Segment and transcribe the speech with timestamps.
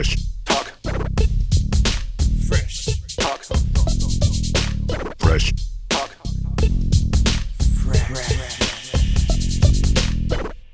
[0.00, 0.16] Fresh
[0.48, 0.66] talk.
[2.48, 2.76] Fresh
[3.20, 3.42] talk.
[5.22, 5.48] Fresh
[5.92, 6.10] talk.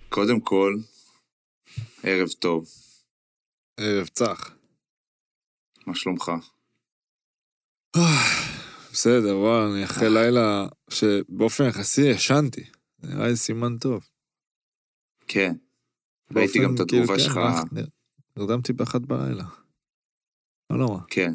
[0.08, 0.74] קודם כל,
[2.02, 2.68] ערב טוב,
[3.76, 4.50] ערב צח.
[5.86, 6.32] מה שלומך?
[8.92, 12.64] בסדר, וואי, אני אחרי לילה שבאופן יחסי ישנתי.
[13.02, 14.08] נראה לי סימן טוב.
[15.28, 15.54] כן.
[16.36, 17.16] ראיתי גם את כאילו, התגובה
[17.74, 17.95] כן,
[18.36, 19.44] נרדמתי באחת בלילה.
[20.72, 21.00] לא נורא.
[21.10, 21.32] כן.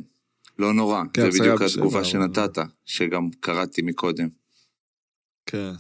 [0.60, 4.28] לא נורא, כן, זה בדיוק התגובה בשבע, אבל- שנתת, שגם קראתי מקודם.
[5.46, 5.72] כן.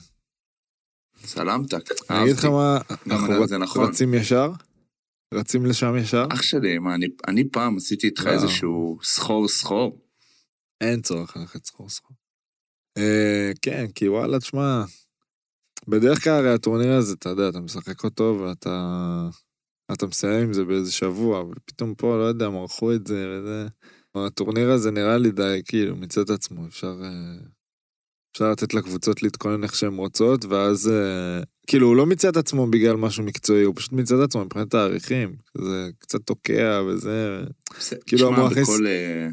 [1.26, 2.48] סלמתק, אני אגיד לך אהבתי.
[2.50, 2.78] מה,
[3.16, 3.90] אנחנו זה נכון.
[3.90, 4.52] רצים ישר?
[5.34, 6.26] רצים לשם ישר?
[6.34, 8.32] אח שלי, מה, אני- אני פעם עשיתי איתך לא.
[8.32, 10.02] איזשהו סחור סחור.
[10.82, 12.18] אין צורך ללכת סחור סחור.
[12.98, 14.84] אה, כן, כי וואלה, תשמע,
[15.88, 18.90] בדרך כלל הרי הטורניר הזה, אתה יודע, אתה משחק אותו ואתה
[19.94, 23.68] אתה מסיים עם זה באיזה שבוע, ופתאום פה, לא יודע, מרחו את זה וזה.
[24.16, 27.02] הטורניר הזה נראה לי די, כאילו, את עצמו, אפשר...
[27.04, 27.46] אה,
[28.32, 30.90] אפשר לתת לקבוצות להתכונן איך שהן רוצות, ואז...
[30.90, 34.46] אה, כאילו, הוא לא מיצה את עצמו בגלל משהו מקצועי, הוא פשוט מיצה את עצמו
[34.46, 35.36] מבחינת תאריכים.
[35.58, 37.44] זה קצת תוקע וזה...
[38.06, 38.86] כאילו, המוח בכל...
[38.88, 39.28] אה,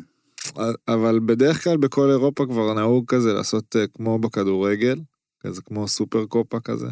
[0.89, 5.01] אבל בדרך כלל בכל אירופה כבר נהוג כזה לעשות כמו בכדורגל,
[5.41, 6.89] כזה כמו סופר קופה כזה.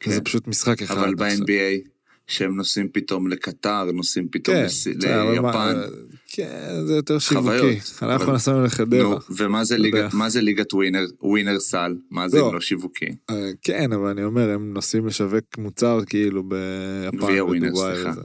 [0.00, 0.10] כן.
[0.10, 0.96] זה פשוט משחק אחד.
[0.98, 1.14] אבל.
[1.14, 1.88] ב-NBA,
[2.26, 4.92] שהם נוסעים פתאום לקטר, נוסעים פתאום כן, לס- מה,
[5.32, 5.48] ליפן.
[5.76, 5.84] אה,
[6.28, 8.04] כן, זה יותר חוויות, שיווקי.
[8.04, 9.02] אנחנו אבל- נסענו לחדרה.
[9.02, 10.14] נו, ומה זה ליגת-.
[10.14, 11.96] מה זה ליגת ווינר, ווינר סל?
[12.10, 12.48] מה זה לא.
[12.48, 13.06] אם לא שיווקי?
[13.30, 18.20] אה, כן, אבל אני אומר, הם נוסעים לשווק מוצר כאילו ביפן, גביע ווינר, בדובאי סליחה.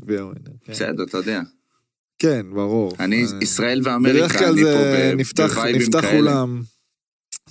[0.00, 0.72] גביע ווינר, כן.
[0.72, 1.42] בסדר, אתה יודע.
[2.18, 2.92] כן, ברור.
[3.00, 6.18] אני, אה, ישראל בדרך ואמריקה, כלל אני זה פה ב- נפתח, בווייבים נפתח כאלה.
[6.18, 6.62] אולם.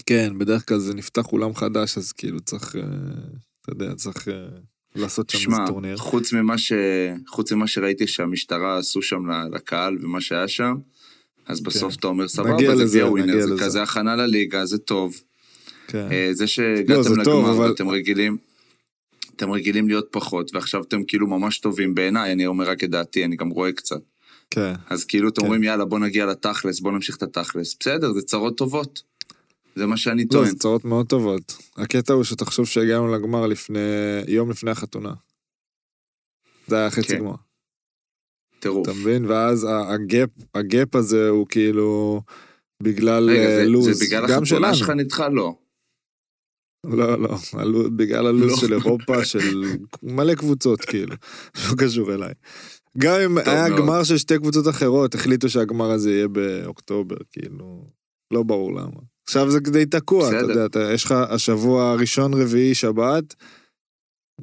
[0.05, 2.81] כן, בדרך כלל זה נפתח אולם חדש, אז כאילו צריך, אה,
[3.61, 4.27] אתה יודע, צריך
[4.95, 5.97] לעשות שם איזה טורניר.
[5.97, 6.73] חוץ ממה, ש...
[7.27, 9.19] חוץ ממה שראיתי שהמשטרה עשו שם
[9.53, 10.75] לקהל ומה שהיה שם,
[11.45, 12.75] אז בסוף אתה אומר, סבבה, כן.
[12.77, 13.63] זה גביע ווינר, זה.
[13.63, 15.21] כזה הכנה לליגה, זה טוב.
[15.87, 16.07] כן.
[16.11, 18.37] אה, זה לא, שהגעתם טוב, לגמר אבל- ואתם רגילים,
[19.35, 23.25] אתם רגילים להיות פחות, ועכשיו אתם כאילו ממש טובים בעיניי, אני אומר רק את דעתי,
[23.25, 24.01] אני גם רואה קצת.
[24.49, 24.73] כן.
[24.89, 25.47] אז כאילו אתם כן.
[25.47, 27.75] אומרים, יאללה, בוא נגיע לתכלס, בוא נמשיך את התכלס.
[27.79, 29.01] בסדר, זה צרות טובות.
[29.75, 30.49] זה מה שאני לא, טוען.
[30.49, 31.57] זה צרות מאוד טובות.
[31.77, 33.79] הקטע הוא שתחשוב שהגענו לגמר לפני,
[34.27, 35.13] יום לפני החתונה.
[36.67, 37.19] זה היה חצי כן.
[37.19, 37.35] גמר.
[38.59, 38.87] טירוף.
[38.89, 39.25] אתה מבין?
[39.25, 42.21] ואז הגאפ, הגאפ הזה הוא כאילו
[42.83, 43.85] בגלל רגע, אה, זה- לוז.
[43.99, 44.75] זה בגלל החתונה.
[44.75, 45.29] שלך נדחה?
[45.29, 45.55] לא.
[46.85, 47.37] לא, לא,
[47.95, 48.57] בגלל הלו"ז לא.
[48.57, 49.63] של אירופה, של
[50.03, 51.15] מלא קבוצות, כאילו,
[51.55, 52.33] לא קשור אליי.
[52.97, 53.81] גם אם היה מאוד.
[53.81, 57.87] גמר של שתי קבוצות אחרות, החליטו שהגמר הזה יהיה באוקטובר, כאילו,
[58.33, 58.99] לא ברור למה.
[59.23, 60.49] עכשיו זה די תקוע, אתה בסדר.
[60.49, 63.35] יודע, אתה, יש לך השבוע הראשון, רביעי, שבת,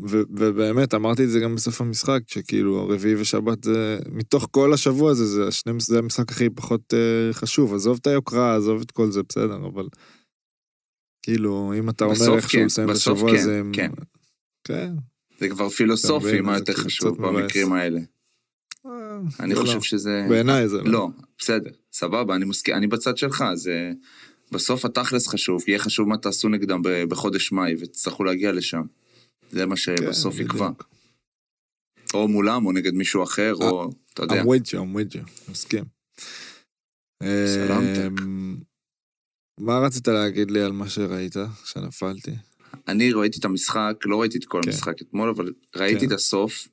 [0.09, 5.11] ו- ובאמת, אמרתי את זה גם בסוף המשחק, שכאילו, הרביעי ושבת זה, מתוך כל השבוע
[5.11, 7.75] הזה, זה, השני, זה המשחק הכי פחות uh, חשוב.
[7.75, 9.89] עזוב את היוקרה, עזוב את כל זה, בסדר, אבל...
[11.23, 13.59] כאילו, אם אתה אומר איכשהו כן, לסיים את בסוף השבוע כן, הזה...
[13.61, 13.91] עם- כן.
[14.65, 14.93] כן.
[15.41, 17.27] זה כבר פילוסופי, מה זה יותר חשוב.
[17.27, 18.01] במקרים האלה.
[18.87, 18.91] אה,
[19.41, 19.81] אני זה חושב לא.
[19.81, 20.27] שזה...
[20.29, 20.91] בעיניי זה לא.
[20.93, 21.09] לא,
[21.39, 23.91] בסדר, סבבה, אני מסכים, אני בצד שלך, זה...
[24.53, 28.83] בסוף התכלס חשוב, יהיה חשוב מה תעשו נגדם בחודש מאי, ותצטרכו להגיע לשם.
[29.51, 30.69] זה מה שבסוף כן, יקבע.
[30.69, 30.89] בדיוק.
[32.15, 33.91] או מולם, או נגד מישהו אחר, או...
[34.15, 34.43] אתה יודע.
[34.43, 35.85] With you, מסכים.
[37.23, 38.23] סלמתק.
[38.23, 38.57] אמ,
[39.61, 41.35] מה רצית להגיד לי על מה שראית,
[41.65, 42.31] שנפלתי?
[42.89, 44.69] אני ראיתי את המשחק, לא ראיתי את כל כן.
[44.69, 46.07] המשחק אתמול, אבל ראיתי כן.
[46.07, 46.69] את הסוף.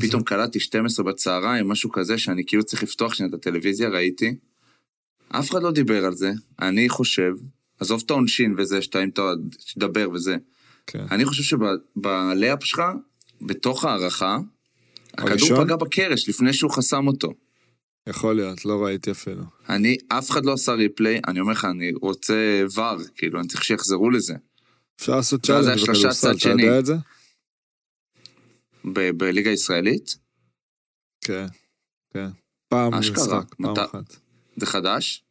[0.00, 4.34] פתאום קלטתי 12 בצהריים, משהו כזה, שאני כאילו צריך לפתוח שנייה את הטלוויזיה, ראיתי.
[5.28, 6.30] אף אחד לא דיבר על זה.
[6.62, 7.32] אני חושב,
[7.80, 9.22] עזוב את העונשין וזה, שאתה אם אתה
[9.74, 10.36] תדבר וזה.
[10.86, 11.06] כן.
[11.10, 12.82] אני חושב שבלאפ שלך,
[13.40, 14.38] בתוך ההערכה,
[15.14, 15.64] הכדור?
[15.64, 17.34] פגע בקרש לפני שהוא חסם אותו.
[18.08, 19.42] יכול להיות, לא ראיתי אפילו.
[19.68, 23.64] אני, אף אחד לא עשה replay, אני אומר לך, אני רוצה ור, כאילו, אני צריך
[23.64, 24.34] שיחזרו לזה.
[25.00, 26.48] אפשר לעשות challenge בכדורסל, אתה.
[26.48, 26.94] יודע את זה?
[28.84, 30.16] ב- בליגה הישראלית,
[31.24, 31.46] כן,
[32.14, 32.28] כן.
[32.68, 34.16] פעם משחק, פעם אחת.
[34.60, 35.24] זה חדש.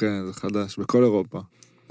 [0.00, 1.40] כן, זה חדש, בכל אירופה.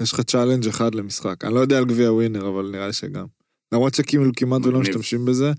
[0.00, 1.44] יש לך challenge אחד למשחק.
[1.44, 3.26] אני לא יודע על גביע ווינר, אבל נראה לי שגם.
[3.72, 4.80] למרות שכאילו כמעט ולא.
[4.80, 5.52] משתמשים בזה,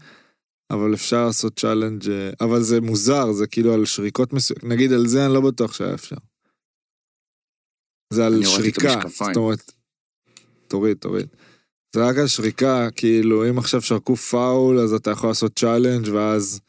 [0.71, 2.03] אבל אפשר לעשות challenge,
[2.41, 4.63] אבל זה מוזר, זה כאילו על שריקות מסוימות.
[4.63, 6.15] נגיד על זה אני לא בטוח שהיה אפשר.
[8.13, 8.99] זה על שריקה.
[9.07, 9.71] זאת אומרת...
[10.67, 11.27] תוריד, תוריד.
[11.95, 16.59] זה רק על שריקה, כאילו אם עכשיו שרקו פאול, אז אתה יכול לעשות challenge ואז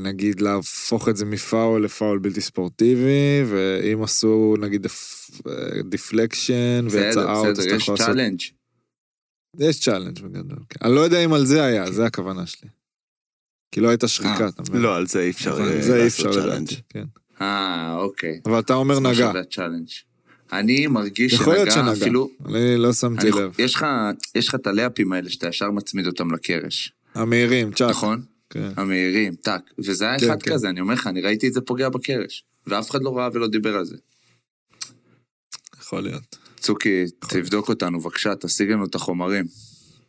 [0.00, 4.86] נגיד להפוך את זה מפאול לפאול בלתי ספורטיבי, ואם עשו נגיד
[5.88, 8.06] deflection ויצא out, אז אתה יש יכול לעשות...
[8.06, 8.40] challenge.
[9.60, 10.58] יש challenge בגדול.
[10.68, 10.86] כן.
[10.86, 12.68] אני לא יודע אם על זה היה, זה הכוונה שלי.
[13.72, 14.82] כי לא הייתה שריקה, אתה מבין?
[14.82, 16.68] לא, על זה אי אפשר נכון, אה, לעשות challenge.
[16.88, 17.04] כן.
[17.40, 18.40] אה, אוקיי.
[18.46, 19.32] אבל אתה אומר נגע.
[20.52, 22.04] אני מרגיש יכול להיות שנגע שנגע.
[22.06, 22.30] אפילו...
[22.46, 23.54] אני לא שמתי לב.
[23.58, 23.86] יש לך-
[24.34, 27.90] יש לך את הלאפים האלה שאתה ישר מצמיד אותם לקרש, המהירים, צ'אק.
[27.90, 28.22] נכון?
[28.54, 28.72] כן.
[28.76, 29.62] המהירים, טאק.
[29.78, 30.52] וזה היה כן, אחד כן.
[30.52, 32.44] כזה, אני אומר לך, אני ראיתי את זה פוגע בקרש.
[32.66, 33.96] ואף אחד לא ראה ולא דיבר על זה.
[35.80, 36.36] יכול להיות.
[36.60, 39.44] צוקי, תבדוק אותנו, בבקשה, תשיג לנו את החומרים.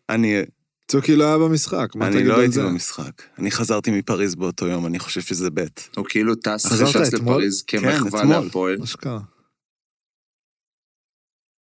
[0.09, 0.41] אני
[0.87, 2.63] צוקי לא היה במשחק, מה אני תגיד לא על הייתי זה?
[2.63, 3.11] במשחק.
[3.39, 5.65] אני חזרתי מפריז באותו יום, אני חושב שזה ב'.
[5.95, 6.65] הוא כאילו טס
[7.13, 7.35] אתמול?
[7.35, 8.35] לפריז כמחווה אתמול.
[8.43, 8.77] להפועל.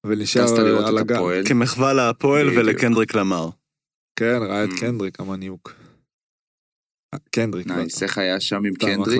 [0.06, 0.58] ונשאר
[0.88, 0.98] על.
[0.98, 1.48] הפועל.
[1.48, 2.50] כמחווה להפועל.
[2.50, 3.50] ולקנדריק למר.
[4.16, 4.80] כן, ראה את Mm.
[4.80, 5.74] קנדריק המניוק.
[7.32, 7.68] קנדריק.
[7.68, 8.06] נייס, אתה.
[8.06, 8.74] איך היה שם עם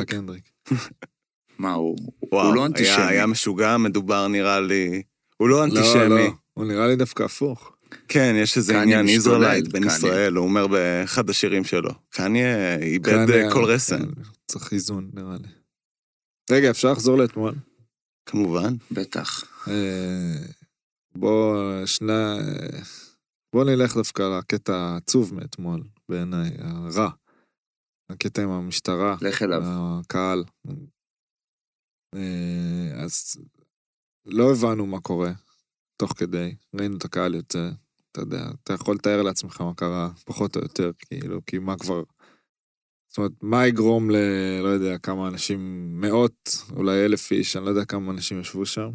[0.06, 0.52] קנדריק?
[1.60, 3.04] מה, הוא לא אנטישמי.
[3.04, 5.02] היה משוגע, מדובר נראה לי...
[5.38, 6.10] הוא לא לא, אנטישמי.
[6.10, 7.74] לא, הוא נראה לי דווקא הפוך.
[8.08, 9.84] כן, יש איזה עניין איזרלייט בין.
[9.84, 11.92] ישראל, הוא אומר באחד השירים שלו.
[12.10, 15.48] קניה איבד כל רסן, כן, צריך איזון, נראה לי.
[16.52, 17.54] רגע, אפשר לחזור לאתמול?
[18.26, 18.74] כמובן.
[18.92, 19.44] בטח.
[19.68, 20.46] אה,
[21.16, 21.56] בוא,
[21.86, 22.38] שנה...
[23.54, 27.10] בוא נלך דווקא לקטע העצוב מאתמול, בעיניי, הרע.
[28.10, 29.16] הקטע עם המשטרה.
[29.22, 29.62] לך אליו.
[29.66, 30.44] הקהל.
[32.16, 33.36] אה, אז
[34.26, 35.32] לא הבנו מה קורה
[35.98, 37.70] תוך כדי, ראינו את הקהל יוצא,
[38.12, 42.04] אתה יודע, אתה יכול לתאר לעצמך מה קרה, פחות או יותר, כאילו, כי מה כבר...
[43.10, 44.16] זאת אומרת, מה יגרום ל...
[44.64, 48.90] לא יודע, כמה אנשים, מאות, אולי אלף איש, אני לא יודע כמה אנשים ישבו שם,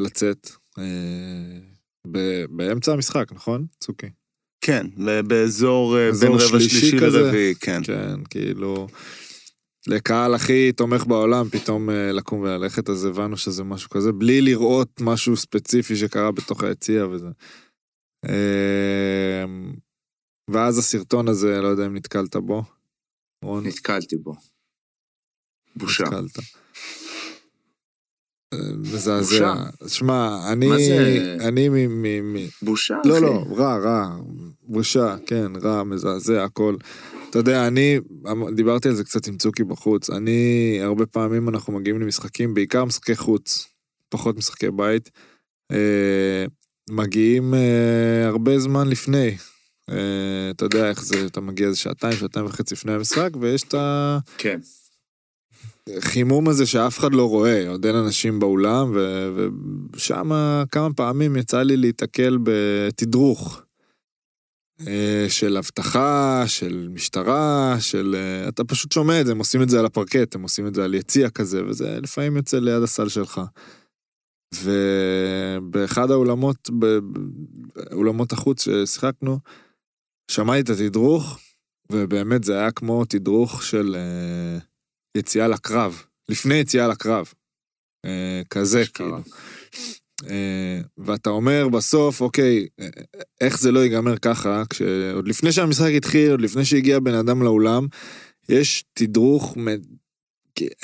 [0.00, 1.60] לצאת אה,
[2.06, 4.10] ב- באמצע המשחק, נכון, צוקי?
[4.68, 4.86] כן,
[5.26, 6.96] באזור אה, בין רבע שלישי.
[6.96, 7.80] לרביעי, כן.
[7.84, 8.86] כן, כאילו...
[9.86, 15.00] לקהל הכי תומך בעולם, פתאום אה, לקום וללכת, אז הבנו שזה משהו כזה, בלי לראות
[15.00, 17.26] משהו ספציפי שקרה בתוך היציע וזה.
[18.28, 19.44] אה,
[20.50, 22.62] ואז הסרטון הזה, לא יודע אם נתקלת בו.
[23.44, 24.34] רון, נתקלתי בו.
[25.76, 26.04] בושה.
[26.04, 26.38] נתקלת.
[28.78, 29.54] מזעזע.
[29.86, 30.66] שמע, אני...
[30.66, 31.36] מה זה?
[31.40, 32.02] אני מ...
[32.02, 33.08] מ- מ- בושה, אחי.
[33.08, 34.16] לא, לא, רע, רע,
[34.62, 36.76] בושה, כן, רע, מזעזע, הכל.
[37.30, 37.98] אתה יודע, אני,
[38.54, 43.16] דיברתי על זה קצת עם צוקי בחוץ, אני, הרבה פעמים אנחנו מגיעים למשחקים, בעיקר משחקי
[43.16, 43.68] חוץ,
[44.08, 45.10] פחות משחקי בית,
[45.72, 46.44] אה,
[46.90, 49.36] מגיעים אה, הרבה זמן לפני.
[49.90, 53.74] אה, אתה יודע איך זה, אתה מגיע איזה שעתיים, שעתיים וחצי לפני המשחק, ויש את
[53.74, 54.18] ה...
[54.38, 54.58] כן.
[55.96, 59.48] החימום הזה שאף אחד לא רואה, עוד אין אנשים באולם, ו-
[59.92, 60.30] ושם
[60.70, 63.62] כמה פעמים יצא לי להיתקל בתדרוך.
[64.86, 68.16] אה, של אבטחה, של משטרה, של...
[68.18, 70.74] אה, אתה פשוט שומע את זה, הם עושים את זה על הפרקט, הם עושים את
[70.74, 73.40] זה על יציע כזה, וזה לפעמים יוצא ליד הסל שלך.
[74.54, 79.38] ובאחד האולמות, באולמות החוץ ששיחקנו,
[80.30, 81.38] שמעתי את התדרוך,
[81.92, 83.96] ובאמת זה היה כמו תדרוך של...
[85.16, 87.32] אה, יציאה לקרב, לפני יציאה לקרב.
[88.04, 88.84] אה, כזה.
[88.94, 89.18] כאילו.
[90.30, 92.88] אה, ואתה אומר בסוף, אוקיי, אה,
[93.40, 97.86] איך זה לא ייגמר ככה, כשעוד לפני שהמשחק התחיל, עוד לפני שהגיע בן אדם לאולם,
[98.48, 99.98] יש תדרוך, מ-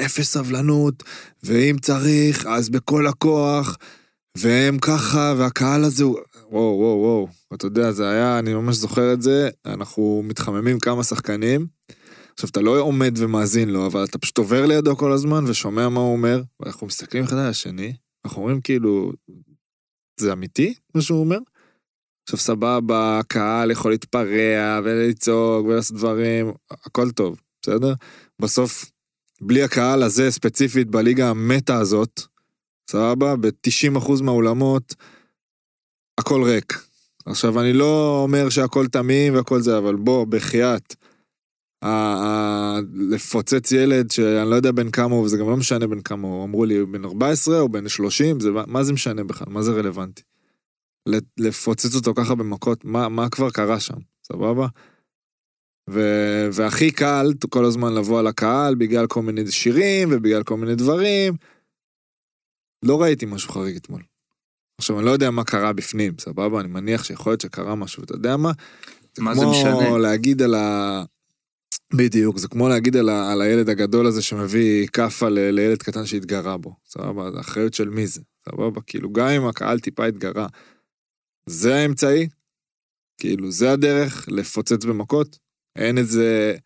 [0.04, 1.02] אפס סבלנות,
[1.42, 3.76] ואם צריך, אז בכל הכוח,
[4.38, 6.18] והם ככה, והקהל הזה הוא...
[6.50, 7.28] וואו, וואו, וואו.
[7.54, 11.66] אתה יודע, זה היה, אני ממש זוכר את זה, אנחנו מתחממים כמה שחקנים.
[12.34, 16.00] עכשיו, אתה לא עומד ומאזין לו, אבל אתה פשוט עובר לידו כל הזמן ושומע מה
[16.00, 19.12] הוא אומר, ואנחנו מסתכלים אחד על השני, אנחנו אומרים כאילו,
[20.20, 21.38] זה אמיתי מה שהוא אומר?
[22.22, 27.94] עכשיו סבבה, הקהל יכול להתפרע ולצעוק ולעשות דברים, הכל טוב, בסדר?
[28.42, 28.90] בסוף,
[29.40, 32.20] בלי הקהל הזה ספציפית בליגה המטה הזאת,
[32.90, 33.36] סבבה?
[33.36, 34.94] ב-90% מהאולמות,
[36.20, 36.84] הכל ריק.
[37.26, 40.94] עכשיו, אני לא אומר שהכל תמים והכל זה, אבל בוא, בחייאת.
[42.94, 46.44] לפוצץ ילד שאני לא יודע בן כמה הוא, וזה גם לא משנה בן כמה הוא,
[46.44, 50.22] אמרו לי בן 14 או בן 30, זה, מה זה משנה בכלל, מה זה רלוונטי?
[51.38, 54.66] לפוצץ אותו ככה במכות, מה, מה כבר קרה שם, סבבה?
[55.90, 56.00] ו,
[56.52, 61.34] והכי קל כל הזמן לבוא על הקהל בגלל כל מיני שירים ובגלל כל מיני דברים.
[62.84, 64.02] לא ראיתי משהו חריג אתמול.
[64.78, 66.60] עכשיו, אני לא יודע מה קרה בפנים, סבבה?
[66.60, 68.52] אני מניח שיכול להיות שקרה משהו, ואתה יודע מה?
[69.18, 69.98] מה זה כמו משנה?
[69.98, 71.04] להגיד על ה...
[71.96, 73.08] בדיוק, זה כמו להגיד על.
[73.08, 75.50] על הילד הגדול הזה שמביא כאפה ל...
[75.50, 77.30] לילד קטן שהתגרה בו, סבבה?
[77.30, 78.80] זה אחריות של מי זה, סבבה?
[78.80, 80.46] כאילו, גם אם הקהל טיפה התגרה,
[81.48, 82.28] זה האמצעי?
[83.20, 85.38] כאילו, זה הדרך לפוצץ במכות?
[85.76, 86.56] אין איזה...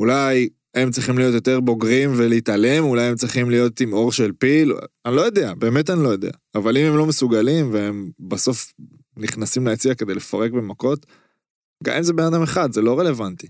[0.00, 4.72] אולי הם צריכים להיות יותר בוגרים ולהתעלם, אולי הם צריכים להיות עם אור של פיל,
[5.06, 6.30] אני לא יודע, באמת אני לא יודע.
[6.54, 8.72] אבל אם הם לא מסוגלים והם בסוף
[9.16, 11.06] נכנסים ליציע כדי לפרק במכות,
[11.84, 13.46] גם אם זה בן אדם אחד, זה לא רלוונטי.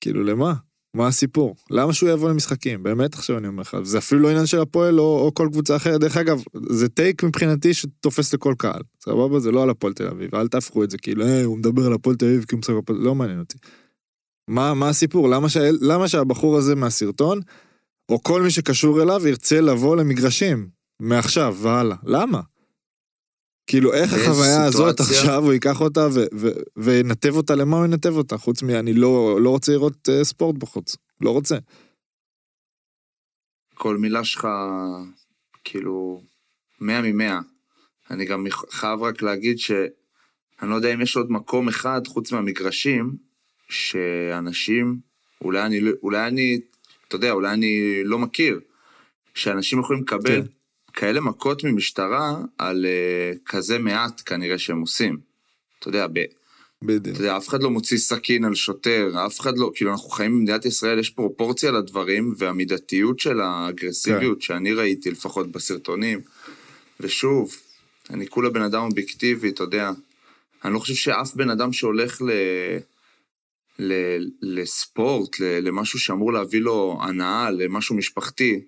[0.00, 0.54] כאילו, למה?
[0.94, 1.56] מה הסיפור?
[1.70, 2.82] למה שהוא יבוא למשחקים?
[2.82, 5.76] באמת עכשיו אני אומר לך, זה אפילו לא עניין של הפועל או, או כל קבוצה
[5.76, 6.00] אחרת.
[6.00, 8.80] דרך אגב, זה טייק מבחינתי שתופס לכל קהל.
[9.04, 9.40] סבבה?
[9.40, 11.92] זה לא על הפועל תל אביב, אל תהפכו את זה כאילו, היי, הוא מדבר על
[11.92, 13.58] הפועל תל אביב כי הוא משחק בפועל, לא מעניין אותי.
[14.48, 15.28] מה, מה הסיפור?
[15.28, 17.40] למה, שה, למה שהבחור הזה מהסרטון,
[18.08, 20.68] או כל מי שקשור אליו, ירצה לבוא למגרשים,
[21.00, 21.96] מעכשיו והלאה?
[22.04, 22.40] למה?
[23.66, 25.00] כאילו, איך החוויה הזאת?
[25.00, 26.08] עכשיו, הוא ייקח אותה
[26.76, 28.38] וינתב אותה, למה הוא ינתב אותה?
[28.38, 28.70] חוץ מ...
[28.70, 30.96] אני לא, לא רוצה לראות uh, ספורט בחוץ.
[31.20, 31.56] לא רוצה.
[33.74, 34.48] כל מילה שלך,
[35.64, 36.22] כאילו,
[36.80, 37.40] מאה ממאה.
[38.10, 43.16] אני גם חייב רק להגיד שאני לא יודע אם יש עוד מקום אחד, חוץ מהמגרשים,
[43.68, 44.98] שאנשים,
[45.40, 46.60] אולי אני, לא- אולי אני,
[47.08, 48.60] אתה יודע, אולי אני לא מכיר,
[49.34, 50.46] שאנשים יכולים לקבל כן.
[50.94, 55.18] כאלה מכות ממשטרה על uh, כזה מעט כנראה שהם עושים.
[55.78, 56.24] אתה יודע, ב,
[56.82, 57.16] בדיוק.
[57.16, 60.38] אתה יודע, אף אחד לא מוציא סכין על שוטר, אף אחד לא, כאילו, אנחנו חיים
[60.38, 64.42] במדינת ישראל, יש פרופורציה לדברים, והמידתיות של האגרסיביות כן.
[64.42, 66.20] שאני ראיתי, לפחות בסרטונים.
[67.00, 67.56] ושוב,
[68.10, 69.90] אני כולה בן אדם אובייקטיבי, אתה יודע.
[70.64, 72.30] אני לא חושב שאף בן אדם שהולך ל...
[73.78, 73.92] ל...
[74.42, 75.44] לספורט, ל...
[75.68, 78.60] למשהו שאמור להביא לו הנאה, למשהו משפחתי.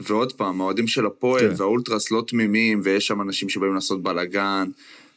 [0.00, 1.54] ועוד פעם, האוהדים של הפועל כן.
[1.56, 4.70] והאולטרס לא תמימים, ויש שם אנשים שבאים לעשות בלאגן,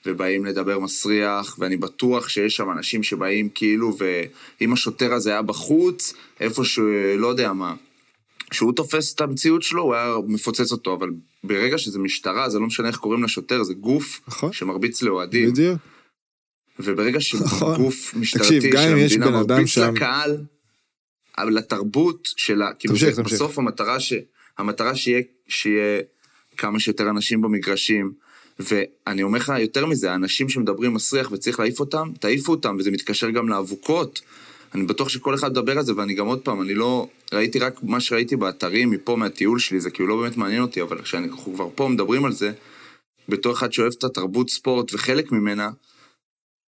[0.05, 3.98] ובאים לדבר מסריח, ואני בטוח שיש שם אנשים שבאים כאילו,
[4.62, 7.75] ואם השוטר הזה היה בחוץ, איפה שהוא, לא יודע מה,
[8.50, 11.10] כשהוא תופס את המציאות שלו, הוא היה מפוצץ אותו, אבל
[11.44, 14.53] ברגע שזה משטרה, זה לא משנה איך קוראים לשוטר, זה גוף נכון.
[14.53, 15.50] שמרביץ לאוהדים.
[15.51, 15.77] בדיוק.
[16.79, 17.75] וברגע נכון.
[17.75, 20.38] שגוף משטרתי תקשיב, של המדינה מרביץ שם- לקהל,
[21.38, 23.34] אבל לתרבות שלה, כאילו תמשיך, תמשיך.
[23.34, 24.13] בסוף המטרה, ש,
[24.57, 26.01] המטרה שיהיה, שיהיה
[26.57, 28.13] כמה שיותר אנשים במגרשים,
[28.59, 33.29] ואני אומר לך יותר מזה, האנשים שמדברים מסריח וצריך להעיף אותם, תעיפו אותם, וזה מתקשר
[33.29, 34.21] גם לאבוקות.
[34.75, 37.07] אני בטוח שכל אחד מדבר על זה, ואני גם עוד פעם, אני לא...
[37.33, 41.01] ראיתי רק מה שראיתי באתרים מפה, מהטיול שלי, זה כאילו לא באמת מעניין אותי, אבל
[41.01, 42.51] כשאנחנו כבר פה מדברים על זה,
[43.29, 45.69] בתור אחד שאוהב את התרבות ספורט וחלק ממנה,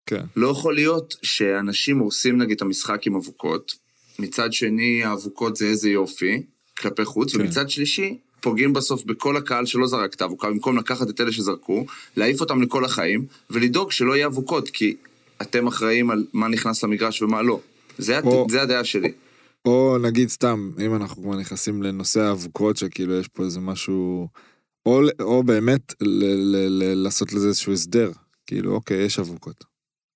[0.05, 0.23] כן.
[0.35, 3.75] לא יכול להיות שאנשים הורסים נגיד את המשחק עם אבוקות,
[4.19, 6.43] מצד שני האבוקות זה איזה יופי,
[6.77, 7.41] כלפי חוץ, כן.
[7.41, 11.85] ומצד שלישי, פוגעים בסוף בכל הקהל שלא זרק את האבוקה, במקום לקחת את אלה שזרקו,
[12.17, 14.95] להעיף אותם לכל החיים, ולדאוג שלא יהיה אבוקות, כי
[15.41, 17.59] אתם אחראים על מה נכנס למגרש ומה לא.
[17.97, 18.51] זה, או- הת...
[18.51, 19.11] זה הדעה שלי.
[19.65, 24.27] או נגיד סתם, אם אנחנו כבר נכנסים לנושא האבוקות, שכאילו יש פה איזה משהו...
[24.85, 28.11] או, או באמת ל, ל, ל, לעשות לזה איזשהו הסדר.
[28.47, 29.63] כאילו, אוקיי, יש אבוקות.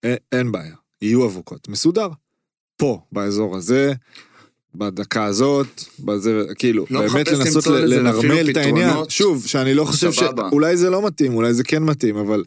[0.03, 1.67] אין, אין בעיה, יהיו אבוקות.
[1.67, 2.07] מסודר.
[2.77, 3.93] פה, באזור הזה,
[4.75, 8.93] בדקה הזאת, בזה, כאילו, לא באמת לנסות ל- לנרמל את העניין.
[9.09, 10.19] שוב, שאני לא חושב ש...
[10.19, 10.49] סבבה.
[10.51, 12.43] אולי זה לא מתאים, אולי זה כן מתאים, אבל...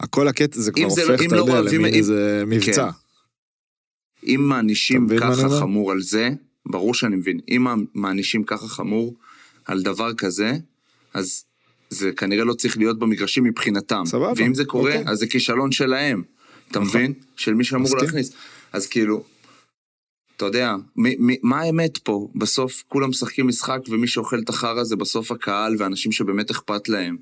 [0.00, 2.90] הכל הקטע זה כבר זה- הופך, אם אתה לא יודע, למין אם- איזה מבצע.
[2.90, 4.26] כן.
[4.26, 5.48] אם מענישים ככה?
[5.60, 6.30] חמור על זה,
[6.66, 7.40] ברור שאני מבין.
[7.48, 9.14] אם מענישים ככה חמור
[9.64, 10.52] על דבר כזה,
[11.14, 11.44] אז
[11.90, 14.02] זה כנראה לא צריך להיות במגרשים מבחינתם.
[14.06, 15.12] סבבה, ואם זה קורה, אוקיי.
[15.12, 16.22] אז זה כישלון שלהם.
[16.70, 16.88] אתה נכון.
[17.00, 17.12] מבין?
[17.36, 17.96] של מי שאמור.
[18.02, 18.32] להכניס.
[18.72, 19.24] אז כאילו,
[20.36, 20.74] אתה יודע,
[21.42, 22.28] מה האמת פה?
[22.34, 27.16] בסוף כולם משחקים משחק, ומי שאוכל את החרא זה בסוף הקהל ואנשים שבאמת אכפת להם.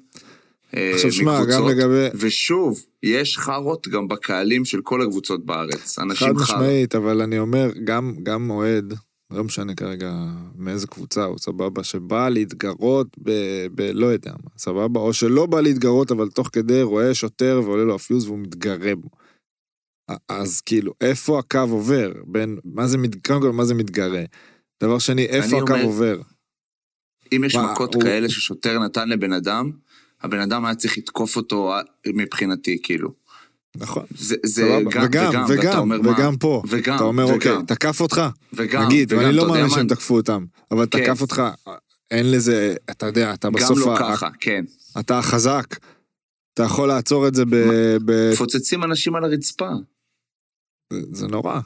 [0.76, 1.68] אה, עכשיו שמע, גם.
[1.68, 2.08] לגבי...
[2.14, 5.98] ושוב, יש חארות גם בקהלים של כל הקבוצות בארץ.
[5.98, 6.42] חד אנשים חארות.
[6.42, 8.94] משמעית, אבל אני אומר, גם, גם אוהד,
[9.30, 10.12] לא משנה כרגע
[10.58, 13.30] מאיזה קבוצה הוא, סבבה, שבא להתגרות ב...
[13.74, 13.90] ב...
[13.94, 15.00] לא יודע מה, סבבה?
[15.00, 19.08] או שלא בא להתגרות, אבל תוך כדי רואה שוטר ועולה לו הפיוז והוא מתגרה בו.
[20.28, 22.12] אז כאילו, איפה הקו עובר?
[22.26, 22.96] בין, מה זה.
[23.26, 24.22] קודם כל, מה זה מתגרה?
[24.82, 26.20] דבר שני, איפה אני הקו אומר- עובר?
[27.32, 29.70] אם יש מה, מכות הוא- כאלה ששוטר נתן לבן אדם,
[30.22, 33.10] הבן אדם היה צריך לתקוף אותו אה, מבחינתי, כאילו.
[33.76, 34.04] נכון.
[34.18, 34.62] זה, זה.
[34.90, 36.10] גם וגם, וגם, וגם, אומר מה?
[36.10, 36.62] וגם פה.
[36.68, 39.70] וגם, אתה אומר, וגם, אוקיי, תקף אותך, וגם, נגיד, וגם, ואני לא מאמין מה?
[39.70, 41.04] שהם תקפו אותם, אבל כן.
[41.04, 41.42] תקף אותך,
[42.10, 44.64] אין לזה, אתה יודע, אתה בסוף, גם לא ה- ככה, כן.
[45.00, 45.76] אתה חזק,
[46.54, 47.44] אתה יכול לעצור את זה.
[48.04, 48.30] ב...
[48.32, 49.68] מפוצצים אנשים על הרצפה.
[50.94, 51.60] זה- זה נורא.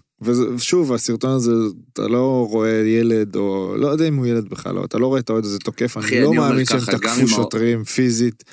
[0.56, 1.52] ושוב, הסרטון הזה,
[1.92, 5.20] אתה לא רואה ילד, או לא יודע אם הוא ילד בכלל, לא, אתה לא רואה
[5.20, 8.44] את האוהד הזה תוקף, אחי, אני לא מאמין שהם תקפו שוטרים פיזית,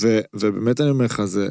[0.00, 1.48] ו, ובאמת אני אומר לך, זה,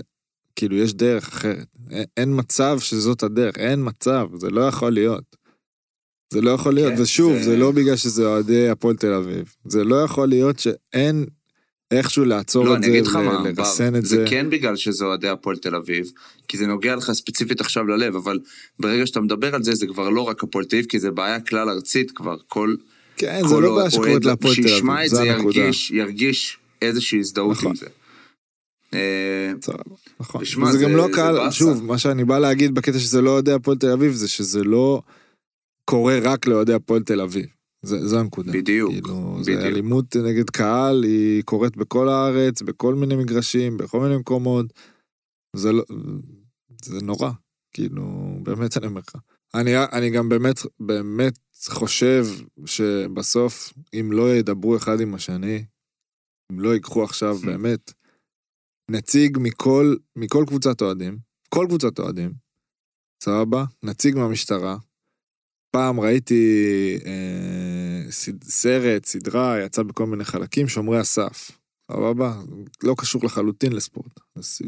[0.55, 1.67] כאילו, יש דרך אחרת.
[1.91, 5.35] אין, אין מצב שזאת הדרך, אין מצב, זה לא יכול להיות.
[6.33, 9.55] זה לא יכול להיות, כן, ושוב, זה- זה לא בגלל שזה אוהדי הפועל תל אביב.
[9.65, 11.25] זה לא יכול להיות שאין
[11.91, 14.25] איכשהו לעצור לא, את זה, אגיד לך ל- מה, לרסן בר, את זה זה.
[14.29, 16.11] כן בגלל שזה אוהדי הפועל תל אביב,
[16.47, 18.39] כי זה נוגע לך ספציפית עכשיו ללב, אבל
[18.79, 21.39] ברגע שאתה מדבר על זה, זה כבר לא רק הפועל תל אביב, כי זה בעיה
[21.39, 22.75] כלל ארצית כבר, כל...
[23.17, 25.59] כן, כל זה לא בעיה שקורית להפועל תל שישמע אביב, את זה זה הנקודה.
[25.59, 27.69] ירגיש, ירגיש איזושהי הזדהות נכון.
[27.69, 27.85] עם זה.
[28.93, 29.51] אה,
[30.19, 30.41] נכון.
[30.41, 31.51] תשמע, וזה זה- גם לא זה קהל.
[31.51, 35.01] שוב, מה שאני בא להגיד בקטע שזה לא אוהדי הפועל תל אביב, זה שזה לא...
[35.89, 37.45] קורה רק לאוהדי הפועל תל אביב.
[37.81, 38.51] זה, זו הנקודה.
[38.51, 39.43] בדיוק, כאילו, בדיוק.
[39.43, 44.65] זה אלימות נגד קהל, היא קורית בכל הארץ, בכל מיני מגרשים, בכל מיני מקומות.
[45.55, 45.83] זה לא...
[46.83, 47.31] זה נורא.
[47.73, 48.03] כאילו,
[48.43, 49.15] באמת אני אומר לך.
[49.53, 52.25] אני, אני גם באמת, באמת חושב
[52.65, 55.65] שבסוף, אם לא ידברו אחד עם השני,
[56.51, 57.93] אם לא ייקחו עכשיו באמת
[58.91, 61.17] נציג מכל, מכל קבוצת אוהדים,
[61.49, 62.33] כל קבוצת אוהדים,
[63.23, 63.65] סבבה?
[63.83, 64.77] נציג מהמשטרה.
[65.71, 71.51] פעם ראיתי אה, סד, סרט, סדרה, יצא בכל מיני חלקים, שומרי הסף.
[71.91, 72.33] סבבה?
[72.83, 74.19] לא קשור לחלוטין לספורט.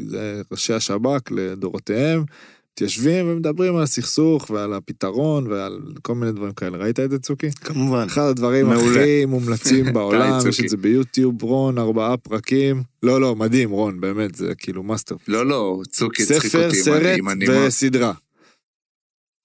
[0.06, 2.24] זה ראשי השב"כ לדורותיהם,
[2.72, 6.78] מתיישבים ומדברים על הסכסוך ועל הפתרון ועל כל מיני דברים כאלה.
[6.78, 7.50] ראית את זה, צוקי?
[7.50, 8.06] כמובן.
[8.06, 9.00] אחד הדברים מעולה.
[9.00, 10.60] הכי מומלצים בעולם, יש.
[10.60, 12.82] את זה ביוטיוב, רון, ארבעה פרקים.
[13.02, 15.16] לא, לא, מדהים, רון, באמת, זה כאילו master.
[15.28, 17.66] לא, לא, צוקי הצחיק ספר, אותי עם סרט.
[17.66, 18.12] וסדרה.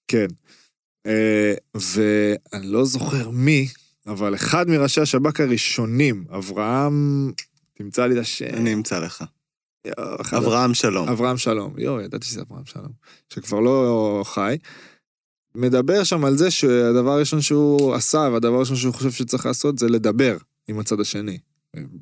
[0.08, 0.26] כן.
[1.06, 3.68] אה, ואני לא זוכר מי,
[4.06, 7.32] אבל אחד מראשי השב"כ הראשונים, אברהם,
[7.74, 8.54] תמצא לי את השם.
[8.54, 9.24] אני אמצא לך.
[10.36, 11.08] אברהם שלום.
[11.08, 12.92] אברהם שלום, יואו, ידעתי שזה אברהם שלום,
[13.32, 14.56] שכבר לא חי.
[15.54, 19.88] מדבר שם על זה שהדבר הראשון שהוא עשה, והדבר הראשון שהוא חושב שצריך לעשות, זה
[19.88, 20.36] לדבר
[20.68, 21.38] עם הצד השני.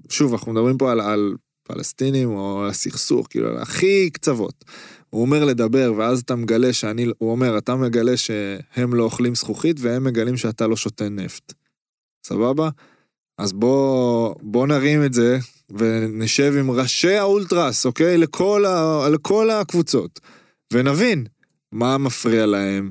[0.08, 4.64] שוב, אנחנו מדברים פה על, על פלסטינים או על הסכסוך, כאילו, על הכי קצוות.
[5.14, 9.76] הוא אומר לדבר, ואז אתה מגלה שאני, הוא אומר, אתה מגלה שהם לא אוכלים זכוכית,
[9.80, 11.52] והם מגלים שאתה לא שותה נפט.
[12.26, 12.68] סבבה?
[13.38, 15.38] אז בוא, בוא נרים את זה,
[15.70, 18.18] ונשב עם ראשי האולטרס, אוקיי?
[18.18, 20.20] לכל, ה, לכל הקבוצות.
[20.72, 21.26] ונבין
[21.72, 22.90] מה מפריע להם,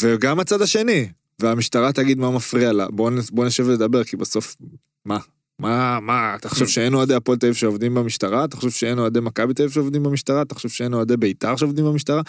[0.00, 1.08] וגם הצד השני.
[1.38, 2.86] והמשטרה תגיד מה מפריע לה.
[2.90, 4.56] בוא, בוא נשב לדבר, כי בסוף,
[5.04, 5.18] מה?
[5.62, 8.44] מה, מה, אתה חושב שאין אוהדי הפועל תל אביב שעובדים במשטרה?
[8.44, 10.42] אתה חושב שאין אוהדי מכבי תל אביב שעובדים במשטרה?
[10.42, 12.22] אתה חושב שאין אוהדי בית"ר שעובדים במשטרה?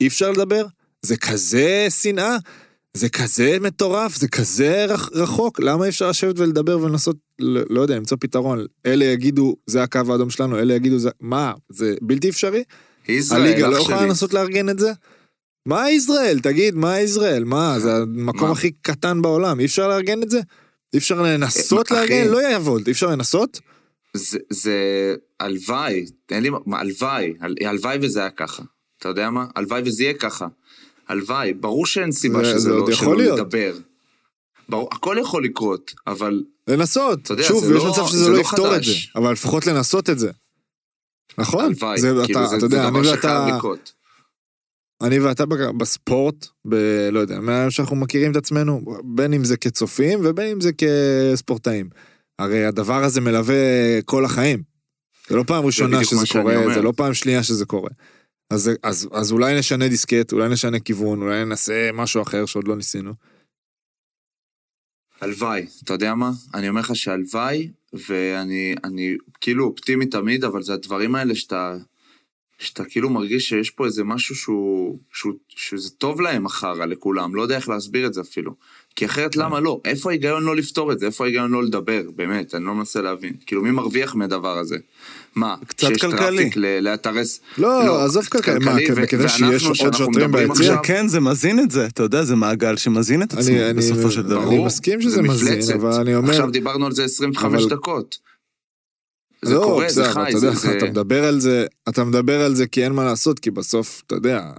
[0.00, 0.66] אי אפשר לדבר?
[1.02, 2.36] זה כזה שנאה?
[2.96, 4.16] זה כזה מטורף?
[4.16, 5.60] זה כזה רח, רחוק?
[5.60, 8.66] למה אי אפשר לשבת ולדבר ולנסות, לא, לא יודע, למצוא פתרון?
[8.86, 11.10] אלה יגידו, זה הקו האדום שלנו, אלה יגידו, זה...
[11.20, 11.52] מה?
[11.68, 12.62] זה בלתי אפשרי?
[13.30, 14.06] הליגה לא אח יכולה.
[14.06, 14.92] לנסות לארגן את זה?
[15.66, 16.40] מה ישראל?
[16.40, 17.44] תגיד, מה ישראל?
[17.44, 18.52] מה, זה המקום מה?
[18.52, 20.40] הכי קטן בעולם, אי אפשר לארגן את זה?
[20.92, 22.20] אי אפשר לנסות לארגן?
[22.22, 22.28] אחי.
[22.28, 23.60] לא יעבוד, אי אפשר לנסות?
[24.14, 24.74] זה, זה
[25.40, 28.62] הלוואי, אין לי, הלוואי, הל- הלוואי וזה היה ככה.
[28.98, 29.46] אתה יודע מה?
[29.56, 30.46] הלוואי וזה יהיה ככה.
[31.08, 33.38] הלוואי, ברור שאין סיבה זה- שזה זה לא, שלא להיות.
[33.38, 33.74] לדבר.
[34.68, 37.30] ברור, הכל יכול לקרות, אבל לנסות.
[37.30, 38.92] יודע, שוב, יש לא- מצב שזה זה לא לא יפתור את זה.
[39.16, 40.30] אבל לפחות לנסות את זה.
[41.38, 41.64] נכון?
[41.64, 43.92] הלוואי, זה, כאילו אתה, זה, אתה יודע, זה אני דבר שחייב לקרות.
[45.02, 45.44] אני ואתה
[45.76, 46.74] בספורט, ב...
[47.12, 51.90] לא יודע, מהיום שאנחנו מכירים את עצמנו, בין אם זה כצופים ובין אם זה כספורטאים.
[52.38, 54.62] הרי הדבר הזה מלווה כל החיים.
[55.28, 56.74] זה לא פעם ראשונה שזה קורה, אומר.
[56.74, 57.90] זה לא פעם שנייה שזה קורה.
[58.50, 62.76] אז, אז, אז אולי נשנה דיסקט, אולי נשנה כיוון, אולי ננסה משהו אחר שעוד לא
[62.76, 63.12] ניסינו.
[65.20, 66.30] הלוואי, אתה יודע מה?
[66.54, 71.76] אני אומר לך שהלוואי, ואני אני כאילו אופטימי תמיד, אבל זה הדברים האלה שאתה,
[72.58, 77.42] שאתה כאילו מרגיש שיש פה איזה משהו שהוא, שהוא, שזה טוב להם החרא לכולם, לא
[77.42, 78.52] יודע איך להסביר את זה אפילו.
[78.96, 79.80] כי אחרת למה לא?
[79.84, 81.06] איפה ההיגיון לא לפתור את זה?
[81.06, 82.02] איפה ההיגיון לא לדבר?
[82.16, 83.32] באמת, אני לא מנסה להבין.
[83.46, 84.76] כאילו, מי מרוויח מהדבר הזה?
[85.34, 85.56] מה?
[85.66, 86.36] קצת שיש כלכלי.
[86.36, 87.24] traffic ל- לאתרי...
[87.24, 90.52] ס- לא, עזוב כלכלי, מה, כלכלי, ו- בקטע שיש עוד שוטרים ביציע?
[90.52, 93.72] עכשיו- כן, זה מזין את זה, אתה יודע, זה מעגל שמזין את עצמו אני, אני,
[93.78, 94.48] בסופו של דבר.
[94.48, 95.60] אני מסכים שזה זה מזין.
[95.80, 96.30] אבל אני אומר...
[96.30, 98.18] עכשיו דיברנו על זה 25 אבל- דקות.
[99.42, 100.46] זה לא, קורה, זה בסדר, אחי, אתה זה...
[100.46, 100.78] יודע, זה...
[100.78, 104.14] אתה מדבר על זה, אתה מדבר על זה כי אין מה לעשות, כי בסוף, אתה
[104.14, 104.50] יודע,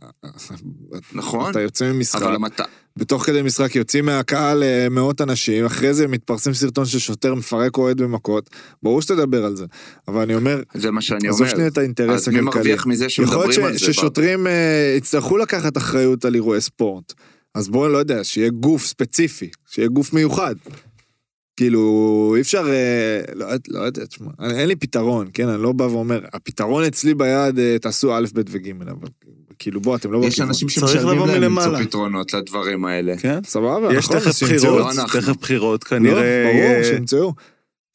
[1.14, 2.66] נכון, אתה יוצא ממשחק, אבל המטרה...
[2.98, 7.78] בתוך כדי משחק יוצאים מהקהל אה, מאות אנשים, אחרי זה מתפרסם סרטון של שוטר מפרק
[7.78, 8.50] אוהד במכות,
[8.84, 9.66] ברור שתדבר על זה,
[10.08, 11.52] אבל אני אומר, זה מה שאני עזוב אומר.
[11.52, 12.62] שנייה את האינטרס אז מי הכלכלי.
[12.62, 13.80] מרוויח מזה יכול שמדברים להיות על זה?
[13.94, 17.14] ששוטרים אה, יצטרכו לקחת אחריות על אירועי ספורט,
[17.56, 20.56] אז בואו, לא יודע, שיהיה גוף ספציפי, שיהיה גוף מיוחד.
[21.60, 25.72] כאילו, אי אפשר, אה, לא, יודע- לא יודע, תשמע, אין לי פתרון, כן, אני לא
[25.72, 29.08] בא ואומר, הפתרון אצלי ביד, אה, תעשו א', ב' וג', אבל
[29.60, 30.48] כאילו, בוא, אתם לא יש בכיוון.
[30.48, 31.80] אנשים צריך שמשלמים לבוא להם למצוא.
[31.84, 33.18] פתרונות לדברים האלה.
[33.18, 33.40] כן?
[33.46, 34.58] סבבה, יש נכון, תכף שימצאו.
[34.58, 35.04] בחירות, לא.
[35.22, 37.34] תכף בחירות, לא, כנראה ברור, יהיה שימצאו.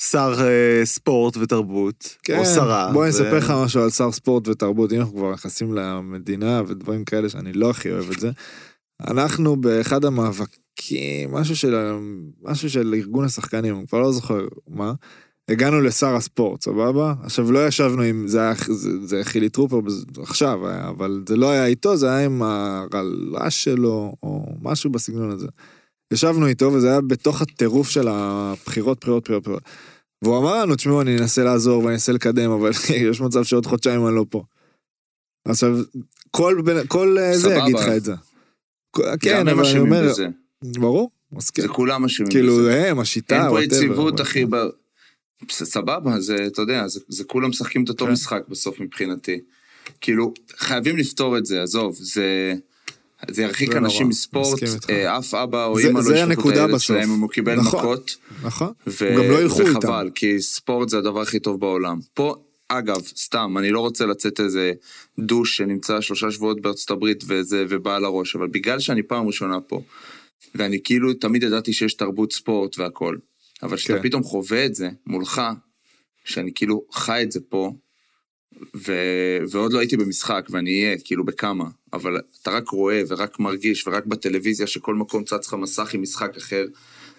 [0.03, 2.91] שר אה, ספורט ותרבות, כן, או שרה.
[2.93, 6.63] בוא אני ו- אספר לך משהו על שר ספורט ותרבות, אם אנחנו כבר נכנסים למדינה
[6.69, 8.31] ודברים כאלה שאני לא הכי אוהב את זה.
[9.07, 10.05] אנחנו באחד
[10.75, 11.75] המאבקים, משהו של,
[12.43, 14.93] משהו של ארגון השחקנים, אני כבר לא זוכר מה,
[15.49, 17.15] הגענו לשר הספורט, סבבה?
[17.23, 19.81] עכשיו לא ישבנו עם, זה היה, זה, זה חילי טרופר
[20.23, 25.31] עכשיו, היה, אבל זה לא היה איתו, זה היה עם הרל"ש שלו, או משהו בסגנון
[25.31, 25.47] הזה.
[26.13, 29.63] ישבנו איתו וזה היה בתוך הטירוף של הבחירות, בחירות, בחירות, בחירות.
[30.25, 32.71] והוא אמר לנו, תשמעו, אני אנסה לעזור ואני אנסה לקדם, אבל
[33.11, 34.43] יש מצב שעוד חודשיים אני לא פה.
[35.49, 35.77] עכשיו,
[36.31, 37.55] כל, כל אה, זה.
[37.55, 38.15] יגיד לך את זה.
[39.21, 40.29] כן, אבל אני אומר, בזה.
[40.65, 41.11] ברור.
[41.59, 42.91] זה כולם אשמים כאילו, בזה.
[42.91, 44.45] הם, השיטה, אין פה יציבות, אחי.
[44.45, 44.57] ב-
[45.51, 48.13] סבבה, זה, אתה יודע, זה, זה כולם משחקים את אותו כן.
[48.13, 49.41] משחק בסוף מבחינתי.
[50.01, 52.55] כאילו, חייבים לפתור את זה, עזוב, זה...
[53.31, 54.59] זה ירחיק זה אנשים מספורט.
[54.91, 56.79] אה, אף אבא או זה- אמא לא זה ישלחו את הילד.
[56.79, 57.81] שלהם אם הוא קיבל נכון.
[57.81, 58.17] מכות.
[58.43, 58.73] נכון.
[59.01, 59.71] גם לא ילכו איתם.
[59.79, 61.99] וחבל, כי ספורט זה הדבר הכי טוב בעולם.
[62.15, 62.35] פה,
[62.69, 64.73] אגב, סתם, אני לא רוצה לצאת איזה
[65.19, 69.61] דוש שנמצא שלושה שבועות בארצות הברית וזה, ובא על הראש, אבל בגלל שאני פעם ראשונה
[69.61, 69.83] פה,
[70.55, 73.17] ואני כאילו תמיד ידעתי שיש תרבות ספורט והכל,
[73.63, 74.09] אבל כשאתה כן.
[74.09, 75.43] פתאום חווה את זה מולך,
[76.25, 77.73] שאני כאילו חי את זה פה,
[78.77, 78.93] ו...
[79.49, 84.07] ועוד לא הייתי במשחק, ואני אהיה, כאילו, בכמה, אבל אתה רק רואה ורק מרגיש, ורק
[84.07, 86.65] בטלוויזיה שכל מקום צץ לך מסך עם משחק אחר,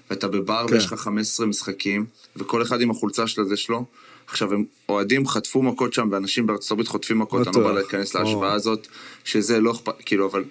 [0.09, 0.73] ואתה בבר כן.
[0.73, 3.85] ויש לך 15 משחקים, וכל אחד עם החולצה של הזה שלו.
[4.27, 7.71] עכשיו, הם אוהדים חטפו מכות שם, ואנשים בארצות הברית חוטפים מכות, אני לא בא.
[7.71, 8.15] להיכנס.
[8.15, 8.87] להשוואה הזאת,
[9.23, 10.43] שזה לא אכפת, כאילו, אבל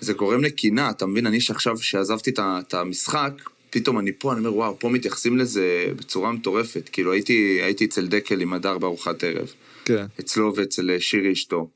[0.00, 1.26] זה גורם לקנאה, אתה מבין?
[1.26, 3.32] אני שעכשיו, שעזבתי את המשחק,
[3.70, 6.88] פתאום אני פה, אני אומר, וואו, פה מתייחסים לזה בצורה מטורפת.
[6.92, 9.48] כאילו, הייתי, הייתי אצל דקל עם הדר בארוחת ערב.
[9.84, 10.06] כן.
[10.20, 11.68] אצלו ואצל אה, שירי אשתו.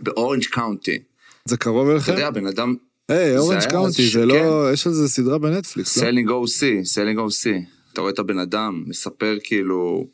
[0.00, 0.98] באורנג' קאונטי.
[1.44, 2.12] זה קרוב אתה אליכם?
[2.12, 2.74] יודע, בן אדם...
[3.08, 4.72] היי, אורנג' קאונטי, זה לא...
[4.72, 6.02] יש על זה סדרה בנטפליקס, לא?
[6.02, 7.54] Selling OC, Selling OC.
[7.92, 10.06] אתה רואה את הבן אדם, מספר כאילו...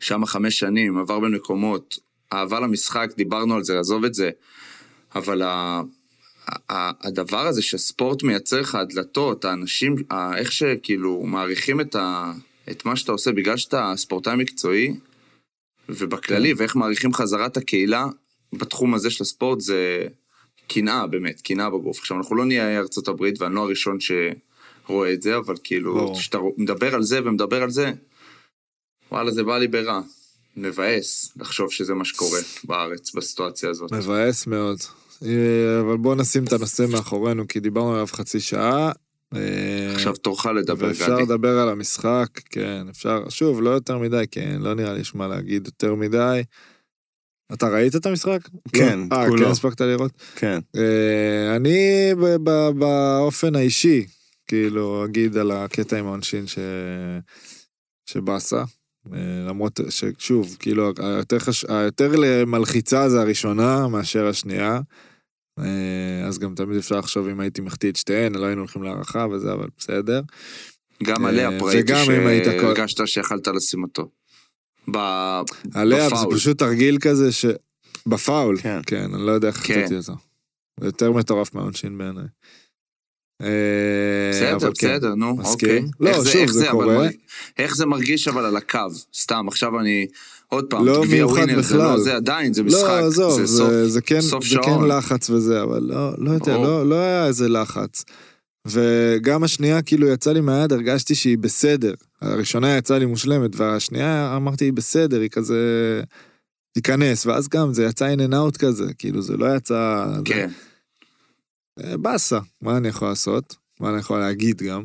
[0.00, 1.98] שם חמש שנים, עבר בין מקומות,
[2.32, 4.30] אהבה למשחק, דיברנו על זה, עזוב את זה.
[5.14, 5.42] אבל
[6.70, 9.94] הדבר הזה שספורט מייצר לך הדלתות, האנשים,
[10.36, 12.32] איך שכאילו מעריכים את, ה,
[12.70, 14.94] את מה שאתה עושה בגלל שאתה ספורטאי מקצועי,
[15.88, 16.60] ובכללי, כן.
[16.60, 18.06] ואיך מעריכים חזרת הקהילה
[18.52, 20.06] בתחום הזה של הספורט, זה
[20.68, 21.98] קנאה באמת, קנאה בגוף.
[21.98, 26.14] עכשיו, אנחנו לא נהיה ארצות הברית, ואני לא הראשון שרואה את זה, אבל כאילו.
[26.18, 27.92] כשאתה מדבר על זה ומדבר על זה,
[29.12, 30.00] וואלה, זה בא לי ברע.
[30.56, 33.92] מבאס לחשוב שזה מה שקורה בארץ, בסיטואציה הזאת.
[33.92, 34.78] מבאס מאוד.
[35.24, 38.92] אה, אבל בואו נשים את הנושא מאחורינו, כי דיברנו עליו חצי שעה.
[39.34, 41.22] אה, עכשיו תורך לדבר, גדי.
[41.22, 45.28] לדבר על המשחק, כן, אפשר, שוב, לא יותר מדי, כן, לא נראה לי יש מה
[45.28, 46.42] להגיד יותר מדי.
[47.52, 48.48] אתה ראית את המשחק?
[48.72, 49.16] כן, לא?
[49.16, 49.44] אה, כולו.
[49.44, 50.12] כן, הספקת לראות?
[50.36, 50.58] כן.
[50.76, 52.10] אה, אני
[52.78, 54.06] באופן האישי,
[54.46, 56.44] כאילו, אגיד על הקטע עם העונשין.
[58.06, 58.64] שבאסה.
[59.12, 61.64] אה, למרות ששוב, כאילו, היותר, חש...
[61.68, 62.12] היותר
[62.46, 64.80] מלחיצה זה הראשונה מאשר השנייה.
[65.58, 69.26] אה, אז גם תמיד אפשר לחשוב אם הייתי מחטיא את שתיהן, לא היינו הולכים להערכה
[69.32, 70.20] וזה, אבל בסדר.
[71.02, 74.10] גם אה, עליה פה ראיתי וגם אם היית כל- שהרגשת שיכלת לשים אותו.
[74.90, 74.96] ב...
[75.74, 76.34] עליה זה בפאול.
[76.36, 77.46] פשוט תרגיל כזה ש...
[78.06, 78.80] בפאול, כן.
[78.86, 79.74] כן, אני לא יודע איך כן.
[79.74, 80.12] חטאתי אותו.
[80.80, 82.24] זה יותר מטורף מהעונשין בעיניי.
[83.42, 83.48] אה,
[84.32, 84.94] בסדר, כן.
[84.96, 85.36] בסדר, נו.
[85.44, 85.84] אוקיי.
[86.00, 87.08] לא, איך שוב, זה קורה.
[87.58, 88.78] איך זה מרגיש אבל על הקו?
[89.14, 90.06] סתם, עכשיו אני...
[90.48, 92.00] עוד פעם, לא מיוחד זה לא בכלל.
[92.00, 92.82] זה עדיין, זה משחק.
[92.82, 93.88] לא, עזוב, זה זה.
[93.88, 94.84] זה, כן, זה כן.
[94.88, 96.56] לחץ וזה, אבל לא, לא יודע.
[96.56, 98.04] לא, לא היה איזה לחץ.
[98.66, 101.94] וגם השנייה, כאילו, יצא לי מהיד, הרגשתי שהיא בסדר.
[102.22, 105.56] הראשונה יצאה לי מושלמת, והשנייה אמרתי, היא בסדר, היא כזה...
[106.74, 110.06] תיכנס, ואז גם זה יצא in and out כזה, כאילו, זה לא יצא...
[110.16, 110.40] זה- כן.
[110.40, 110.46] אה,
[111.78, 113.56] באסה, מה אני יכול לעשות?
[113.80, 114.84] מה אני יכול להגיד גם?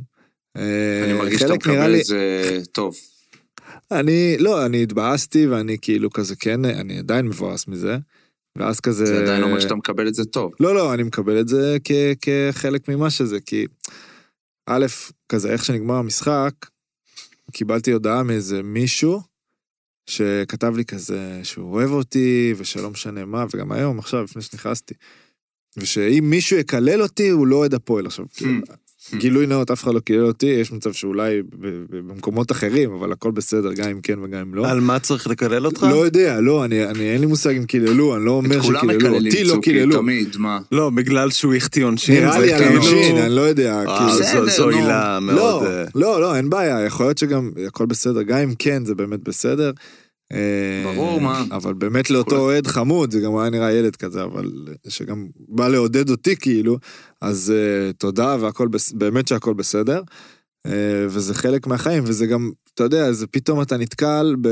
[0.57, 2.95] אה, אני מרגיש שאתה מקבל את זה טוב.
[3.91, 7.97] אני, לא, אני התבאסתי ואני כאילו כזה כן, אני עדיין מבואס מזה.
[8.57, 9.05] ואז כזה...
[9.05, 10.51] זה עדיין אומר שאתה מקבל את זה טוב.
[10.59, 13.65] לא, לא, אני מקבל את זה כ- כחלק ממה שזה, כי
[14.69, 14.85] א',
[15.29, 16.51] כזה איך שנגמר המשחק,
[17.51, 19.21] קיבלתי הודעה מאיזה מישהו
[20.09, 24.93] שכתב לי כזה שהוא אוהב אותי ושלא משנה מה, וגם היום, עכשיו, לפני שנכנסתי.
[25.77, 28.25] ושאם מישהו יקלל אותי, הוא לא אוהד הפועל עכשיו.
[28.33, 28.53] כאילו,
[29.15, 31.41] גילוי נאות, אף אחד לא קילל אותי, יש מצב שאולי
[31.89, 34.69] במקומות אחרים, אבל הכל בסדר, גם אם כן וגם אם לא.
[34.69, 35.85] על מה צריך לקלל אותך?
[35.89, 39.43] לא יודע, לא, אני, אני, אין לי מושג אם קיללו, אני לא אומר שקיללו, אותי
[39.43, 39.95] לא קיללו.
[39.97, 40.59] תמיד, מה?
[40.71, 42.23] לא, בגלל שהוא החטיא עונשין.
[42.23, 43.83] נראה לי על כאילו- העונשין, אני לא יודע.
[43.87, 44.69] אה, כאילו- זו-.
[44.69, 45.35] עילה מאוד...
[45.35, 48.95] לא, אה, לא, לא, אין בעיה, יכול להיות שגם הכל בסדר, גם אם כן, זה
[48.95, 49.71] באמת בסדר.
[50.33, 51.43] אה, ברור, מה.
[51.51, 54.51] אבל באמת לאותו אוהד חמוד, זה גם היה נראה ילד כזה, אבל
[54.87, 56.77] שגם בא לעודד אותי כאילו,
[57.21, 60.01] אז אה, תודה והכל, בס- באמת שהכל בסדר.
[60.65, 64.47] אה, וזה חלק מהחיים, וזה גם, אתה יודע, זה פתאום אתה נתקל ב...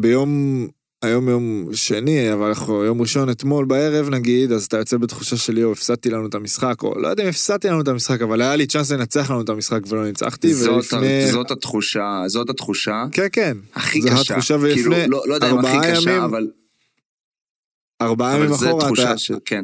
[0.00, 0.66] ביום,
[1.02, 5.58] היום יום שני, אבל אנחנו יום ראשון אתמול בערב נגיד, אז אתה יוצא בתחושה של
[5.58, 8.56] יואו, הפסדתי לנו את המשחק, או לא יודע אם הפסדתי לנו את המשחק, אבל היה
[8.56, 11.30] לי צ'אנס לנצח לנו את המשחק ולא ניצחתי, זאת ולפני...
[11.32, 13.56] זאת התחושה, זאת התחושה כן, כן.
[13.74, 14.34] הכי זו קשה.
[14.34, 16.46] התחושה, כאילו, ולפני לא לא יודע אם הכי קשה, ימים, אבל
[18.02, 19.18] ארבעה ימים אחורה, אתה...
[19.18, 19.34] של...
[19.44, 19.62] כן.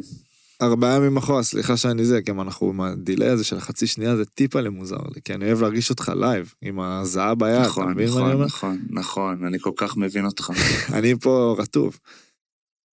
[0.63, 4.15] ארבעה ימים אחורה, סליחה שאני זה, גם אנחנו עם ה delay הזה של החצי שנייה,
[4.17, 7.91] זה טיפה למוזר לי, כי אני אוהב להרגיש אותך live, עם הזעה ביד, אתה נכון,
[7.93, 8.45] מבין מה אני נכון, אומר?
[8.45, 10.49] נכון, נכון, אני כל כך מבין אותך.
[10.97, 11.99] אני פה רטוב.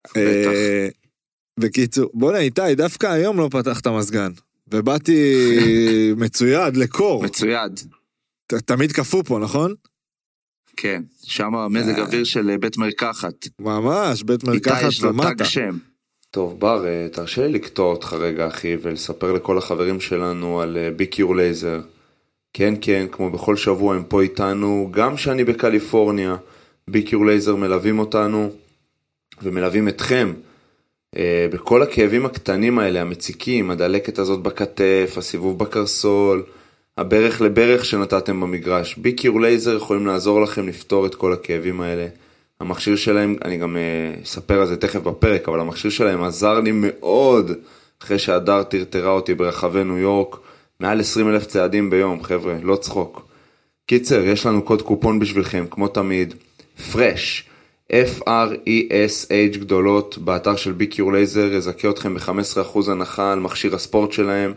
[0.07, 0.17] בטח.
[0.17, 0.89] אה,
[1.61, 4.33] בקיצור, בוא'נה איתי, דווקא היום לא פתחת מזגן.
[4.73, 5.35] ובאתי
[6.17, 7.25] מצויד לקור.
[7.25, 7.81] מצויד.
[8.47, 9.75] ת- תמיד קפוא פה, נכון?
[10.77, 12.05] כן, שם מזג אה.
[12.05, 13.35] אוויר של אה, בית מרקחת.
[13.59, 15.35] ממש, בית איתי מרקחת יש לו ומטה.
[15.35, 15.79] תג שם.
[16.31, 21.37] טוב, בר, אה, תרשה לי לקטוע אותך רגע, אחי, ולספר לכל החברים שלנו על B-Cure
[21.37, 21.81] Laser.
[22.53, 26.37] כן, כן, כמו בכל שבוע הם פה איתנו, גם שאני בקליפורניה,
[26.89, 28.51] B-Cure Laser מלווים אותנו,
[29.43, 30.33] ומלווים אתכם
[31.17, 36.43] אה, בכל הכאבים הקטנים האלה, המציקים, הדלקת הזאת בכתף, הסיבוב בקרסול,
[36.99, 38.97] הברך לברך שנתתם במגרש.
[38.97, 42.07] B-Cure Laser יכולים לעזור לכם לפתור את כל הכאבים האלה.
[42.61, 46.71] המכשיר שלהם, אני גם אה, אספר על זה תכף בפרק, אבל המכשיר שלהם עזר לי
[46.75, 47.53] מאוד
[48.03, 50.37] אחרי שהדר טרטרה אותי ברחבי ניו יורק,
[50.81, 53.29] מעל 20 אלף צעדים ביום, חבר'ה, לא צחוק.
[53.87, 56.35] קיצר, יש לנו קוד קופון בשבילכם, כמו תמיד,
[56.93, 57.49] פרש,
[57.93, 64.53] F-R-E-S-H גדולות, באתר של ביקיור לייזר, יזכה אתכם ב-15% הנחה על מכשיר הספורט שלהם,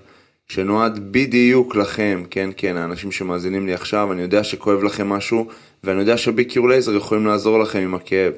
[0.47, 5.47] שנועד בדיוק לכם, כן, כן, האנשים שמאזינים לי עכשיו, אני יודע שכואב לכם משהו,
[5.84, 8.34] ואני יודע שביקיור לייזר יכולים לעזור לכם עם הכאב.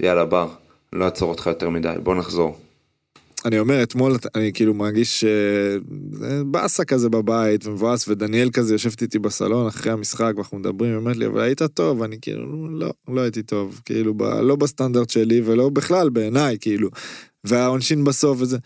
[0.00, 0.48] יאללה, בר,
[0.92, 2.58] לא אעצור אותך יותר מדי, בוא נחזור.
[3.44, 5.76] אני אומר, אתמול אני כאילו מרגיש אה,
[6.12, 10.96] זה באסה כזה בבית ומבואס, ודניאל כזה יושבת איתי בסלון אחרי המשחק ואנחנו מדברים, היא
[10.96, 15.10] אומרת לי, אבל היית טוב, אני כאילו, לא, לא הייתי טוב, כאילו, ב, לא בסטנדרט
[15.10, 16.88] שלי ולא בכלל בעיניי, כאילו,
[17.44, 18.58] והעונשין בסוף וזה.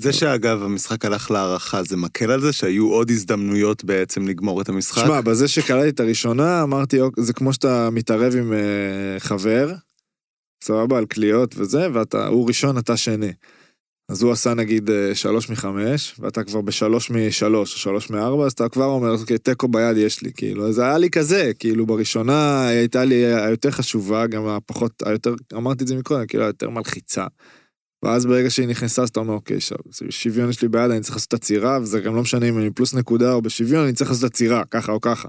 [0.00, 4.68] זה שאגב המשחק הלך להערכה, זה מקל על זה שהיו עוד הזדמנויות בעצם לגמור את
[4.68, 5.04] המשחק?
[5.04, 8.58] שמע, בזה שקלטתי את הראשונה, אמרתי, "אוקיי, זה כמו שאתה מתערב עם אה,
[9.18, 9.74] חבר,
[10.64, 13.32] סבבה, על קליעות וזה, ואתה, הוא ראשון, אתה שני.
[14.10, 18.52] אז הוא עשה נגיד אה, שלוש מחמש, ואתה כבר בשלוש משלוש, או שלוש מארבע, אז
[18.52, 22.66] אתה כבר אומר, אוקיי, תיקו ביד יש לי, כאילו, אז היה לי כזה, כאילו, בראשונה
[22.68, 27.26] הייתה לי היותר חשובה, גם הפחות, היותר, אמרתי את זה מקודם, כאילו, היותר מלחיצה.
[28.02, 29.56] ואז ברגע שהיא נכנסה, אז אתה אומר, אוקיי,
[30.10, 32.94] שוויון יש לי ביד, אני צריך לעשות עצירה, וזה גם לא משנה אם אני פלוס
[32.94, 35.28] נקודה או בשוויון, אני צריך לעשות עצירה, ככה או ככה.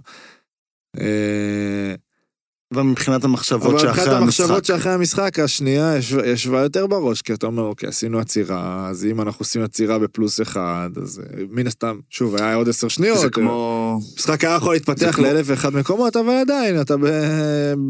[2.75, 4.63] אה, אבל מבחינת המחשבות אבל שאחרי מבחינת המחשבות המשחק.
[4.65, 5.93] שאחרי המשחק, השנייה
[6.25, 10.41] ישבה, יותר בראש, כי אתה אומר, אוקיי, עשינו עצירה, אז אם אנחנו עושים עצירה בפלוס
[10.41, 13.19] אחד, אז אה, מן הסתם, שוב, היה עוד עשר שניות.
[13.19, 13.99] זה כמו...
[14.13, 17.05] המשחק היה יכול להתפתח כמו- לאלף ואחד מקומות, אבל עדיין, אתה ב-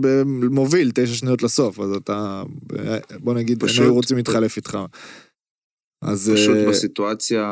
[0.01, 4.57] ב- מוביל תשע שניות לסוף, אז אתה, ב- בוא נגיד, הם פשוט- היו רוצים להתחלף
[4.57, 4.77] איתך.
[6.03, 7.43] אז פשוט אה, בסיטואציה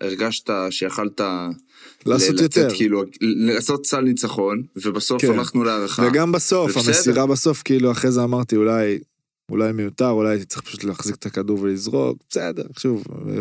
[0.00, 1.20] הרגשת שיכלת
[2.06, 2.66] לעשות ל- יותר.
[2.66, 5.30] לתת כאילו, לעשות סל ניצחון, ובסוף כן.
[5.32, 6.02] הלכנו להערכה.
[6.10, 6.96] וגם בסוף, ובסדר.
[6.96, 8.98] המסירה בסוף, כאילו, אחרי זה אמרתי, אולי,
[9.50, 13.34] אולי מיותר, אולי הייתי צריך פשוט להחזיק את הכדור ולזרוק, בסדר, שוב, אה,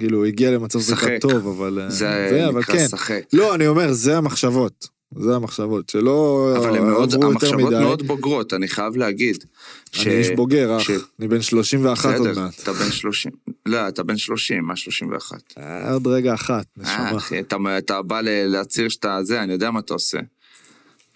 [0.00, 1.10] כאילו, הוא הגיע למצב שחק.
[1.20, 1.78] טוב, אבל...
[1.80, 2.88] אה, זה אבל כן.
[2.88, 3.22] שחק.
[3.32, 4.88] לא, אני אומר, זה המחשבות.
[5.18, 7.78] זה המחשבות, שלא אבל הן מאוד, עברו יותר המחשבות מדי.
[7.84, 9.44] מאוד בוגרות, אני חייב להגיד.
[9.92, 10.82] ש- אני איש בוגר, אח.
[10.82, 12.60] ש- אני בן 31 עוד בסדר, מעט.
[12.62, 13.32] אתה בן 30.
[13.66, 15.38] לא, אתה בן 30, מה 31?
[15.58, 17.16] אה, עוד רגע אחת, אה, נשמה.
[17.16, 20.18] אחי, אתה- אתה בא להצהיר שאתה זה, אני יודע מה אתה עושה.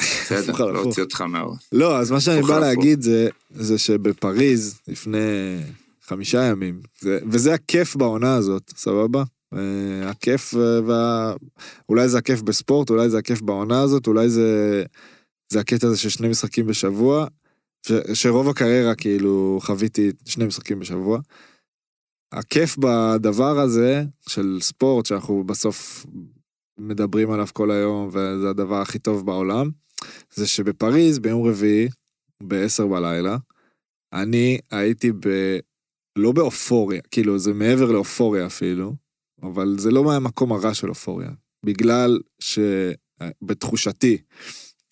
[0.03, 0.81] בסדר, לא.
[0.83, 1.57] הוציא אותך מהאור.
[1.73, 2.59] לא, אז מה שאני בא.
[2.59, 5.19] להגיד זה, זה שבפריז, לפני
[6.07, 9.23] חמישה ימים, זה, וזה הכיף בעונה הזאת, סבבה?
[9.57, 11.35] אה, הכיף אה, וה...
[11.89, 14.83] אולי זה הכיף בספורט, אולי זה הכיף בעונה הזאת, אולי זה,
[15.53, 17.27] זה הקטע הזה של שני משחקים בשבוע,
[17.87, 21.21] ש, שרוב הקריירה כאילו חוויתי שני משחקים בשבוע.
[22.33, 26.07] הכיף בדבר הזה של ספורט, שאנחנו בסוף
[26.79, 29.71] מדברים עליו כל היום, וזה הדבר הכי טוב בעולם,
[30.35, 31.89] זה שבפריז, ביום רביעי,
[32.43, 33.37] ב-10 בלילה,
[34.13, 35.29] אני הייתי ב...
[36.19, 38.93] לא באופוריה, כאילו זה מעבר לאופוריה אפילו,
[39.45, 41.31] אבל זה לא מהמקום הרע של אופוריה.
[41.67, 44.19] בגלל שבתחושתי,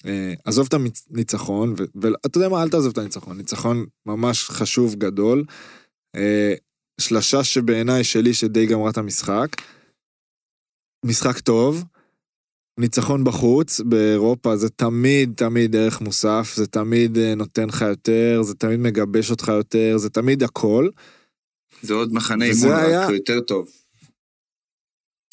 [0.06, 0.74] אה, עזוב את
[1.10, 5.44] הניצחון, ואתה יודע מה, אל תעזוב את הניצחון, ניצחון ממש חשוב, גדול.
[6.16, 6.54] אה,
[7.00, 9.48] שלשה שבעיניי שלי שדי גמרה את המשחק.
[11.04, 11.84] משחק טוב,
[12.80, 18.54] ניצחון בחוץ, באירופה זה תמיד תמיד ערך מוסף, זה תמיד אה, נותן לך יותר, זה
[18.54, 20.88] תמיד מגבש אותך יותר, זה תמיד הכל.
[21.82, 23.68] זה עוד מחנה אימון, היה- יותר טוב.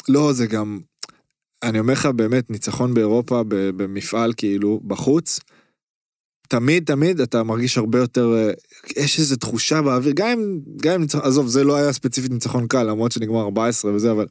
[0.07, 0.79] לא, זה גם,
[1.63, 5.39] אני אומר לך באמת, ניצחון באירופה במפעל כאילו, בחוץ,
[6.49, 8.51] תמיד תמיד אתה מרגיש הרבה יותר, אה,
[8.97, 12.67] יש איזו תחושה באוויר, גם אם, גם אם ניצחון, עזוב, זה לא היה ספציפית ניצחון
[12.67, 14.25] קל, למרות שנגמר 14 וזה, אבל...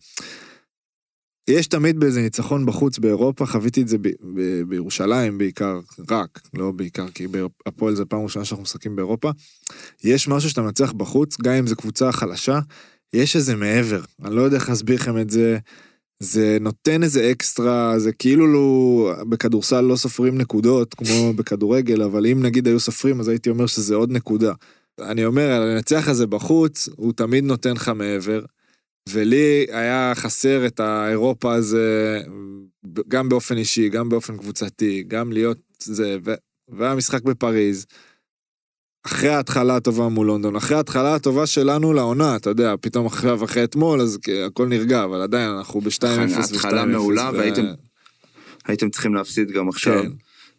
[1.49, 6.71] יש תמיד באיזה ניצחון בחוץ באירופה, חוויתי את זה ב- ב- בירושלים בעיקר, רק, לא
[6.71, 9.31] בעיקר, כי בהפועל זה פעם ראשונה שאנחנו משחקים באירופה.
[10.05, 12.61] יש משהו שאתה מנצח בחוץ, גם אם זו קבוצה חלשה,
[13.13, 15.59] יש איזה מעבר, אני לא יודע איך להסביר לכם את זה,
[16.23, 22.43] זה נותן איזה אקסטרה, זה כאילו לא, בכדורסל לא סופרים נקודות כמו בכדורגל, אבל אם
[22.43, 24.53] נגיד היו סופרים אז הייתי אומר שזה עוד נקודה.
[25.01, 28.45] אני אומר, הלנצח הזה בחוץ, הוא תמיד נותן לך מעבר.
[29.09, 32.21] ולי היה חסר את האירופה הזה,
[33.09, 36.35] גם באופן אישי, גם באופן קבוצתי, גם להיות זה, ו...
[36.69, 37.87] והמשחק בפריז.
[39.09, 43.65] אחרי ההתחלה הטובה מול לונדון, אחרי ההתחלה הטובה שלנו לעונה, אתה יודע, פתאום עכשיו, אחרי
[43.65, 46.55] אתמול, אז הכל נרגע, אבל עדיין אנחנו ב-2-0 ו-2-0.
[46.55, 47.65] התחלה מעולה, והייתם
[48.67, 50.03] הייתם צריכים להפסיד גם עכשיו.
[50.03, 50.09] כן.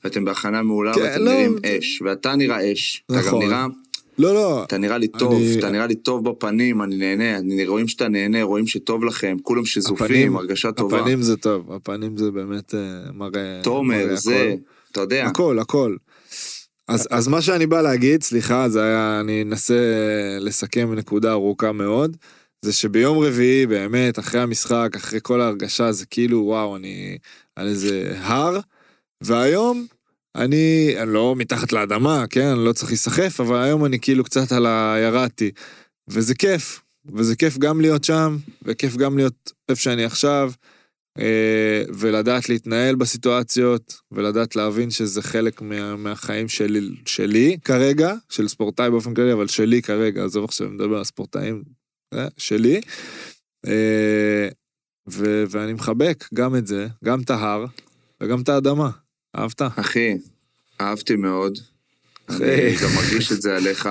[0.03, 2.01] ואתם בהכנה מעולה, כן, ואתם לא, נראים אש.
[2.05, 3.03] ואתה נראה אש.
[3.05, 3.45] אתה גם נכון.
[3.45, 3.65] נראה,
[4.19, 7.67] לא, לא, אתה נראה לי טוב, אני- אתה נראה לי טוב בפנים, אני נהנה, אני
[7.67, 10.99] רואים שאתה נהנה, רואים שטוב לכם, כולם שזופים, הפנים- הרגשה טובה.
[10.99, 12.79] הפנים זה טוב, הפנים זה באמת אה,
[13.13, 13.59] מראה...
[13.63, 14.61] תומר, מראה זה, הכל.
[14.91, 15.25] אתה יודע.
[15.25, 15.95] הכל, הכל.
[16.89, 19.75] אז, אז מה שאני בא להגיד, סליחה, זה היה, אני אנסה
[20.39, 22.17] לסכם נקודה ארוכה מאוד,
[22.65, 27.17] זה שביום רביעי, באמת, אחרי המשחק, אחרי כל ההרגשה, זה כאילו, וואו, אני
[27.55, 28.59] על איזה הר,
[29.23, 29.85] והיום,
[30.35, 34.51] אני, אני לא מתחת לאדמה, כן, אני לא צריך להיסחף, אבל היום אני כאילו קצת
[34.51, 34.95] על ה...
[34.99, 35.51] ירדתי.
[36.09, 36.81] וזה כיף,
[37.15, 40.51] וזה כיף גם להיות שם, וכיף גם להיות איפה שאני עכשיו,
[41.93, 49.13] ולדעת להתנהל בסיטואציות, ולדעת להבין שזה חלק מה, מהחיים שלי, שלי כרגע, של ספורטאי באופן
[49.13, 51.63] כללי, אבל שלי כרגע, עזוב עכשיו, אני מדבר על ספורטאים,
[52.13, 52.81] אה, שלי.
[53.67, 54.47] אה,
[55.11, 57.65] ו, ואני מחבק גם את זה, גם את ההר,
[58.23, 58.89] וגם את האדמה.
[59.35, 59.61] אהבת?
[59.75, 60.17] אחי,
[60.81, 61.59] אהבתי מאוד.
[62.29, 62.43] אחי.
[62.43, 63.89] אני גם מרגיש את זה עליך.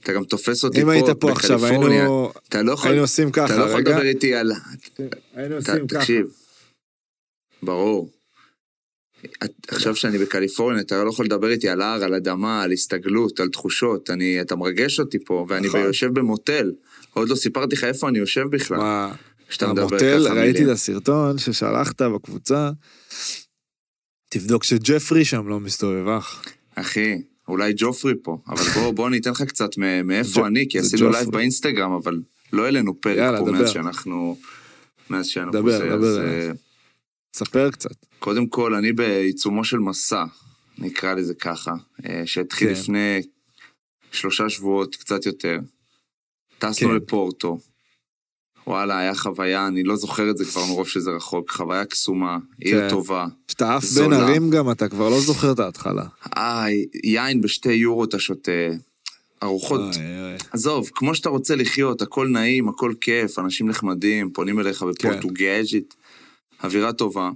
[0.00, 1.98] אתה גם תופס אותי אם פה היית פה עכשיו, בקליפורניה.
[2.00, 3.90] היינו, אתה לא יכול, היינו עושים אתה ככה, לא יכול רגע.
[3.90, 4.52] לדבר איתי על...
[5.34, 6.00] היינו אתה- עושים ככה.
[6.00, 6.26] תקשיב.
[7.62, 8.10] ברור.
[9.68, 13.48] עכשיו שאני בקליפורניה, אתה לא יכול לדבר איתי על הר, על אדמה, על הסתגלות, על
[13.48, 14.10] תחושות.
[14.10, 15.80] אני, אתה מרגש אותי פה, ואני נכון.
[15.80, 16.72] יושב במוטל.
[17.14, 18.78] עוד לא סיפרתי לך איפה אני יושב בכלל.
[18.78, 19.12] מה,
[19.48, 20.68] כשאתה מדבר המוטל, ראיתי את.
[20.68, 22.70] הסרטון ששלחת בקבוצה.
[24.28, 26.42] תבדוק שג'פרי שם לא מסתובב, אח.
[26.74, 29.70] אחי, אולי ג'ופרי פה, אבל בוא, בוא אני אתן לך קצת
[30.04, 31.10] מאיפה אני, כי עשינו.
[31.10, 32.20] live באינסטגרם, אבל
[32.52, 33.52] לא העלינו פרק יאללה, פה דבר.
[33.52, 34.36] מאז שאנחנו...
[35.10, 36.52] מאז שאנחנו דבר, דבר.
[37.34, 37.90] ספר קצת.
[38.18, 40.24] קודם כל, אני בעיצומו של מסע,
[40.78, 41.72] נקרא לזה ככה,
[42.06, 42.80] אה, שהתחיל כן.
[42.80, 43.22] לפני
[44.12, 45.58] שלושה שבועות, קצת יותר.
[46.58, 46.94] טסנו כן.
[46.94, 47.58] לפורטו.
[48.66, 52.80] וואלה, היה חוויה, אני לא זוכר את זה כבר מרוב שזה רחוק, חוויה קסומה, עיר
[52.80, 52.88] כן.
[52.88, 53.26] טובה.
[53.48, 54.12] כשאתה עף בין.
[54.12, 56.04] ערים גם, אתה כבר לא זוכר את ההתחלה.
[56.36, 56.64] אה,
[57.04, 58.50] יין בשתי יורו אתה שותה,
[59.42, 60.36] ארוחות אוי, אוי.
[60.50, 65.94] עזוב, כמו שאתה רוצה לחיות, הכל נעים, הכל כיף, אנשים נחמדים, פונים אליך בפורטוגזית,
[66.64, 67.30] אווירה טובה.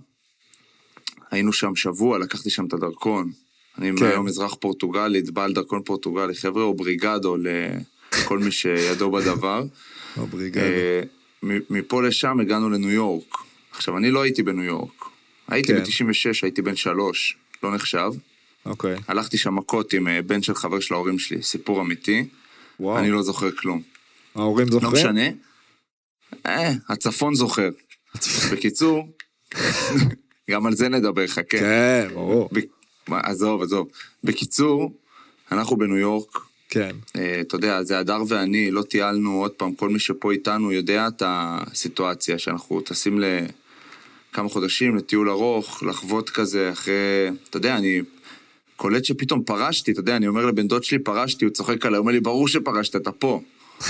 [1.30, 3.32] היינו שם שבוע, לקחתי שם את הדרכון.
[3.78, 4.04] אני כן.
[4.04, 9.64] היום אזרח פורטוגלית, בעל דרכון פורטוגלי, חבר'ה, או בריגדו לכל מי שידו בדבר.
[10.18, 10.62] או בריגדה.
[10.62, 11.02] אה,
[11.70, 13.34] מפה לשם הגענו לניו יורק.
[13.72, 15.04] עכשיו, אני לא הייתי בניו יורק.
[15.48, 15.82] הייתי כן.
[15.82, 18.10] ב-96, הייתי בן שלוש, לא נחשב.
[18.66, 18.96] אוקיי.
[19.08, 22.28] הלכתי שם מכות עם אה, בן של חבר של ההורים שלי, סיפור אמיתי.
[22.80, 22.98] וואו.
[22.98, 23.82] אני לא זוכר כלום.
[24.34, 24.92] ההורים לא זוכרים?
[24.92, 25.28] משנה.
[26.46, 27.70] אה, הצפון זוכר.
[28.52, 29.08] בקיצור,
[30.50, 31.58] גם על זה נדבר, חכה.
[31.58, 32.48] כן, ברור.
[33.08, 33.88] עזוב, עזוב.
[34.24, 34.92] בקיצור,
[35.52, 36.96] אנחנו בניו יורק, כן.
[37.16, 41.08] אה, אתה יודע, זה הדר ואני, לא טיילנו, עוד פעם, כל מי שפה איתנו יודע
[41.08, 48.02] את הסיטואציה, שאנחנו טסים לכמה חודשים לטיול ארוך, לחוות כזה, אחרי, אתה יודע, אני
[48.76, 52.12] קולט שפתאום פרשתי, אתה יודע, אני אומר לבן דוד שלי, פרשתי, הוא צוחק עליי, אומר
[52.12, 53.40] לי, ברור שפרשת, אתה פה.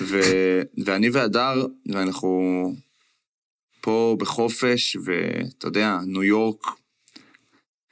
[0.00, 0.20] ו...
[0.84, 2.74] ואני והדר, ואנחנו
[3.82, 6.66] פה בחופש, ואתה יודע, ניו יורק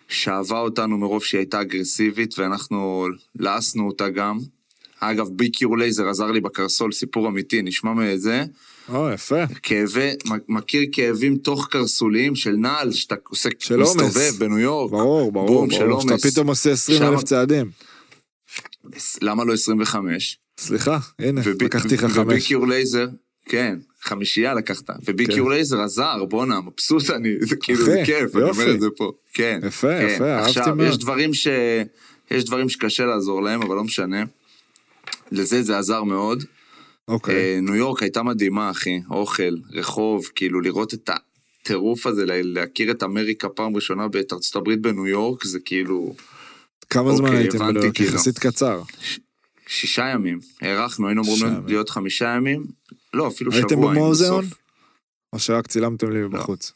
[0.09, 3.07] שאבה אותנו מרוב שהיא הייתה אגרסיבית, ואנחנו
[3.39, 4.39] לעסנו אותה גם.
[5.01, 8.45] אגב, B-Cure Laser עזר לי בקרסול, סיפור אמיתי, נשמע מזה.
[8.89, 9.47] או, יפה.
[9.63, 10.11] כאבי,
[10.49, 13.97] מכיר כאבים תוך קרסוליים של נעל, שאתה עושה, של עומס.
[13.97, 14.91] מסתובב בניו יורק.
[14.91, 16.01] ברור, ברור, בום, של ברור.
[16.01, 16.27] שאתה עומס.
[16.27, 17.71] פתאום עושה 20 אלף צעדים.
[19.23, 20.39] למה לא 25?
[20.61, 22.47] סליחה, הנה, ו B- לקחתי לך ו B חמש.
[22.47, 23.07] Cure Laser,
[23.51, 24.91] כן, חמישייה לקחת.
[25.07, 25.49] ו B כן.
[25.51, 28.71] לייזר עזר, בואנה, מבסוט אני, זה כאילו, זה כיף, אני אומר יופי.
[28.75, 29.13] את זה פה.
[29.35, 29.61] כן.
[29.67, 30.09] יפה, כן.
[30.15, 30.89] יפה, אהבתי עכשיו, מאוד.
[30.89, 31.47] יש דברים ש...
[32.31, 34.23] יש דברים שקשה לעזור להם, אבל לא משנה.
[35.33, 36.45] לזה זה עזר מאוד.
[37.09, 37.35] אוקיי.
[37.35, 39.01] אה, ניו יורק הייתה מדהימה, אחי.
[39.11, 41.11] אוכל, רחוב, כאילו לראות את
[41.63, 46.15] הטירוף הזה, לה- להכיר את אמריקה פעם ראשונה ואת ארצות הברית בניו יורק, זה כאילו
[46.91, 47.95] כמה זמן אוקיי, הייתם בניו יורק?
[47.95, 48.11] כאילו.
[48.15, 48.83] יחסית קצר.
[49.67, 50.39] שישה ימים.
[50.63, 51.67] הארכנו, היינו אמורים.
[51.67, 52.65] להיות חמישה ימים.
[53.15, 53.65] לא, אפילו שבוע.
[53.71, 54.45] הייתם היינו במוזיאון?
[54.45, 54.59] בסוף.
[55.33, 56.73] או שרק צילמתם לי מבחוץ?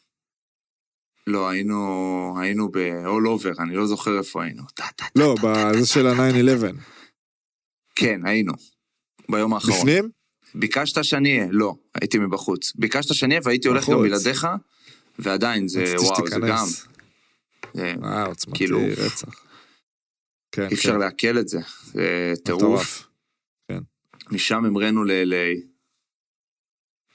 [1.26, 1.78] לא, היינו,
[2.41, 4.62] היינו ב-all over, אני לא זוכר איפה היינו.
[5.16, 6.22] לא, בזה של טה.
[6.22, 6.76] ה-9-11.
[7.95, 8.53] כן, היינו.
[9.30, 9.78] ביום האחרון.
[9.78, 10.11] בפנים?
[10.55, 11.49] ביקשת שאני אהיה?
[11.51, 12.72] לא, הייתי מבחוץ.
[12.76, 14.03] ביקשת שאני אהיה והייתי הולך גם.
[14.03, 14.47] בלעדיך,
[15.18, 16.66] ועדיין זה, וואו, זה גם.
[17.74, 19.45] זה- אה, עוצמתי כאילו- רצח.
[20.53, 20.99] כן, אי אפשר כן.
[20.99, 21.59] לעכל את זה.
[21.85, 22.62] זה טירוף.
[22.62, 23.07] מטורף.
[24.30, 25.74] משם המראנו ל-LA.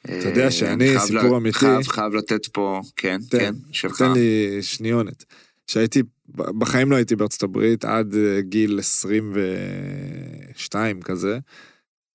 [0.06, 1.60] אתה יודע שאני, חייב סיפור אמיתי.
[1.60, 3.98] חייב, חייב לתת פה, כן, כן, שלך.
[3.98, 5.26] תן לי שניונת.
[5.68, 6.04] שהייתי,
[6.36, 11.40] בחיים לא הייתי בארצות הברית עד אה, גיל 22 כזה,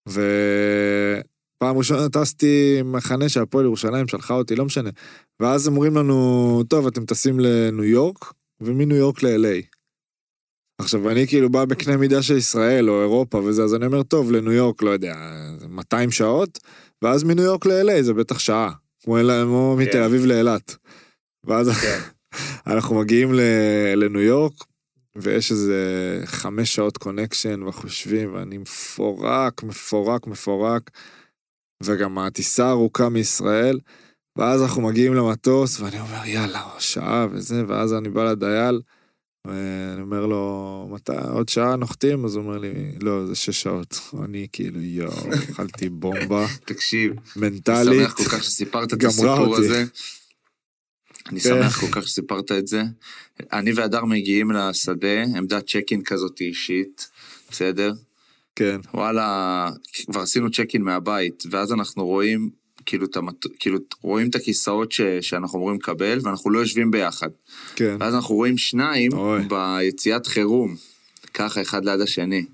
[0.08, 4.90] ופעם ראשונה טסתי מחנה שהפועל ירושלים שלחה אותי, לא משנה.
[5.40, 9.62] ואז אומרים לנו, טוב, אתם טסים לניו יורק, ומניו יורק ל-LA.
[10.78, 14.32] עכשיו, אני כאילו בא בקנה מידה של ישראל או אירופה וזה, אז אני אומר, טוב,
[14.32, 15.14] לניו יורק, לא יודע,
[15.68, 16.58] 200 שעות,
[17.04, 18.70] ואז מניו יורק ל-LA זה בטח שעה,
[19.02, 20.76] כמו, אל- כמו מתל אביב לאילת.
[21.46, 21.70] ואז
[22.66, 23.32] אנחנו מגיעים
[23.96, 24.52] לניו יורק,
[25.16, 25.76] ויש איזה
[26.24, 30.90] חמש שעות connection, ואנחנו יושבים, ואני מפורק, מפורק, מפורק,
[31.82, 33.78] וגם הטיסה ארוכה מישראל,
[34.38, 38.80] ואז אנחנו מגיעים למטוס, ואני אומר, יאללה, שעה וזה, ואז אני בא לדייל,
[39.46, 42.24] ואני אומר לו, מתי, עוד שעה נוחתים?
[42.24, 44.00] אז הוא אומר לי, לא, זה שש שעות.
[44.24, 48.00] אני כאילו, יואו, אכלתי בומבה תקשיב, אני מנטלית.
[48.00, 49.64] שמח כל כך שסיפרת את הסיפור אותי.
[49.64, 49.84] הזה.
[51.30, 51.48] אני כן.
[51.48, 52.82] שמח כל כך שסיפרת את זה.
[53.52, 57.08] אני והדר מגיעים לשדה, עמדת צ'ק אין כזאת אישית,
[57.50, 57.92] בסדר?
[58.56, 59.70] כן, וואלה,
[60.06, 62.50] כבר עשינו צ'ק אין מהבית, ואז אנחנו רואים,
[62.86, 63.46] כאילו, המט...
[63.58, 65.00] כאילו רואים את הכיסאות ש...
[65.20, 67.28] שאנחנו אמורים לקבל, ואנחנו לא יושבים ביחד.
[67.76, 67.96] כן.
[68.00, 69.40] ואז אנחנו רואים שניים אוי.
[69.48, 70.76] ביציאת חירום,
[71.34, 72.44] ככה אחד ליד השני.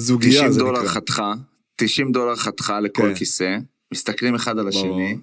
[0.00, 0.92] זוגיה 90 זה דולר נקרא.
[0.92, 1.34] חתיכה,
[1.76, 3.14] 90 דולר חתיכה לכל כן.
[3.14, 3.58] כיסא,
[3.94, 5.22] מסתכלים אחד על השני, ברור.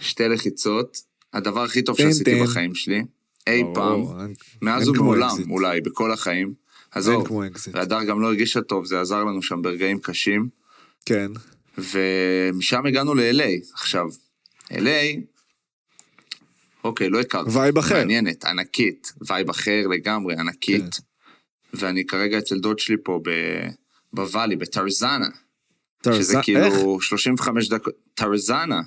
[0.00, 0.98] שתי לחיצות,
[1.32, 2.44] הדבר הכי טוב טין, שעשיתי טין.
[2.44, 3.02] בחיים שלי,
[3.46, 5.36] אי ברור, פעם, אין- מאז ומעולם.
[5.50, 6.54] אולי, בכל החיים.
[6.92, 7.28] עזוב.
[7.72, 10.48] והדר גם לא הרגישה טוב, זה עזר לנו שם ברגעים קשים,
[11.06, 11.32] כן,
[11.78, 13.72] ומשם הגענו ל-LA.
[13.74, 14.06] עכשיו,
[14.72, 15.20] LA,
[16.84, 17.50] אוקיי, לא הכרתי.
[17.58, 17.94] vibe אחר.
[17.94, 20.94] מעניינת, ענקית, vibe אחר לגמרי, ענקית.
[20.94, 21.02] כן.
[21.76, 23.68] ואני כרגע אצל דוד שלי פה ב-
[24.12, 25.26] בוואלי, בטרזנה,
[26.06, 26.44] שזה איך?
[26.44, 28.80] כאילו 35 דקות, טרזנה.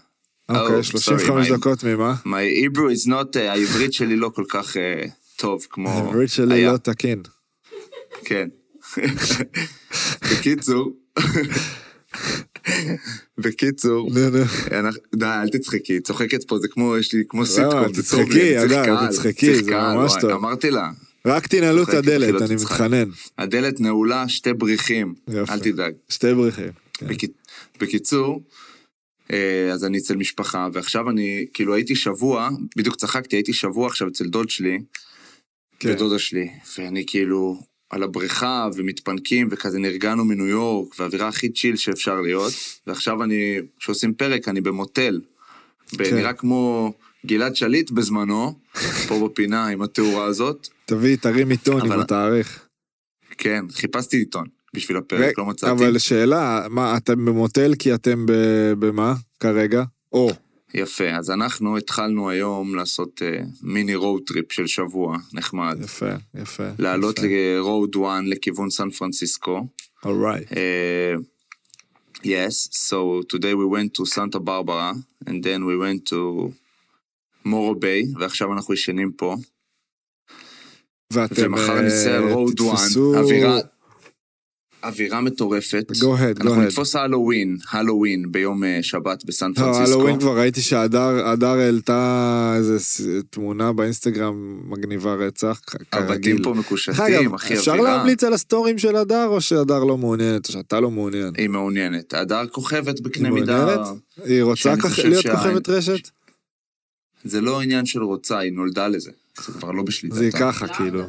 [0.49, 2.15] אוקיי, Oh, 35 sorry, my- דקות ממה?
[2.25, 2.27] My
[2.75, 6.71] Hebrew is not, uh, העברית שלי לא כל כך uh, טוב כמו העברית שלי היה.
[6.71, 7.21] לא תקין.
[8.25, 8.47] כן.
[10.31, 10.91] בקיצור,
[13.38, 14.20] בקיצור, נו.
[14.72, 18.24] אנחנו- די, אל תצחקי, צוחקת פה, זה כמו, יש לי כמו לא, סיטקום, זה טוב
[18.26, 20.32] תצחקי, לי, צריך קהל, תצחקי, זה ממש טוב.
[20.32, 20.89] אמרתי לה,
[21.28, 22.55] רק תנעלו את הדלת, כאילו, אני.
[22.55, 23.09] מתחנן.
[23.38, 25.14] הדלת נעולה, שתי בריחים.
[25.49, 25.93] אל תדאג.
[26.09, 26.72] שתי בריחים.
[26.93, 27.07] כן.
[27.07, 28.41] בקיצ- בקיצור,
[29.32, 34.07] אה, אז אני אצל משפחה, ועכשיו אני, כאילו הייתי שבוע, בדיוק צחקתי, הייתי שבוע עכשיו
[34.07, 34.80] אצל דוד שלי,
[35.80, 35.89] כן.
[35.89, 37.61] ודודה שלי, ואני כאילו
[37.93, 42.53] על הבריכה ומתפנקים, וכזה נרגענו מניו יורק, והאווירה הכי צ'יל שאפשר להיות,
[42.87, 45.21] ועכשיו אני, כשעושים פרק, אני במוטל.
[45.97, 46.15] כן.
[46.15, 46.93] נראה כמו
[47.25, 48.59] גלעד שליט בזמנו,
[49.07, 50.67] פה בפינה עם התאורה הזאת.
[50.85, 52.65] תביא, תרים עיתון עם אבל- התאריך.
[53.37, 55.71] כן, חיפשתי עיתון בשביל הפרק, רגע, לא מצאתי.
[55.71, 59.83] אבל שאלה, מה, אתם במוטל כי אתם ב- במה כרגע?
[60.13, 60.31] או,
[60.74, 65.78] יפה, אז אנחנו התחלנו היום לעשות uh, מיני road trip של שבוע, נחמד.
[65.84, 66.63] יפה, יפה.
[66.80, 69.67] לעלות ל-road 1 לכיוון סן פרנסיסקו.
[70.05, 70.51] Alright.
[70.51, 70.55] Uh,
[72.24, 74.93] yes, so today we went to Santa Barbara,
[75.28, 76.51] and then we went to
[77.45, 79.36] Morro Bay, ועכשיו אנחנו ישנים פה.
[81.11, 83.15] ואתם ומחר נצא על אה, road 1, תתפסו...
[83.15, 83.59] אווירה...
[84.84, 85.86] אווירה מטורפת.
[85.91, 86.01] Go ahead,
[86.39, 86.65] go אנחנו ahead.
[86.67, 89.84] נתפוס הלואוין, הלואוין ביום אה, שבת בסן לא, פרנסיסקו.
[89.99, 92.03] הלואוין כבר ראיתי שהדר הדר העלתה
[92.57, 96.43] איזה ס- תמונה באינסטגרם מגניבה רצח, כ- הבתים כרגיל.
[96.43, 97.97] פה מקושטים, אחי, אפשר אווירה.
[97.97, 101.34] להמליץ על הסטורים של הדר, או שהדר לא מעוניינת, או שאתה לא מעוניין?
[101.38, 102.13] היא מעוניינת.
[102.13, 103.57] הדר כוכבת בקנה היא מידה...
[103.65, 103.88] מעוניינת?
[104.25, 104.73] היא רוצה
[105.03, 106.09] להיות כוכבת רשת?
[107.23, 109.11] זה לא עניין של רוצה, היא נולדה לזה.
[109.41, 110.19] זה כבר לא בשליטתה.
[110.19, 111.03] זה ככה, כאילו.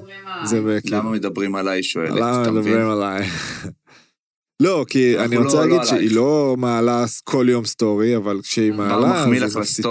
[0.44, 0.96] זה כאילו...
[0.98, 2.72] למה מדברים עליי, שואלת, למה אתה מבין?
[2.72, 3.28] מדברים עליי?
[4.62, 5.84] לא, כי אני לא- רוצה להגיד.
[5.84, 9.90] שהיא לא מעלה כל יום סטורי, אבל כשהיא מעלה, היא מפציצה.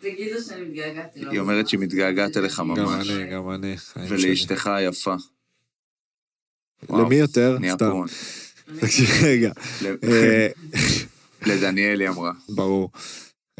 [0.00, 1.30] תגידו שאני מתגעגעת אליו.
[1.30, 3.10] היא אומרת שהיא מתגעגעת אליך גם ממש.
[3.10, 4.26] אני, גם אני, חיים שלי.
[4.26, 5.14] ולאשתך היפה.
[6.90, 7.58] למי יותר?
[7.72, 7.92] סתם.
[8.80, 9.52] תקשיב, רגע.
[10.04, 10.48] אה,
[11.46, 12.32] לדניאל היא אמרה.
[12.48, 12.90] ברור.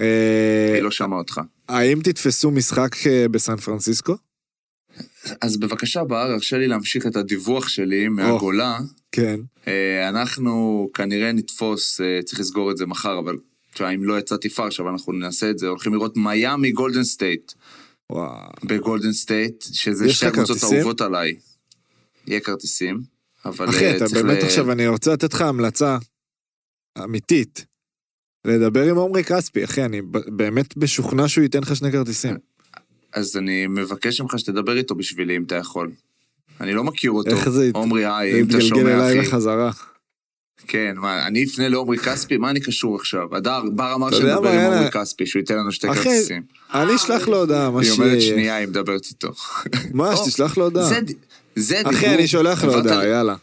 [0.00, 1.40] אה, היא לא שמעה אותך.
[1.68, 4.16] האם תתפסו משחק אה, בסן פרנסיסקו?
[5.40, 8.78] אז בבקשה, בר, הרשה לי להמשיך את הדיווח שלי מהגולה.
[9.12, 9.40] כן.
[9.68, 13.36] אה, אנחנו כנראה נתפוס, אה, צריך לסגור את זה מחר, אבל
[13.94, 17.52] אם לא יצא תפאר, עכשיו אנחנו נעשה את זה, הולכים לראות מיאמי גולדן סטייט.
[18.12, 18.48] וואו.
[18.64, 20.62] בגולדן סטייט, שזה שתי הקבוצות?
[20.62, 21.36] האהובות עליי.
[22.26, 23.00] יהיה כרטיסים,
[23.44, 25.98] אבל אחי, אתה באמת ל- עכשיו, אני רוצה לתת לך המלצה
[27.04, 27.66] אמיתית.
[28.46, 32.36] לדבר עם עומרי כספי, אחי, אני באמת משוכנע שהוא ייתן לך שני כרטיסים.
[33.12, 35.90] אז אני מבקש ממך שתדבר איתו בשבילי, אם אתה יכול.
[36.60, 37.30] אני לא מכיר אותו.
[37.30, 39.28] איך זה עומרי, היי, זה אם אתה התגלגל שומע, אליי אחי.
[39.28, 39.70] בחזרה.
[40.66, 42.36] כן, מה, אני אפנה לעומרי כספי?
[42.36, 43.36] מה אני קשור עכשיו?
[43.36, 44.72] הדר, בר אמר יודע שנדבר עם.
[44.72, 46.42] עומרי כספי, שהוא ייתן לנו שתי כרטיסים.
[46.74, 48.34] אני אשלח לו הודעה, מה היא אומרת שיהיה.
[48.34, 49.32] שנייה, היא מדברת איתו.
[49.92, 50.88] מה, שתשלח לו הודעה.
[50.88, 51.00] זה
[51.56, 51.92] זה דיבור.
[51.92, 53.34] אחי, אני שולח לו הודעה, יאללה.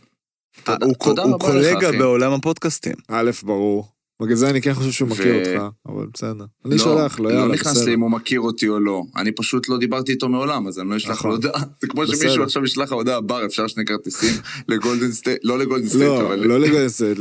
[0.82, 0.95] הוא
[1.39, 1.91] קולגה.
[1.91, 2.95] בעולם הפודקאסטים.
[3.08, 3.93] א', ברור.
[4.24, 6.46] בגלל זה אני כן חושב שהוא מכיר אותך, אבל בסדר.
[6.66, 7.86] אני לא, שולח לו, יאללה, לא נכנס בסדר.
[7.86, 9.04] לי אם הוא מכיר אותי או לא.
[9.16, 11.30] אני פשוט לא דיברתי איתו מעולם, אז אני לא אשלח נכון.
[11.30, 11.62] לו הודעה.
[11.82, 12.16] זה כמו בסדר.
[12.16, 14.34] שמישהו עכשיו ישלח לך הודעה, בר, אפשר שני כרטיסים
[14.70, 16.40] לגולדן סטייט, לא לגולדן סטייט, לא, אבל...
[16.40, 17.16] לא לגייסת,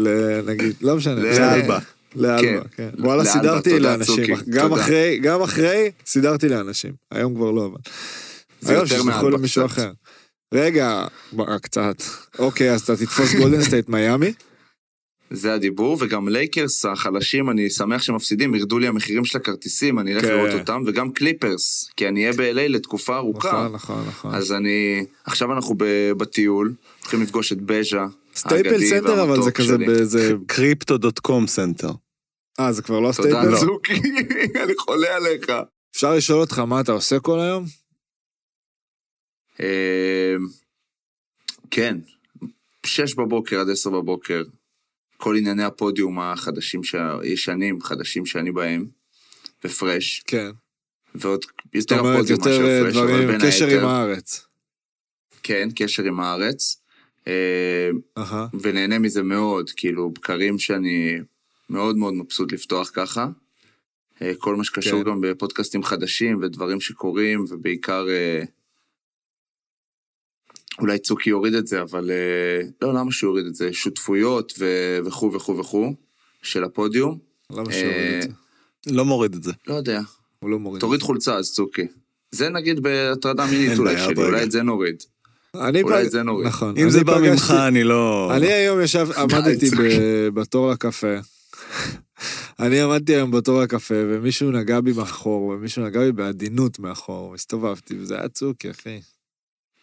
[0.47, 1.15] נגיד, לא משנה.
[1.15, 1.57] בסדר.
[1.57, 1.79] לאלבה.
[2.17, 2.91] לאלבה, כן.
[2.97, 3.05] כן.
[3.05, 4.25] וואלה, סידרתי לאנשים.
[5.23, 5.43] גם.
[5.43, 6.93] אחרי, סידרתי לאנשים.
[7.11, 7.79] היום כבר לא, אבל.
[8.61, 9.73] זה היום יותר שישלחו מאלבה למישהו קצת.
[9.73, 9.93] אחר.
[10.55, 11.05] רגע,
[11.63, 12.03] קצת.
[12.39, 14.33] אוקיי, אז אתה תתפוס גולדן סטייט מיאמי?
[15.33, 20.15] זה הדיבור, וגם לייקרס החלשים, אני שמח שהם מפסידים, ירדו לי המחירים של הכרטיסים, אני
[20.15, 20.29] אלך כן.
[20.29, 23.49] לראות אותם, וגם קליפרס, כי אני אהיה ב-LA לתקופה ארוכה.
[23.49, 24.35] נכון, נכון, נכון.
[24.35, 25.07] אז אני...
[25.25, 29.79] עכשיו אנחנו ב- בטיול, הולכים לפגוש את בז'ה, סטייפל סנטר, אבל זה כזה.
[29.79, 30.35] באיזה...
[30.47, 31.91] Crypto.com Center.
[32.61, 33.57] אה, זה כבר לא תודה, סטייפל?
[33.61, 34.01] צוקי,
[34.65, 35.53] אני חולה עליך.
[35.95, 37.65] אפשר לשאול אותך מה אתה עושה כל היום?
[39.61, 40.35] אה,
[41.71, 41.99] כן,
[42.87, 44.43] שש בבוקר עד עשר בבוקר,
[45.23, 48.87] כל ענייני הפודיום החדשים, שה- הישנים, חדשים שאני בהם,
[49.65, 50.51] ופרש, כן.
[51.15, 51.45] ועוד
[51.75, 54.47] יותר הפודיום יותר מאשר פרש, אבל בין קשר עם היתר, הארץ.
[55.43, 56.83] כן, קשר עם הארץ,
[58.19, 58.47] אהה.
[58.61, 61.19] ונהנה מזה מאוד, כאילו, בקרים שאני
[61.71, 63.27] מאוד מאוד מבסוט לפתוח ככה.
[64.23, 65.11] אה, כל מה שקשור כן.
[65.11, 68.09] גם בפודקאסטים חדשים ודברים שקורים, ובעיקר...
[68.09, 68.43] אה,
[70.81, 73.73] אולי צוקי יוריד את זה, אבל אה, לא, למה שהוא יוריד את זה?
[73.73, 74.53] שותפויות
[75.05, 75.95] וכו' וכו' וכו'
[76.43, 77.19] של הפודיום.
[77.51, 78.29] למה שיוריד את זה?
[78.87, 79.53] לא מוריד את זה.
[79.67, 80.01] לא יודע,
[80.41, 80.81] הוא לא מוריד.
[80.81, 81.87] תוריד חולצה אז צוקי.
[82.31, 84.15] זה נגיד בהטרדה מינית אולי שלי.
[84.25, 84.97] אולי את זה נוריד.
[85.55, 86.47] אני אולי פג- את זה נוריד.
[86.49, 86.75] נכון.
[86.79, 88.33] אם זה בא פגשתי- ממך, אני לא...
[88.37, 89.71] אני היום ישב, עמדתי.
[89.71, 91.15] ב- בתור לקפה.
[92.61, 97.99] אני עמדתי היום בתור לקפה, ומישהו נגע בי מאחור, ומישהו נגע בי בעדינות מאחור, הסתובבתי,
[97.99, 99.01] וזה היה צוקי, אחי.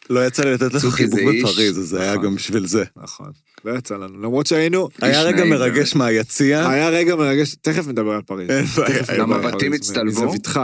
[0.10, 1.26] לא יצא לי לתת לך חיבוק זה.
[1.44, 2.26] בפריז, אז זה היה נכון.
[2.26, 2.84] גם בשביל זה.
[2.96, 3.32] נכון.
[3.66, 4.22] לא יצא לנו.
[4.22, 4.90] למרות שהיינו...
[5.02, 6.70] היה רגע מרגש מהיציע.
[6.70, 8.50] היה רגע מרגש, תכף נדבר על פריז.
[8.50, 9.00] אין בעיה.
[9.00, 10.26] תכף אין נדבר למה, על בתים פריז, הצטלבו?
[10.26, 10.60] מזוויתך.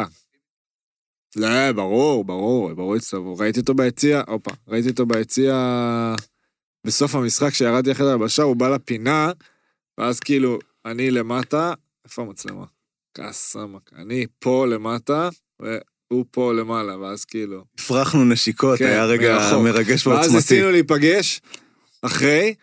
[1.36, 3.38] לא, ברור, ברור, ברור הצטלבו.
[3.38, 5.56] ראיתי אותו ביציע, הופה, ראיתי אותו ביציע
[6.88, 9.32] בסוף המשחק, כשירדתי אחרי הלבשה, הוא בא לפינה,
[9.98, 11.74] ואז כאילו, אני למטה,
[12.06, 12.66] איפה המצלמה?
[13.14, 13.92] קאסמק.
[13.96, 15.30] אני פה למטה,
[16.12, 17.64] והוא פה למעלה, ואז כאילו...
[17.80, 19.64] הפרחנו נשיקות, כן, היה רגע מרחוק.
[19.64, 20.36] מרגש ואז ועוצמתי.
[20.36, 21.42] ניסינו להיפגש
[22.02, 22.54] אחרי,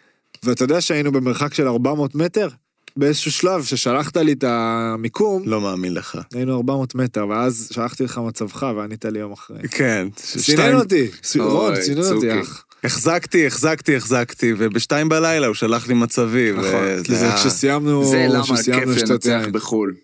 [0.43, 2.49] ואתה יודע שהיינו במרחק של 400 מטר?
[2.97, 6.19] באיזשהו שלב ששלחת לי את המיקום, לא מאמין לך.
[6.35, 9.69] היינו 400 מטר, ואז שלחתי לך מצבך וענית לי יום אחרי.
[9.71, 10.09] כן.
[10.19, 12.41] סינן שתיים- אותי, רון, סינן אותי.
[12.41, 12.65] אח.
[12.85, 16.53] החזקתי, החזקתי, החזקתי, ובשתיים בלילה הוא שלח לי מצבי.
[16.53, 19.43] נכון, וזה כי זה היה- כשסיימנו, זה למה כיף לנצח.
[19.53, 19.95] בחו"ל.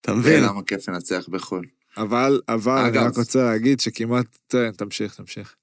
[0.00, 0.42] אתה זה מבין?
[0.44, 1.66] למה כיף לנצח בחו"ל.
[1.96, 3.06] אבל, אבל, אני אגב.
[3.06, 5.54] רק רוצה להגיד שכמעט, תן, תמשיך, תמשיך.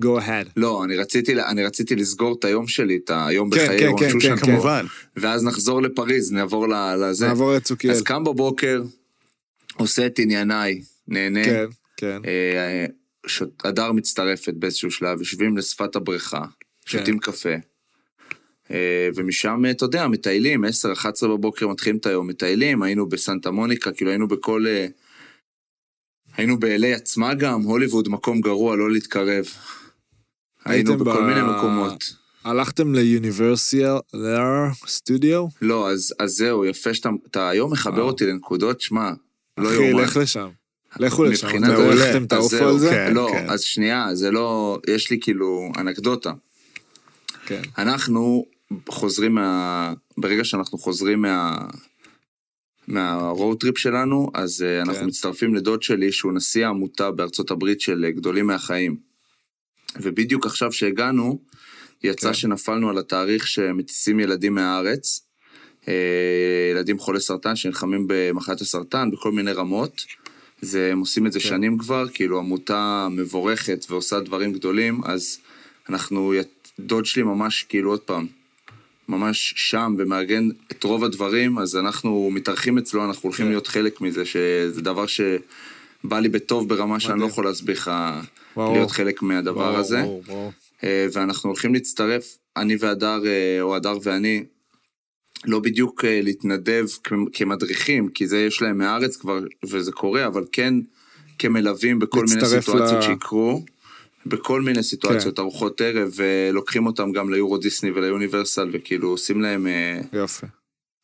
[0.00, 0.48] go ahead.
[0.56, 4.00] לא, אני רציתי, אני רציתי לסגור את היום שלי, את היום כן, בחיי כן, רון
[4.00, 4.86] כן, שושן, כן, כמובן.
[5.20, 5.28] כן.
[5.44, 7.26] נחזור לפריז, נעבור לזה.
[7.26, 7.92] נעבור לצוקיאל.
[7.92, 8.82] אז קם בבוקר,
[9.76, 11.44] עושה את ענייניי, נהנה.
[11.44, 11.64] כן,
[11.96, 12.20] כן.
[12.24, 12.86] אה,
[13.64, 16.98] הדר מצטרפת באיזשהו שלב, יושבים לשפת הבריכה, כן.
[16.98, 17.54] שותים קפה.
[18.70, 20.68] אה, ומשם, אתה יודע, מטיילים, 10-11
[21.28, 24.66] בבוקר מתחילים את היום, מטיילים, היינו בסנטה מוניקה, כאילו היינו בכל...
[24.66, 24.86] אה,
[26.36, 29.44] היינו ב-LA עצמה גם, הוליווד, מקום גרוע, לא להתקרב.
[30.64, 32.24] היינו בכל ב- מיני מקומות.
[32.44, 33.92] הלכתם ל Universal
[34.86, 35.46] Studio?
[35.62, 38.06] לא, אז, אז זהו, יפה שאתה אתה היום מחבר וואו.
[38.06, 39.10] אותי לנקודות, שמע,
[39.58, 40.04] לא אחי, יאומן.
[40.04, 40.48] לך לשם.
[40.98, 41.46] לכו לשם.
[41.46, 42.90] מבחינת אז תעופו זהו, על זה?
[42.90, 43.14] כן.
[43.14, 46.32] לא, אז שנייה, זה לא, יש לי כאילו אנקדוטה.
[47.46, 47.62] כן.
[47.78, 48.46] אנחנו
[48.88, 49.92] חוזרים מה...
[50.18, 51.56] ברגע שאנחנו חוזרים מה...
[52.88, 55.06] מה road trip שלנו, אז אה, אנחנו כן.
[55.06, 58.96] מצטרפים לדוד שלי, שהוא נשיא העמותה בארצות הברית של אה, גדולים מהחיים.
[60.00, 61.38] ובדיוק עכשיו שהגענו,
[62.02, 62.34] יצא כן.
[62.34, 65.20] שנפלנו על התאריך שמטיסים ילדים מהארץ,
[65.88, 65.94] אה,
[66.72, 70.04] ילדים חולי סרטן שנלחמים במחלת הסרטן בכל מיני רמות.
[70.60, 71.48] זה, הם עושים את זה כן.
[71.48, 75.38] שנים כבר, כאילו עמותה מבורכת ועושה דברים גדולים, אז
[75.88, 76.34] אנחנו,
[76.80, 78.26] דוד שלי ממש, כאילו עוד פעם,
[79.08, 83.50] ממש שם ומארגן את רוב הדברים, אז אנחנו מתארחים אצלו, אנחנו הולכים כן.
[83.50, 87.26] להיות חלק מזה, שזה דבר שבא לי בטוב ברמה שאני לא.
[87.26, 87.90] יכול להסביר לך.
[88.56, 90.02] להיות חלק מהדבר ברור, הזה.
[90.02, 90.52] ברור, ברור.
[90.84, 94.44] אה, ואנחנו הולכים להצטרף, אני והדר, אה, או הדר ואני,
[95.44, 96.86] לא בדיוק אה, להתנדב
[97.32, 100.74] כמדריכים, כי זה יש להם מהארץ כבר, וזה קורה, אבל כן
[101.38, 103.64] כמלווים בכל מיני סיטואציות ל- שיקרו,
[104.26, 110.00] בכל מיני סיטואציות, ארוחות ערב, ולוקחים אותם גם ליורו דיסני וליוניברסל, וכאילו עושים להם, אה,
[110.12, 110.46] יופי.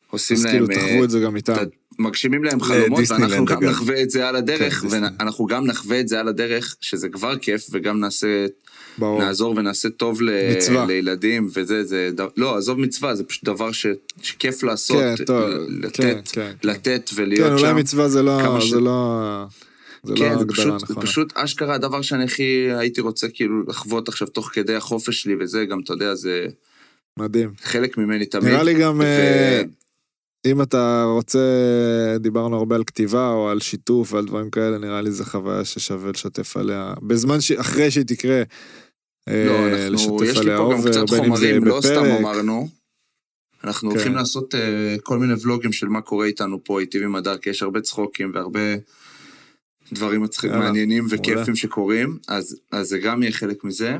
[0.09, 1.53] עושים אז להם, כאילו אה, תחוו את זה גם איתם.
[1.53, 1.61] אתה-
[1.99, 3.69] מגשימים להם חלומות, דיסנילנד, ואנחנו גם אגב.
[3.69, 4.87] נחווה את זה על הדרך, כן.
[4.89, 8.45] ואנחנו גם נחווה את זה על הדרך, שזה כבר כיף, וגם נעשה,
[8.97, 9.19] ברור.
[9.19, 10.85] נעזור ונעשה טוב ל- מצווה.
[10.85, 13.85] לילדים, וזה, זה, ד- לא, עזוב מצווה, זה פשוט דבר ש,
[14.21, 16.67] שכיף לעשות, כן, טוב, לתת, כן, כן, כן.
[16.69, 17.63] לתת ולהיות כן, שם.
[17.65, 19.21] אולי מצווה זה לא, ש- זה לא,
[20.03, 21.01] זה לא כן, זה ההגדרה פשוט, זה הנכונה.
[21.01, 25.65] פשוט אשכרה הדבר שאני הכי הייתי רוצה כאילו לחוות עכשיו תוך כדי החופש שלי וזה,
[25.65, 26.45] גם אתה יודע, זה
[27.19, 27.53] מדהים.
[27.61, 28.45] חלק ממני תמיד.
[28.45, 29.61] נראה לי גם, ו- אה,
[30.45, 31.39] אם אתה רוצה,
[32.19, 36.11] דיברנו הרבה על כתיבה או על שיתוף ועל דברים כאלה, נראה לי זו חוויה ששווה
[36.11, 36.93] לשתף עליה.
[37.01, 37.51] בזמן ש...
[37.51, 38.43] אחרי שהיא תקרה,
[39.27, 42.19] אה, לא, אנחנו, יש לי פה גם קצת זה חומרים, לא סתם בפרק.
[42.19, 42.67] אמרנו.
[43.63, 43.95] אנחנו כן.
[43.95, 47.49] הולכים לעשות אה, כל מיני ולוגים של מה קורה איתנו פה, איתי ועם הדר, כי
[47.49, 48.59] יש הרבה צחוקים והרבה
[49.93, 51.05] דברים יאללה, מעניינים.
[51.09, 53.97] וכיפים שקורים, אז, אז זה גם יהיה חלק מזה.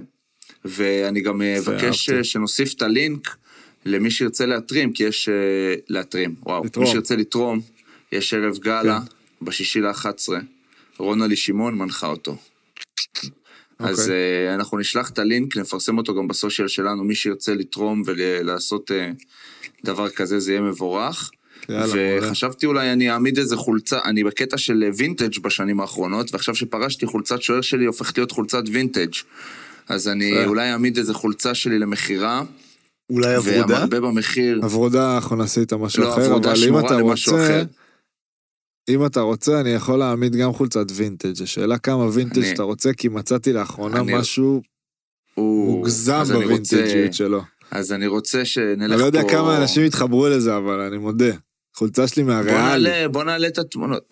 [0.65, 2.09] ואני גם אבקש.
[2.09, 3.35] אה, שנוסיף את הלינק
[3.85, 5.29] למי שירצה להתרים, כי יש...
[5.29, 6.65] אה, להתרים, וואו.
[6.65, 6.85] לתרום.
[6.85, 7.61] מי שירצה לתרום,
[8.11, 9.45] יש ערב גאלה, כן.
[9.45, 10.39] בשישי לאחת עשרה.
[10.97, 12.37] רונלי שמעון מנחה אותו.
[13.79, 14.51] אז אוקיי.
[14.51, 18.93] uh, אנחנו נשלח את הלינק, נפרסם אותו גם בסושיאל שלנו, מי שירצה לתרום ולעשות uh,
[19.85, 21.31] דבר כזה, זה יהיה מבורך.
[21.69, 27.41] וחשבתי אולי אני אעמיד איזה חולצה, אני בקטע של וינטג' בשנים האחרונות, ועכשיו שפרשתי חולצת
[27.41, 29.11] שוער שלי הופכת להיות חולצת וינטג'.
[29.89, 30.45] אז אני.
[30.45, 32.43] אולי אעמיד איזה חולצה שלי למכירה,
[33.09, 33.73] אולי הוורודה?
[33.73, 37.63] והמרבה במחיר, הוורודה, אנחנו נעשה איתה משהו לא, אחר, אבל אם אתה רוצה.
[38.89, 41.43] אם אתה רוצה, אני יכול להעמיד גם חולצת וינטג'.
[41.43, 44.61] השאלה כמה וינטג' אני- אתה רוצה, כי מצאתי לאחרונה אני- משהו
[45.33, 45.77] הוא...
[45.77, 47.41] מוגזם אני רוצה- בווינטג'יות שלו.
[47.71, 48.85] אז אני רוצה שנלך פה...
[48.93, 51.31] אני לא יודע כמה אנשים יתחברו לזה, אבל אני מודה.
[51.81, 52.23] חולצה שלי.
[52.23, 54.03] נעלה, בוא נעלה את התמונות.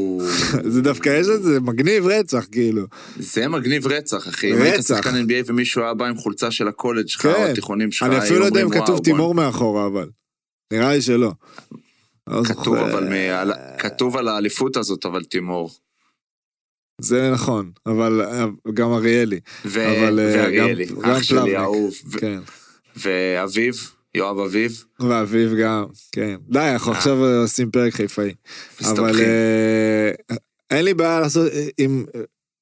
[0.72, 2.82] זה דווקא יש לזה מגניב רצח, כאילו.
[3.18, 4.52] זה מגניב רצח, אחי.
[4.52, 4.96] אם היית רצח.
[4.96, 7.50] שחקן NBA ומישהו היה בא עם חולצה של הקולג' שלך, או כן.
[7.50, 10.08] התיכונים שלך, אני אפילו לא יודע אם כתוב "וואו, תימור מאחורה, אבל.
[10.72, 11.32] נראה לי שלא.
[12.26, 12.76] לא כתוב.
[12.76, 15.70] אבל על האליפות הזאת, אבל תימור.
[17.00, 18.22] זה נכון, אבל
[18.74, 19.36] גם אריאלי.
[19.36, 21.56] אה, ואריאלי, אח שלי פלבניק.
[21.56, 21.94] האהוב.
[24.16, 26.36] יואב אביב, ואביב גם, כן.
[26.48, 26.96] די, אנחנו אה.
[26.96, 28.34] עכשיו עושים פרק חיפאי.
[28.84, 29.20] אבל.
[29.20, 30.36] אה,
[30.70, 32.04] אין לי בעיה לעשות, אה, עם,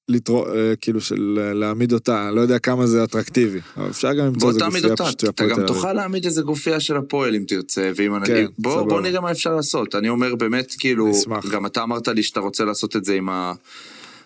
[0.09, 0.47] לתרוא,
[0.81, 3.61] כאילו של להעמיד אותה, לא יודע כמה זה אטרקטיבי.
[3.77, 5.75] אבל אפשר גם למצוא איזה גופייה פשוט של אתה הפועל גם תל אביב.
[5.75, 8.27] תוכל להעמיד איזה גופייה של הפועל אם תרצה, ואם אני...
[8.27, 8.89] כן, בוא, סבבה.
[8.89, 9.95] בוא נראה מה אפשר לעשות.
[9.95, 11.47] אני אומר באמת, כאילו, נשמח.
[11.47, 13.53] גם אתה אמרת לי שאתה רוצה לעשות את זה עם ה...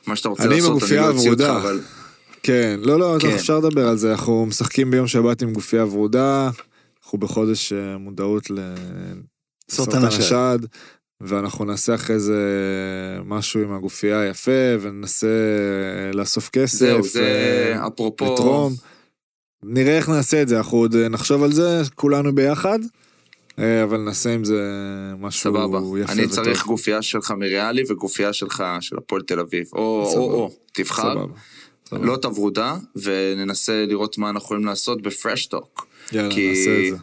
[0.07, 1.61] מה שאתה רוצה אני עם לעשות, אני הגופייה לא אוציא אותך, הוורודה.
[1.61, 1.81] אבל...
[2.43, 3.29] כן, לא, לא, כן.
[3.29, 4.11] אפשר לדבר על זה.
[4.11, 6.51] אנחנו משחקים ביום שבת עם גופייה ורודה,
[7.09, 8.51] אנחנו בחודש אה, מודעות
[9.71, 10.59] סרטן השד.
[11.21, 12.41] ואנחנו נעשה אחרי זה
[13.25, 14.51] משהו עם הגופייה היפה,
[14.81, 16.79] וננסה אה, לאסוף כסף.
[16.79, 18.33] זהו, זה אה, אפרופו...
[18.35, 18.73] לתרום.
[19.63, 22.79] נראה איך נעשה את זה, אנחנו עוד אה, נחשוב על זה, כולנו ביחד,
[23.59, 24.63] אה, אבל נעשה עם זה
[25.19, 25.79] משהו סבבה.
[26.01, 26.35] יפה אני וטוב.
[26.35, 29.67] צריך גופייה שלך מריאלי וגופייה שלך של הפועל תל אביב.
[29.73, 30.25] או, סבבה.
[30.25, 31.15] או, או, תבחר.
[31.15, 31.35] סבבה.
[31.87, 32.07] סבבה.
[32.07, 35.88] לא את הוורודה, וננסה לראות מה אנחנו יכולים לעשות בפרשטוק.
[36.13, 36.99] יאללה, כי- נעשה את זה.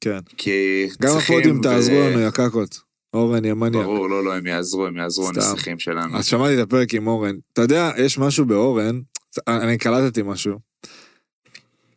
[0.00, 0.18] כן.
[0.36, 1.16] כי גם.
[1.16, 2.80] הפודיום ו- תעזרו לנו, יא קקות.
[3.14, 3.84] אורן, יא מניאק.
[3.84, 5.28] ברור, לא, לא, הם יעזרו, הם יעזרו.
[5.28, 6.18] הנסיכים שלנו.
[6.18, 7.36] אז שמעתי את הפרק עם אורן.
[7.52, 9.00] אתה יודע, יש משהו באורן,
[9.48, 10.58] אני קלטתי משהו.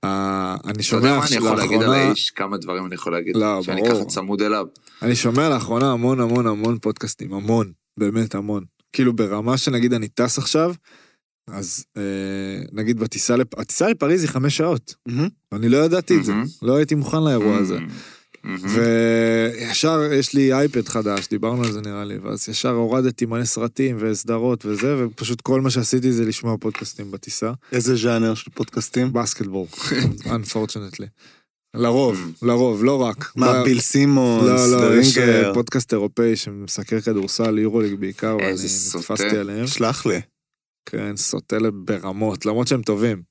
[0.04, 2.30] אה, אני אתה יודע שומע מה אני יכול להגיד על לאחרונה, האיש?
[2.30, 3.36] כמה דברים אני יכול להגיד?
[3.36, 3.96] לא, שאני ברור.
[3.96, 4.66] ככה צמוד אליו.
[5.02, 8.64] אני שומע לאחרונה המון המון המון פודקאסטים, המון, באמת המון.
[8.94, 10.74] כאילו ברמה שנגיד אני טס עכשיו,
[11.54, 12.02] אז אה,
[12.72, 13.60] נגיד בטיסה, לפ...
[13.60, 14.96] הטיסה לפריז היא חמש שעות.
[15.08, 15.28] מהמם.
[15.54, 16.34] אני לא ידעתי את זה.
[16.62, 17.80] לא הייתי מוכן לאירוע הזה.
[17.80, 18.00] מהמם.
[18.44, 23.98] וישר יש לי אייפד חדש, דיברנו על זה נראה לי, ואז ישר הורדתי מלא סרטים
[24.00, 27.52] וסדרות וזה, ופשוט כל מה שעשיתי זה לשמוע פודקאסטים בטיסה.
[27.72, 29.14] איזה ז'אנר של פודקאסטים?
[29.14, 29.68] בסקטבול,
[30.26, 31.08] unfortunately.
[31.74, 33.32] לרוב, לרוב, לא רק.
[33.36, 35.54] מה, ביל סימונס, לא, לא, יש אה?
[35.54, 38.54] פודקאסט אירופאי שמסקר כדורסל, יורוליג בעיקר, ואני.
[38.96, 39.68] נתפסתי עליהם.
[39.68, 40.20] שלח לי.
[40.86, 43.22] כן, סוטה ברמות, למרות שהם טובים.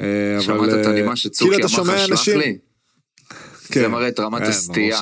[0.00, 2.58] אה, אבל, שמעת את אה, הנימה שצוקי כאילו אמר לך, שלח אנשים- לי?
[3.72, 3.80] כן.
[3.80, 5.00] זה מראה את רמת ברור הסטייה.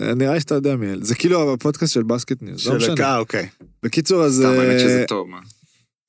[0.00, 1.04] אה, נראה לי שאתה יודע מי אלה.
[1.04, 3.06] זה כאילו הפודקאסט של Basket News, לא של משנה.
[3.06, 3.48] אה, אוקיי.
[3.82, 4.36] בקיצור, אז...
[4.38, 5.28] סתם, האמת שזה אה, טוב.
[5.28, 5.40] מה?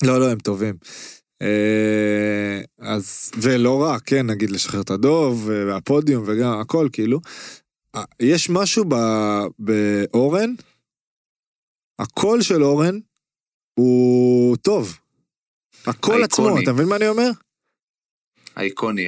[0.03, 0.75] לא, לא, הם טובים.
[1.41, 7.19] אה, אז, ולא רק, כן, נגיד לשחרר את הדוב, אה, והפודיום וגם הכל, כאילו.
[7.95, 10.53] אה, יש משהו ב- באורן,
[11.99, 12.99] הקול של אורן
[13.73, 14.97] הוא טוב.
[15.87, 16.59] הקול עצמו.
[16.63, 17.29] אתה מבין מה אני אומר?
[18.55, 19.07] האיקוני,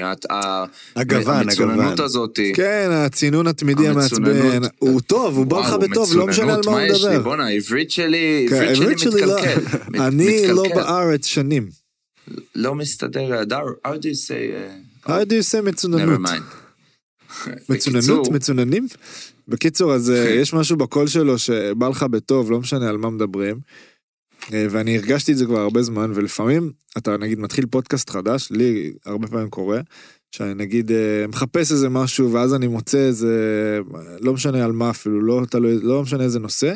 [0.96, 2.00] הגוון, המצוננות.
[2.00, 2.40] הזאת.
[2.56, 4.62] כן, הצינון התמידי המעצבן.
[4.80, 7.10] הוא טוב, הוא בא לך בטוב, לא משנה על מה הוא יש לי?
[7.10, 7.24] מדבר.
[7.24, 9.62] בואנה, העברית שלי, כן, העברית שלי לא- מתקלקל.
[9.90, 10.64] מת- אני לא.
[10.76, 11.70] בארץ שנים.
[12.56, 13.44] לא מסתדר,
[13.88, 14.30] how do you say...
[15.06, 16.20] uh, How do you say מצוננות?
[17.70, 18.28] מצוננות?
[18.32, 18.88] מצוננים?
[19.48, 23.60] בקיצור, אז אה, יש משהו בקול שלו שבא לך בטוב, לא משנה על מה מדברים.
[24.54, 28.94] אה, ואני הרגשתי את זה כבר הרבה זמן, ולפעמים אתה נגיד מתחיל פודקאסט חדש, לי
[29.06, 29.82] הרבה פעמים קורה,
[30.32, 33.80] שאני נגיד אה, מחפש איזה משהו, ואז אני מוצא איזה,
[34.22, 36.74] לא משנה על מה אפילו, לא תלוי, לא משנה איזה נושא,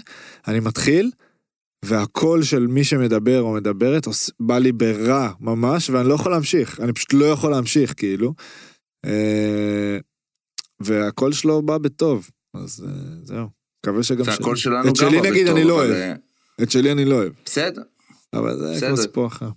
[0.47, 1.11] אני מתחיל,
[1.85, 4.07] והקול של מי שמדבר או מדברת
[4.39, 8.33] בא לי ברע ממש, ואני לא יכול להמשיך, אני פשוט לא יכול להמשיך, כאילו.
[9.05, 9.97] אה,
[10.79, 12.85] והקול שלו בא בטוב, אז
[13.23, 13.47] זהו.
[13.85, 14.25] מקווה שגם...
[14.27, 16.17] והקול שלנו גם את שלי בא נגיד בטוב, אני לא אוהב,
[16.63, 17.81] את שלי אני לא אוהב, בסדר,
[18.33, 18.87] אבל זה בסדר.
[18.87, 19.49] כמו סיפור אחר.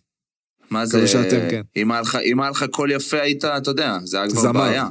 [0.70, 1.06] מה זה...
[1.08, 1.62] שאתם כן.
[1.76, 1.90] אם
[2.40, 4.52] היה לך- קול יפה היית, אתה יודע, זה היה כבר זמר.
[4.52, 4.88] בעיה.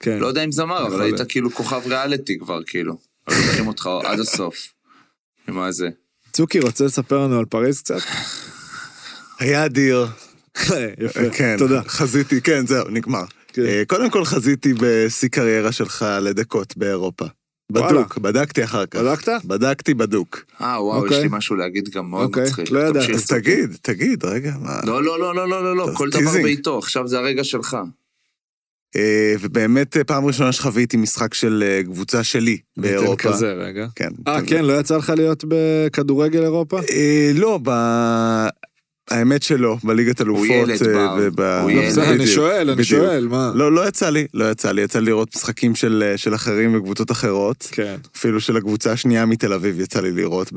[0.00, 0.18] כן.
[0.18, 1.20] לא יודע אם זמר, אבל היית.
[1.28, 2.98] כאילו כוכב ריאליטי כבר, כאילו.
[3.26, 4.56] היו לוקחים אותך עד הסוף.
[5.48, 5.88] מה זה?
[6.32, 7.98] צוקי רוצה לספר לנו על פריז קצת?
[9.40, 10.06] היה אדיר.
[11.04, 11.82] יפה, כן, תודה.
[11.86, 13.24] חזיתי, כן, זהו, נגמר.
[13.48, 13.62] כן.
[13.62, 17.24] אה, קודם כל חזיתי בשיא קריירה שלך לדקות באירופה.
[17.72, 17.88] וואלה.
[17.88, 19.00] בדוק, בדקתי אחר כך.
[19.00, 19.44] בדקת?
[19.44, 20.44] בדקתי בדוק.
[20.60, 21.22] אה, וואו, יש אוקיי.
[21.22, 22.70] לי משהו להגיד גם מאוד אוקיי, מצחיק.
[22.70, 23.06] לא ידעתי.
[23.06, 23.16] תמשיך.
[23.16, 24.80] אז תגיד, תגיד, רגע, מה...
[24.84, 26.32] לא, לא, לא, לא, לא, לא, לא, כל דבר.
[26.42, 27.76] בעיתו, עכשיו זה הרגע שלך.
[28.96, 33.16] אה, ובאמת אה, פעם ראשונה שחוויתי משחק של אה, קבוצה שלי ניתן באירופה.
[33.16, 33.86] כזה רגע.
[33.94, 34.08] כן.
[34.28, 34.38] אה.
[34.46, 36.80] כן, לא יצא לך להיות בכדורגל אירופה?
[36.90, 37.70] אה, לא, ב...
[39.10, 40.46] האמת שלא, בליגת אלופות.
[40.46, 41.16] ילד אה, בר.
[41.18, 41.86] וב- הוא לא, ילד.
[41.90, 42.86] בסדר, אני שואל, אני בדיוק.
[43.02, 43.52] שואל, מה?
[43.54, 47.10] לא, לא יצא לי, לא יצא לי, יצא לי לראות משחקים של, של אחרים וקבוצות
[47.10, 47.68] אחרות.
[47.70, 47.96] כן.
[48.16, 50.52] אפילו של הקבוצה השנייה מתל אביב יצא לי לראות.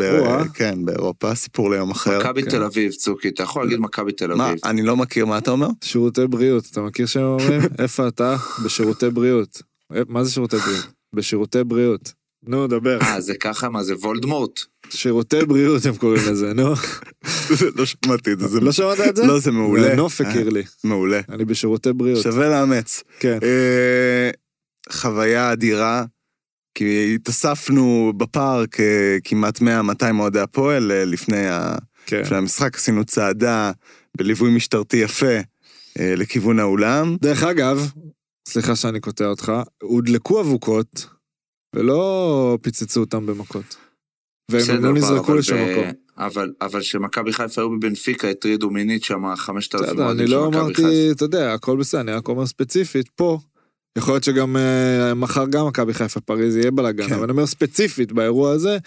[0.54, 2.20] כן, באירופה, סיפור ליום אחר.
[2.20, 2.50] מכבי כן.
[2.50, 4.60] תל אביב, צוקי, אתה יכול להגיד מכבי תל מה, אביב.
[4.66, 5.68] אני לא מכיר, מה אתה אומר?
[5.84, 7.62] שירותי בריאות, אתה מכיר שהם אומרים?
[7.80, 8.36] איפה אתה?
[8.66, 9.62] בשירותי בריאות.
[9.96, 10.86] אה, מה זה שירותי בריאות?
[11.16, 12.12] בשירותי בריאות.
[12.48, 13.00] נו, דבר.
[13.02, 14.60] אה, זה ככה, מה זה וולדמורט?
[14.90, 16.74] שירותי בריאות הם קוראים לזה, נו.
[17.78, 18.60] לא שמעתי את זה.
[18.60, 19.26] לא שמעת את זה?
[19.26, 19.96] לא, זה מעולה.
[19.96, 20.64] נוף הכיר לי.
[20.84, 21.22] מעולה.
[21.30, 22.24] אני בשירותי בריאות.
[22.24, 23.04] שווה לאמץ.
[23.20, 23.40] כן.
[23.44, 24.30] אה,
[24.92, 26.06] חוויה אדירה,
[26.76, 29.64] כי התאספנו בפארק אה, כמעט 100-200
[30.20, 31.48] אוהדי הפועל אה, לפני
[32.06, 32.22] כן.
[32.22, 33.72] לפני המשחק, עשינו צעדה
[34.18, 35.38] בליווי משטרתי יפה
[36.00, 37.18] אה, לכיוון האולם.
[37.22, 37.92] דרך אגב,
[38.48, 41.08] סליחה שאני קוטע אותך, הודלקו אבוקות
[41.76, 43.76] ולא פיצצו אותם במכות.
[44.50, 45.92] והם לא נזרקו ב- מקום.
[46.18, 50.50] אבל, אבל שמכבי חיפה היו בבנפיקה, הטרידו מינית שם 5,000 בסדר, אוהדים אני של לא
[50.50, 51.12] מכבי אמרתי, חיפה.
[51.12, 53.40] אתה יודע, הכל בסדר, אני רק אומר ספציפית, פה,
[53.98, 57.14] יכול להיות שגם אה, מחר גם מכבי חיפה פריז יהיה בלאגן, כן.
[57.14, 58.78] אבל אני אומר ספציפית באירוע הזה,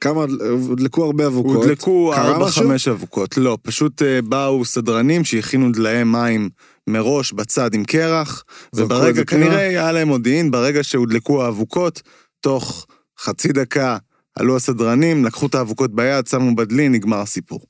[0.00, 0.24] כמה,
[0.68, 1.56] הודלקו הרבה אבוקות.
[1.56, 2.70] הודלקו קרה משהו?
[2.70, 6.48] 4-5 אבוקות, לא, פשוט אה, באו סדרנים שהכינו דלאי מים
[6.86, 8.44] מראש בצד עם קרח,
[8.74, 9.24] וברגע?
[9.24, 12.02] כנראה היה להם מודיעין, ברגע שהודלקו האבוקות,
[12.40, 12.86] תוך
[13.20, 13.96] חצי דקה
[14.36, 17.60] עלו הסדרנים, לקחו את האבוקות ביד, שמו בדלי, נגמר הסיפור.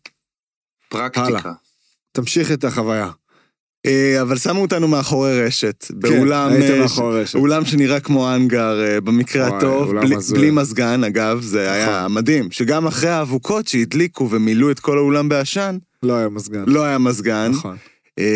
[0.89, 1.27] פרקטיקה.
[1.27, 1.53] הלאה.
[2.13, 3.11] תמשיך את החוויה.
[3.87, 6.51] אה, אבל שמו אותנו מאחורי רשת, באולם...
[6.51, 7.35] כן, הייתם אה, מאחורי רשת.
[7.35, 10.17] אולם שנראה כמו האנגר אה, במקרה וואי, הטוב, בלי.
[10.33, 12.15] בלי מזגן, אגב, זה היה נכון.
[12.15, 16.65] מדהים, שגם אחרי האבוקות שהדליקו ומילאו את כל האולם בעשן, לא היה מזגן.
[16.67, 17.77] לא היה מזגן, נכון.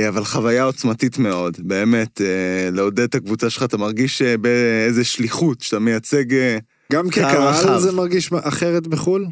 [0.09, 2.21] אבל חוויה עוצמתית מאוד, באמת,
[2.73, 6.25] לעודד את הקבוצה שלך, אתה מרגיש באיזה שליחות, שאתה מייצג...
[6.91, 7.81] גם קהל כקהל.
[7.81, 9.27] זה מרגיש אחרת בחו"ל?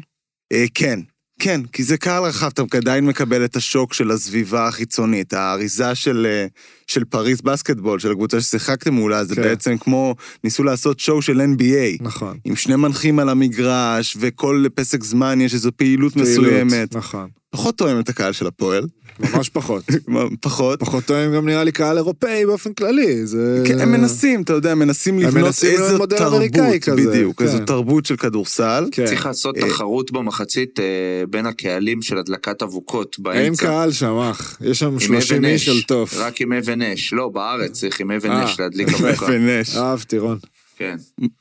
[0.53, 0.99] אה, כן,
[1.39, 5.33] כן, כי זה קהל רחב, אתה עדיין מקבל את השוק של הסביבה החיצונית.
[5.33, 6.47] האריזה של, אה,
[6.87, 9.41] של פריז בסקטבול, של הקבוצה ששיחקתם מולה, זה כן.
[9.41, 12.03] בעצם כמו, ניסו לעשות שואו של NBA.
[12.03, 12.37] נכון.
[12.45, 16.95] עם שני מנחים על המגרש, וכל פסק זמן יש איזו פעילות, פעילות, מסוימת.
[16.95, 17.29] נכון.
[17.49, 18.87] פחות תואם את הקהל של הפועל,
[19.19, 19.83] ממש פחות.
[20.41, 20.79] פחות.
[20.79, 23.63] פחות טועים גם נראה לי קהל אירופאי באופן כללי, זה...
[23.67, 27.45] כן, הם מנסים, אתה יודע, מנסים הם לבנות מנסים איזו תרבות, אמריקאי כזה, בדיוק, כן.
[27.45, 28.85] איזו תרבות של כדורסל.
[28.91, 29.05] כן.
[29.05, 30.85] צריך לעשות אה, תחרות במחצית אה,
[31.29, 33.41] בין הקהלים של הדלקת אבוקות באמצע.
[33.41, 34.57] אין קהל שם, אח.
[34.61, 36.13] יש שם עם 30 אבן איש אש, של טוף.
[36.17, 37.13] רק עם אבן אש.
[37.13, 38.45] לא, בארץ צריך עם אבן אה.
[38.45, 39.25] אש להדליק אבוקה.
[39.29, 39.75] ונש.
[39.75, 40.37] אהבתי, רון.
[40.77, 40.95] כן.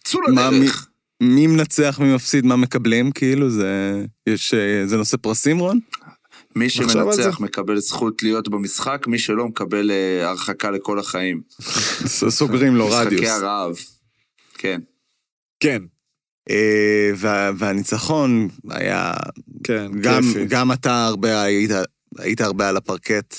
[0.04, 0.88] צאו לדרך.
[1.20, 4.02] מי מנצח, מי מפסיד, מה מקבלים, כאילו, זה...
[4.26, 4.54] יש...
[4.86, 5.78] זה נושא פרסים, רון?
[6.56, 7.40] מי שמנצח.
[7.40, 11.40] מקבל זכות להיות במשחק, מי שלא מקבל אה, הרחקה לכל החיים.
[12.28, 13.28] סוגרים לו משחקי רדיוס.
[13.30, 13.76] הרעב.
[14.54, 14.80] כן.
[15.60, 15.82] כן,
[16.50, 19.12] אה, וה- והניצחון היה...
[19.64, 20.44] כן, גם, כיפי.
[20.46, 21.70] גם אתה הרבה היית,
[22.18, 23.34] היית הרבה על הפרקט,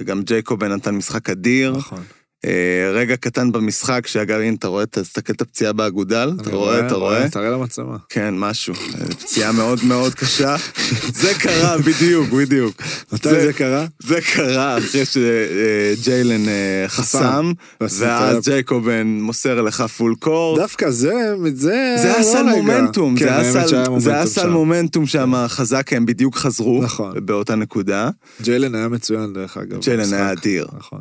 [0.00, 1.72] וגם ג'ייקובן נתן משחק אדיר.
[1.76, 2.02] נכון.
[2.44, 2.50] אה,
[2.94, 7.28] רגע קטן במשחק, שאגב, הנה, אתה רואה, תסתכל את הפציעה באגודל, אתה רואה, אתה רואה?
[7.28, 7.96] תראה למצלמה.
[8.08, 8.74] כן, משהו.
[8.74, 10.56] אה, פציעה מאוד מאוד קשה.
[11.22, 12.82] זה קרה, בדיוק, בדיוק.
[13.12, 13.86] מתי זה- קרה?
[14.02, 20.60] זה קרה אחרי שג'יילן אה, חסם, ואז ג'ייק כהן מוסר לך full court.
[20.60, 21.12] דווקא זה,
[21.54, 21.94] זה...
[22.02, 22.42] זה היה לא סל.
[22.42, 24.50] מומנטום, כן, זה היה סל- שהיה זה היה מומנטום סל שם.
[24.50, 27.12] מומנטום שם חזק, הם בדיוק חזרו נכון.
[27.26, 28.10] באותה נקודה.
[28.42, 29.80] ג'יילן היה מצוין דרך אגב.
[29.80, 30.12] ג'יילן.
[30.14, 30.66] היה אדיר.
[30.78, 31.00] נכון.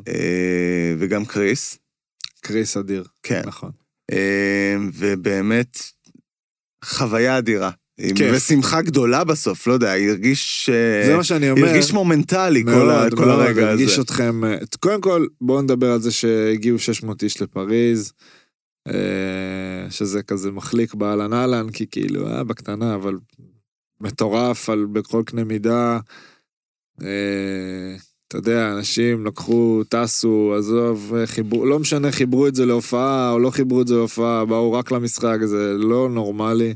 [0.99, 1.77] וגם קריס,
[2.41, 3.03] קריס אדיר.
[3.23, 3.41] כן.
[3.45, 3.71] נכון.
[4.11, 5.77] אה, ובאמת,
[6.85, 7.71] חוויה אדירה.
[8.15, 8.35] כיף.
[8.35, 10.69] ושמחה גדולה בסוף, לא יודע, הרגיש...
[10.69, 11.67] אה, זה מה שאני אומר.
[11.67, 13.69] הרגיש מומנטלי כל ה- מאוד, כל מאוד, הרגע הזה.
[13.69, 14.45] הרגיש אתכם...
[14.45, 18.13] אה, קודם כל, בואו נדבר על זה שהגיעו 600 איש לפריז,
[18.87, 18.93] אה,
[19.89, 23.13] שזה כזה מחליק באהלן אהלן, כי כאילו, היה בקטנה, אבל
[24.01, 25.99] מטורף על בכל קנה מידה.
[28.27, 33.49] אתה יודע, אנשים לקחו, טסו, עזוב, חיברו, לא משנה, חיברו את זה להופעה או לא
[33.49, 36.73] חיברו את זה להופעה, באו רק למשחק, זה לא נורמלי.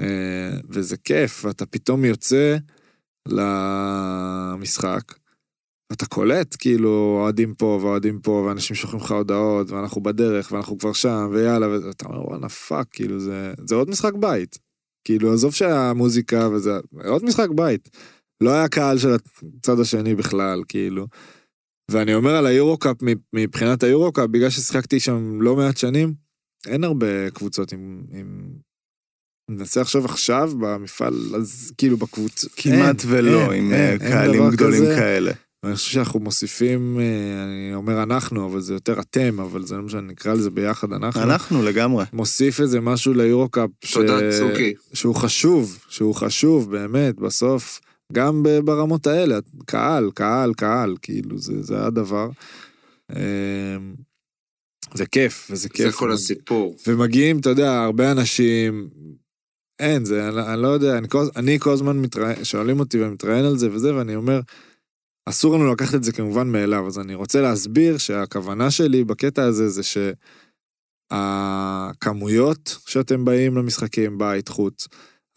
[0.00, 2.56] אה, וזה כיף, ואתה פתאום יוצא
[3.28, 5.02] למשחק,
[5.92, 10.92] אתה קולט, כאילו, אוהדים פה ואוהדים פה, ואנשים שולחים לך הודעות, ואנחנו בדרך, ואנחנו כבר
[10.92, 14.58] שם, ויאללה, ואתה אומר, וואלה, fuck, כאילו, זה, זה עוד משחק בית.
[15.04, 16.70] כאילו, עזוב שהמוזיקה וזה,
[17.04, 17.88] עוד משחק בית.
[18.42, 19.08] לא היה קהל של
[19.58, 21.06] הצד השני בכלל, כאילו.
[21.90, 22.96] ואני אומר על היורו-קאפ,
[23.32, 26.14] מבחינת היורו-קאפ, בגלל ששיחקתי שם לא מעט שנים,
[26.66, 28.02] אין הרבה קבוצות עם...
[28.12, 28.52] עם...
[29.50, 32.48] ננסה עכשיו עכשיו במפעל, אז כאילו בקבוצה.
[32.56, 34.96] כמעט אין, ולא, אין, עם אין, אה, אין קהלים דבר גדולים כזה.
[34.96, 35.32] כאלה.
[35.64, 39.82] ואני חושב שאנחנו מוסיפים, אה, אני אומר אנחנו, אבל זה יותר אתם, אבל זה לא
[39.82, 41.22] משנה, נקרא לזה ביחד אנחנו.
[41.22, 42.04] אנחנו לגמרי.
[42.12, 43.94] מוסיף איזה משהו ליורו-קאפ, ש...
[43.94, 44.74] תודה, צוקי.
[44.92, 47.80] שהוא חשוב, שהוא חשוב באמת, בסוף,
[48.12, 52.30] גם ברמות האלה, קהל, קהל, קהל, כאילו, זה, זה הדבר.
[53.12, 53.94] אמ,
[54.94, 55.94] זה כיף, וזה זה כיף.
[55.94, 56.76] כל הסיפור.
[56.86, 58.88] ומגיעים, אתה יודע, הרבה אנשים,
[59.78, 63.44] אין, זה, אני, אני לא יודע, אני כל, אני כל הזמן מתראיין, שואלים אותי ומתראיין
[63.44, 64.40] על זה וזה, ואני אומר,
[65.26, 69.68] אסור לנו לקחת את זה כמובן מאליו, אז אני רוצה להסביר שהכוונה שלי בקטע הזה
[69.68, 69.82] זה
[71.12, 74.88] שהכמויות שאתם באים למשחקים, בית, חוץ,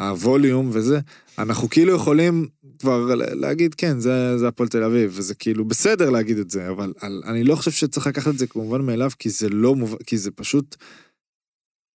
[0.01, 0.99] הווליום וזה,
[1.37, 2.47] אנחנו כאילו יכולים
[2.83, 6.93] כבר להגיד, כן, זה, זה הפועל תל אביב, וזה כאילו בסדר להגיד את זה, אבל
[7.01, 10.17] על, אני לא חושב שצריך לקחת את זה כמובן מאליו, כי זה לא מובן, כי
[10.17, 10.75] זה פשוט...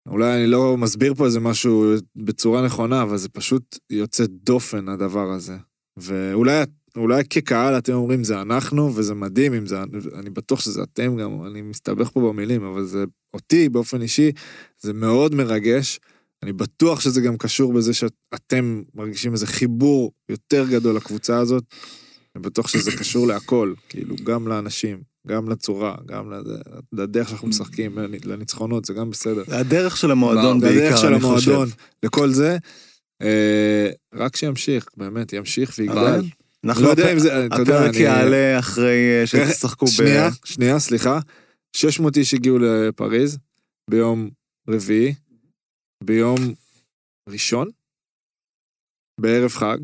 [0.08, 5.30] אולי אני לא מסביר פה איזה משהו בצורה נכונה, אבל זה פשוט יוצא דופן הדבר
[5.30, 5.56] הזה.
[5.96, 6.62] ואולי
[6.96, 9.82] אולי כקהל אתם אומרים זה אנחנו, וזה מדהים אם זה,
[10.18, 14.32] אני בטוח שזה אתם גם, אני מסתבך פה במילים, אבל זה אותי באופן אישי,
[14.80, 16.00] זה מאוד מרגש.
[16.42, 21.64] אני בטוח שזה גם קשור בזה שאתם מרגישים איזה חיבור יותר גדול לקבוצה הזאת.
[22.36, 26.32] אני בטוח שזה קשור להכל, כאילו, גם לאנשים, גם לצורה, גם
[26.92, 29.42] לדרך שאנחנו משחקים, לניצחונות, זה גם בסדר.
[29.48, 31.50] הדרך של המועדון בעיקר, של אני חושב.
[31.50, 31.68] המועדון,
[32.02, 32.58] לכל זה.
[33.22, 36.22] אה, רק שימשיך, באמת, ימשיך ויגדל.
[36.64, 38.02] אנחנו לא יודע אם זה, אתה יודע, הפרק אני...
[38.02, 39.88] יעלה אחרי אה, שתשחקו ב...
[39.88, 41.20] שנייה, שנייה, סליחה.
[41.76, 43.38] 600 איש הגיעו לפריז
[43.90, 44.30] ביום
[44.68, 45.14] רביעי,
[46.04, 46.36] ביום
[47.28, 47.70] ראשון,
[49.20, 49.78] בערב חג,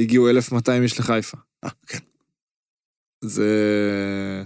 [0.00, 1.38] הגיעו 1,200 איש לחיפה.
[1.64, 1.98] אה, כן.
[3.24, 4.42] זה...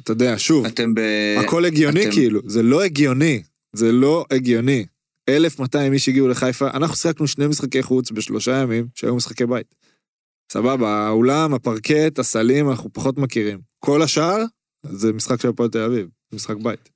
[0.00, 1.00] אתה יודע, שוב, אתם ב...
[1.44, 4.86] הכל הגיוני אתם- כאילו, זה לא הגיוני, זה לא הגיוני.
[5.28, 9.74] 1,200 איש הגיעו לחיפה, אנחנו שיחקנו שני משחקי חוץ בשלושה ימים שהיו משחקי בית.
[10.52, 13.60] סבבה, האולם, הפרקט, הסלים, אנחנו פחות מכירים.
[13.78, 14.44] כל השאר,
[14.82, 16.90] זה משחק של הפועל תל אביב, משחק בית.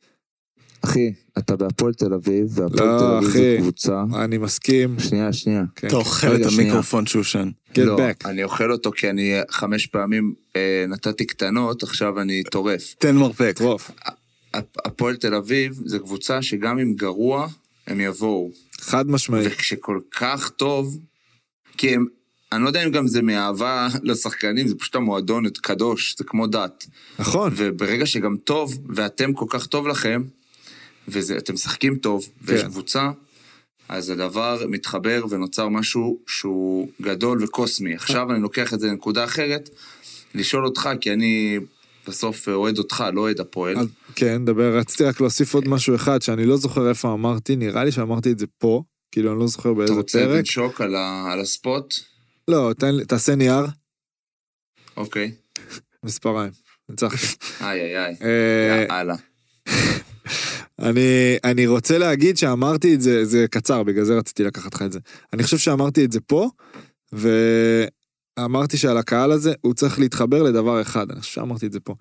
[0.85, 3.57] אחי, אתה בהפועל תל אביב, והפועל לא, תל אביב אחי.
[3.57, 4.03] זו קבוצה...
[4.25, 5.01] אני מסכים.
[5.01, 5.63] שנייה, שנייה.
[5.77, 5.87] כן.
[5.87, 6.41] אתה אוכל את.
[6.53, 7.51] המיקרופון שושן.
[7.75, 8.29] Get לא, back.
[8.29, 12.95] אני אוכל אותו כי אני חמש פעמים אה, נתתי קטנות, עכשיו אני טורף.
[12.99, 13.53] תן מרפק.
[13.57, 13.91] טרוף.
[14.55, 17.49] הפ- הפועל תל אביב זה קבוצה שגם אם גרוע,
[17.87, 18.51] הם יבואו.
[18.81, 19.47] חד משמעית.
[19.51, 20.99] וכשכל כך טוב,
[21.77, 22.07] כי הם,
[22.53, 26.87] אני לא יודע אם גם זה מאהבה לשחקנים, זה פשוט המועדון קדוש, זה כמו דת.
[27.19, 27.53] נכון.
[27.57, 30.23] וברגע שגם טוב, ואתם כל כך טוב לכם,
[31.09, 32.69] ואתם משחקים טוב, ויש כן.
[32.69, 33.11] קבוצה,
[33.89, 37.95] אז הדבר מתחבר ונוצר משהו שהוא גדול וקוסמי.
[37.95, 39.71] עכשיו אני לוקח את זה לנקודה אחרת,
[40.35, 41.59] לשאול אותך, כי אני
[42.09, 43.79] בסוף אוהד אותך, לא אוהד הפועל.
[43.79, 47.85] אז, כן, דבר, רציתי רק להוסיף עוד משהו אחד שאני לא זוכר איפה אמרתי, נראה
[47.85, 48.83] לי שאמרתי את זה פה,
[49.13, 50.39] כאילו אני לא זוכר אתה באיזה רוצה פרק.
[50.39, 51.95] לנשוק על, ה, על הספוט?
[52.49, 53.67] לא, תן תעשה נייר,
[54.97, 55.33] אוקיי.
[56.05, 56.51] מספריים.
[56.89, 57.27] ניצחתי.
[57.61, 58.17] איי איי איי.
[58.23, 59.15] אה, יאללה.
[60.79, 64.93] אני, אני רוצה להגיד שאמרתי את זה, זה קצר, בגלל זה רציתי לקחת לך את
[64.93, 64.99] זה.
[65.33, 66.49] אני חושב שאמרתי את זה פה,
[67.13, 71.95] ואמרתי שעל הקהל הזה הוא צריך להתחבר לדבר אחד, אני חושב שאמרתי את זה פה.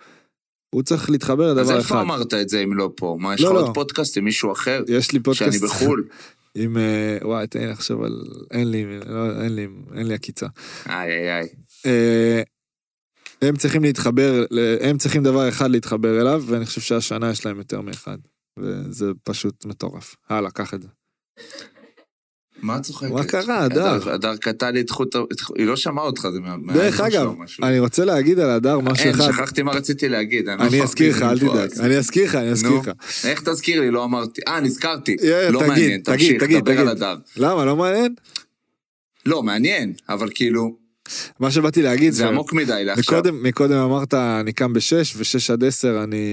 [0.76, 2.02] הוא צריך להתחבר אז לדבר איפה אחד.
[2.02, 3.18] אמרת את זה אם לא פה?
[3.20, 3.60] מה, יש לך לא, לא.
[3.60, 4.84] עוד פודקאסט עם מישהו אחר?
[4.88, 5.60] יש לי פודקאסט...
[5.60, 6.08] שאני בחו"ל?
[6.56, 6.78] עם...
[6.78, 8.24] אה, וואי, תן לי לחשוב על...
[8.52, 10.48] אין לי, לא, אין לי, אין לי עקיצה.
[10.90, 11.48] איי איי איי.
[11.86, 12.42] אה,
[13.42, 14.46] הם צריכים להתחבר,
[14.82, 18.18] הם צריכים דבר אחד להתחבר אליו, ואני חושב שהשנה יש להם יותר מאחד.
[18.60, 20.16] וזה פשוט מטורף.
[20.30, 20.88] הלאה, קח את זה.
[22.62, 23.12] מה את צוחקת?
[23.12, 24.14] מה קרה, הדר?
[24.14, 25.16] הדר קטע לי את חוט...
[25.58, 26.74] היא לא שמעה אותך, זה מה...
[26.74, 27.34] דרך אגב.
[27.64, 29.32] אני רוצה להגיד על הדר משהו אין, אחד.
[29.32, 30.46] שכחתי מה רציתי להגיד.
[30.46, 31.70] לא אני אזכיר לך, אל תדאג.
[31.80, 32.80] אני אזכיר לך, אני אזכיר.
[32.80, 32.92] לך.
[33.24, 33.92] איך תזכיר לי?
[33.92, 34.42] לא אמרתי.
[34.48, 35.18] אה, נזכרתי.
[35.50, 36.88] לא מעניין, תמשיך, דבר על.
[36.88, 37.16] הדר.
[37.38, 38.16] למה, לא מעניין?
[39.26, 40.76] לא, מעניין, אבל כאילו,
[41.40, 43.22] מה שבאתי להגיד זה עמוק מדי לעכשיו.
[43.34, 46.26] מקודם אמרת, אני קם בשש, ושש עד עשר אני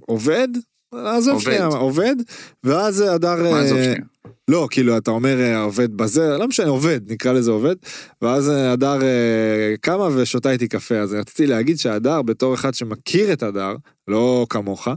[0.00, 0.48] עובד?
[0.94, 1.42] עזוב.
[1.42, 2.16] שנייה, עובד,
[2.64, 3.50] ואז הדר...
[3.50, 4.00] מה עזוב אה, שנייה?
[4.48, 7.76] לא, כאילו, אתה אומר אה, עובד בזה, לא משנה, עובד, נקרא לזה עובד,
[8.22, 8.98] ואז אה, הדר
[9.80, 13.76] קמה ושותה איתי קפה, אז רציתי להגיד שהדר, בתור אחד שמכיר את הדר,
[14.08, 14.88] לא כמוך,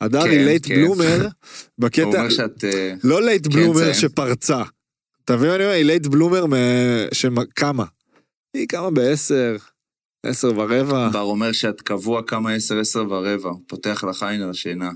[0.00, 0.74] הדר כן, היא late כן.
[0.80, 1.30] bloomer, הוא
[1.78, 2.64] בקטע, אומר שאת...
[3.04, 3.94] לא late כן, bloomer ציין.
[3.94, 4.62] שפרצה.
[5.24, 5.74] אתה מבין מה אני אומר?
[5.74, 6.44] היא late bloomer
[7.12, 7.84] שקמה.
[8.56, 9.56] היא קמה בעשר,
[10.26, 13.50] עשר ורבע, בר אומר שאת קבוע קמה עשר, עשר ורבע.
[13.68, 14.90] פותח לך עין על השינה.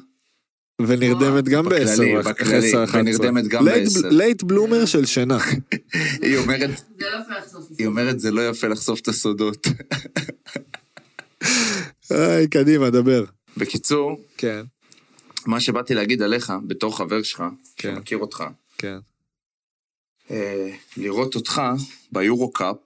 [0.87, 2.95] ונרדמת גם בעשר, בכללי, עשר, אחת.
[3.01, 4.09] ונרדמת גם late- בעשר.
[4.09, 5.39] late bloomer של שינה.
[6.23, 7.69] היא אומרת, זה לא יפה לחשוף.
[7.79, 9.67] היא אומרת, זה לא יפה לחשוף את הסודות.
[12.11, 13.25] היי, קדימה, דבר.
[13.57, 14.63] בקיצור, כן,
[15.47, 17.43] מה שבאתי להגיד עליך, בתור חבר שלך,
[17.77, 17.95] כן.
[17.95, 18.45] שמכיר אותך,
[18.79, 18.97] כן.
[20.31, 21.63] אה, לראות אותך
[22.13, 22.77] ביורו קאפ,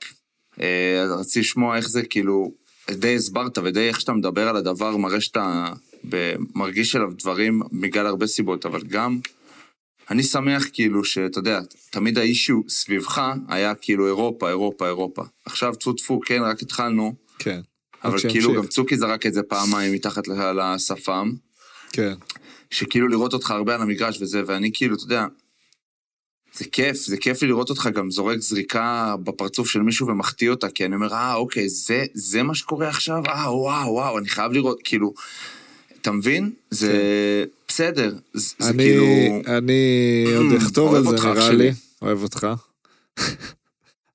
[0.60, 2.52] אה, רציתי לשמוע איך זה, כאילו,
[2.90, 5.72] די הסברת ודי איך שאתה מדבר על הדבר, מראה שאתה
[6.08, 9.18] ב- מרגיש עליו דברים בגלל הרבה סיבות, אבל גם,
[10.10, 15.22] אני שמח כאילו שאתה יודע, תמיד האישיו סביבך היה כאילו אירופה, אירופה, אירופה.
[15.44, 17.60] עכשיו טפו טפו, כן, רק התחלנו, כן.
[18.04, 18.56] אבל כאילו שימשיך.
[18.56, 21.32] גם צוקי זרק את זה פעמיים מתחת לשפם.
[21.92, 22.14] כן.
[22.70, 25.26] שכאילו לראות אותך הרבה על המגרש וזה, ואני כאילו, אתה יודע,
[26.54, 30.68] זה כיף, זה כיף לי לראות אותך גם זורק זריקה בפרצוף של מישהו ומחטיא אותה,
[30.68, 33.22] כי אני אומר, אה, אוקיי, זה, זה מה שקורה עכשיו?
[33.28, 35.14] אה, וואו, וואו, אני חייב לראות, כאילו,
[36.02, 36.50] אתה מבין?
[36.70, 38.76] זה בסדר, זה, כן.
[38.78, 39.06] כאילו...
[39.46, 41.52] אני עוד Mm, אכתוב אוהב על זה נראה.
[41.52, 41.72] לי.
[42.02, 42.46] אוהב אותך.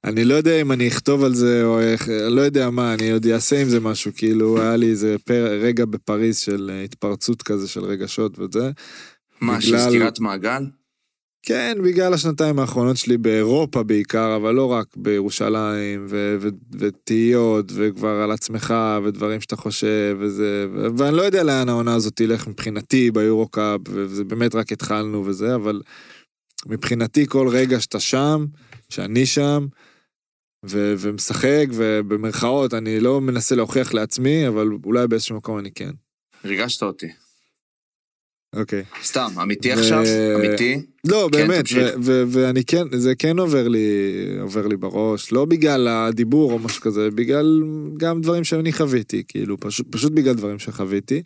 [0.04, 3.28] אני לא יודע אם אני אכתוב על זה או איך, לא יודע מה, אני עוד
[3.28, 7.68] אעשה עם זה משהו, כאילו היה לי איזה פר, רגע בפריז של אה, התפרצות כזה
[7.68, 8.72] של רגשות וזה.
[9.42, 10.64] מה, של סגירת מעגל?
[11.48, 18.22] כן, בגלל השנתיים האחרונות שלי באירופה בעיקר, אבל לא רק בירושלים, ו- ו- ותהיות, וכבר
[18.22, 18.74] על עצמך,
[19.04, 24.24] ודברים שאתה חושב, וזה, ו- ואני לא יודע לאן העונה הזאת תלך מבחינתי ביורו-קאפ, וזה
[24.24, 25.82] באמת רק התחלנו וזה, אבל
[26.66, 28.46] מבחינתי כל רגע שאתה שם,
[28.90, 29.68] שאני שם,
[30.66, 35.92] ו- ומשחק, ובמרכאות, אני לא מנסה להוכיח לעצמי, אבל אולי באיזשהו מקום אני כן.
[36.46, 37.27] ריגשת אותי.
[38.56, 38.84] אוקיי.
[39.04, 40.04] סתם, אמיתי עכשיו?
[40.36, 40.82] אמיתי?
[41.08, 41.66] לא, כן, באמת,
[42.28, 43.88] ואני כן, זה כן עובר לי,
[44.42, 47.64] עובר לי בראש, לא בגלל הדיבור או משהו כזה, בגלל
[47.98, 51.22] גם דברים שאני חוויתי, כאילו, פשוט, פשוט בגלל דברים שחוויתי.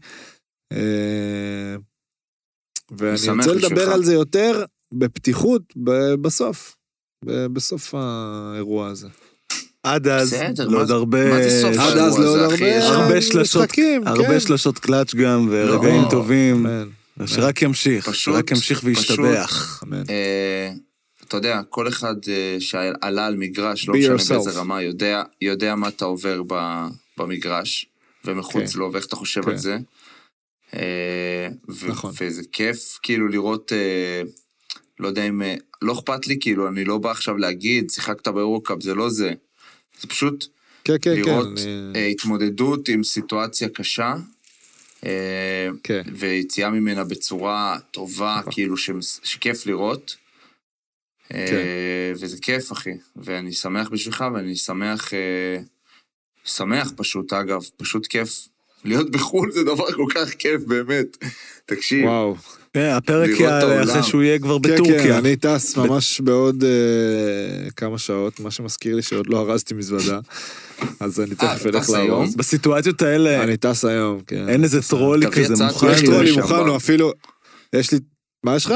[0.73, 1.75] אה,
[2.91, 3.93] ואני רוצה לדבר.
[3.93, 6.75] על זה יותר בפתיחות ב- בסוף,
[7.25, 9.07] בסוף האירוע הזה.
[9.83, 11.35] עד אז, לעוד הרבה...
[11.35, 12.39] עד אז לעוד?
[12.39, 14.01] הרבה הרבה שלשות, כן.
[14.39, 16.09] שלשות קלאץ' גם, ורגעים לא.
[16.09, 16.65] טובים.
[17.27, 19.83] שרק ימשיך, פשוט- שרק ימשיך וישתבח.
[20.09, 20.71] אה,
[21.27, 24.15] אתה יודע, כל אחד אה, שעלה על מגרש, לא משנה.
[24.37, 26.41] באיזה רמה, יודע, יודע מה אתה עובר
[27.17, 27.85] במגרש,
[28.25, 28.79] ומחוץ כן.
[28.79, 29.49] לו, ואיך אתה חושב כן.
[29.51, 29.77] על זה.
[30.75, 31.47] אה,
[31.87, 32.11] נכון.
[32.21, 33.71] וזה כיף, כאילו, לראות,
[34.99, 35.41] לא יודע אם,
[35.81, 39.33] לא אכפת לי, כאילו, אני לא בא עכשיו להגיד, שיחקת באירוקאפ, זה לא זה.
[40.01, 40.45] זה פשוט
[40.83, 41.21] כן, כן, כן.
[41.21, 41.47] לראות
[41.95, 44.13] אה, התמודדות עם סיטואציה קשה.
[45.05, 46.01] אה, כן.
[46.13, 48.53] ויציאה ממנה בצורה טובה, נכון.
[48.53, 50.15] כאילו שמס- שכיף לראות.
[51.33, 51.65] אה, כן.
[52.21, 52.89] וזה כיף, אחי.
[53.15, 55.57] ואני שמח בשבילך, ואני שמח, אה,
[56.45, 58.47] שמח פשוט, אגב, פשוט כיף.
[58.85, 61.17] להיות בחו"ל זה דבר כל כך כיף, באמת.
[61.65, 62.35] תקשיב, וואו.
[62.73, 63.83] כן, הפרק יעלה.
[63.83, 65.17] אחרי שהוא יהיה כבר כן, כן, בטורקיה.
[65.17, 66.63] אני טס ממש בעוד
[67.75, 70.19] כמה שעות, מה שמזכיר לי שעוד לא ארזתי מזוודה,
[70.99, 71.89] אז אני תכף אה, אלך?
[71.89, 72.35] לארוז.
[72.35, 74.49] בסיטואציות האלה, אני טס היום, כן.
[74.49, 75.87] אין איזה טרולי כזה מוכן.
[75.91, 76.55] יש טרולי מוכן.
[76.55, 77.11] הוא אפילו...
[77.75, 77.99] יש לי...
[78.43, 78.73] מה יש לך?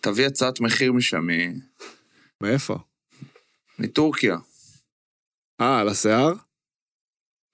[0.00, 1.58] תביא הצעת מחיר משם, מ-
[2.42, 2.76] מאיפה?
[3.78, 4.36] מטורקיה.
[5.60, 6.32] אה, על השיער?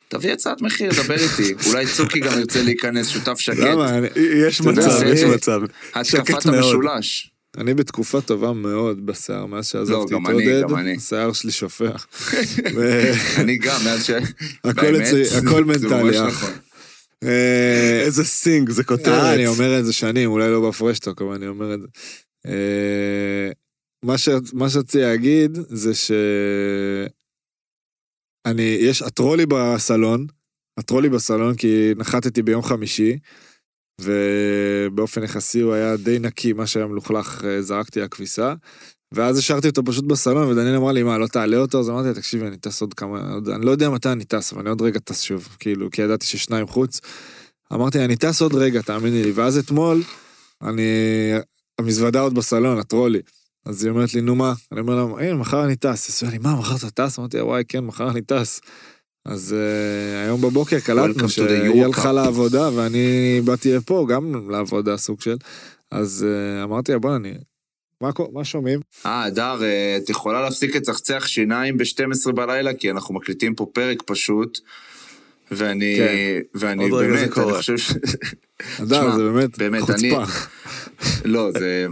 [0.09, 1.55] תביא הצעת מחיר, דבר איתי.
[1.71, 3.57] אולי צוקי גם ירצה להיכנס, שותף שקט.
[3.59, 3.91] למה?
[4.17, 5.61] יש מצב, יש אני- מצב.
[5.95, 6.47] התקפת.
[6.47, 7.32] המשולש.
[7.59, 10.63] אני בתקופה טובה מאוד בשיער, מאז שעזבתי לא, את עודד.
[10.97, 12.07] השיער שלי שופך.
[12.77, 14.11] ו- אני גם, מאז ש...
[15.39, 16.27] הכל מנטלי, אח.
[16.27, 16.51] נכון.
[17.25, 19.35] אה, איזה סינג, זה אה, כותרת.
[19.35, 21.87] אני אומר את זה שנים, אולי לא בפראש טוק, אבל אני אומר את זה.
[22.47, 23.51] אה,
[24.53, 26.13] מה שרציתי להגיד זה ש...
[28.47, 30.27] אני, יש, הטרולי בסלון,
[30.79, 33.19] הטרולי בסלון כי נחתתי ביום חמישי,
[34.01, 38.55] ובאופן יחסי הוא היה די נקי, מה שהיה מלוכלך אה, זרקתי לכביסה,
[39.13, 41.81] ואז השארתי אותו פשוט בסלון, ודניאל אמר לי, מה, לא תעלה אותו?
[41.81, 43.21] אז אמרתי תקשיבי, אני טס עוד כמה,
[43.55, 46.27] אני לא יודע מתי אני טס, אבל אני עוד רגע טס שוב, כאילו, כי ידעתי
[46.27, 47.01] ששניים חוץ.
[47.73, 49.33] אמרתי, אני טס עוד רגע, תאמיני לי.
[49.33, 50.03] ואז אתמול,
[50.63, 50.83] אני...
[51.79, 53.21] המזוודה עוד בסלון, הטרולי.
[53.67, 54.53] אז היא אומרת לי, נו מה?
[54.73, 56.23] אני אומר לה, הנה, מחר אני טס.
[56.23, 57.19] היא אומרת לי, מה, מחר אתה טס?
[57.19, 58.61] אמרתי וואי, כן, מחר אני טס.
[59.25, 62.13] אז uh, היום בבוקר קלטנו to the שהיא הלכה.
[62.13, 65.37] לעבודה ואני באתי לפה גם לעבודה סוג של.
[65.91, 67.35] אז uh, אמרתי לה, בוא'נה, אני...
[68.01, 68.81] מה, מה שומעים?
[69.07, 74.03] אה, הדר, אה, את יכולה להפסיק לצחצח שיניים ב-12 בלילה, כי אנחנו מקליטים פה פרק
[74.07, 74.59] פשוט.
[75.51, 76.59] ואני, כן.
[76.59, 77.55] ואני עוד רגע זה באמת, אני.
[77.57, 77.93] חושב ש...
[78.83, 80.23] אדר, זה באמת, באמת, חוצפה.
[81.25, 81.87] לא, זה...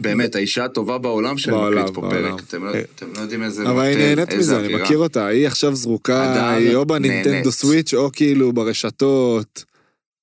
[0.00, 2.00] באמת, האישה הטובה בעולם שאני מקליט פה.
[2.10, 2.40] פרק.
[2.48, 2.72] אתם לא-
[3.16, 4.74] לא יודעים איזה אבל היא נהנית מזה, אני.
[4.74, 7.52] מכיר אותה, היא עכשיו זרוקה, היא או בנינטנדו.
[7.52, 9.64] סוויץ' או כאילו ברשתות,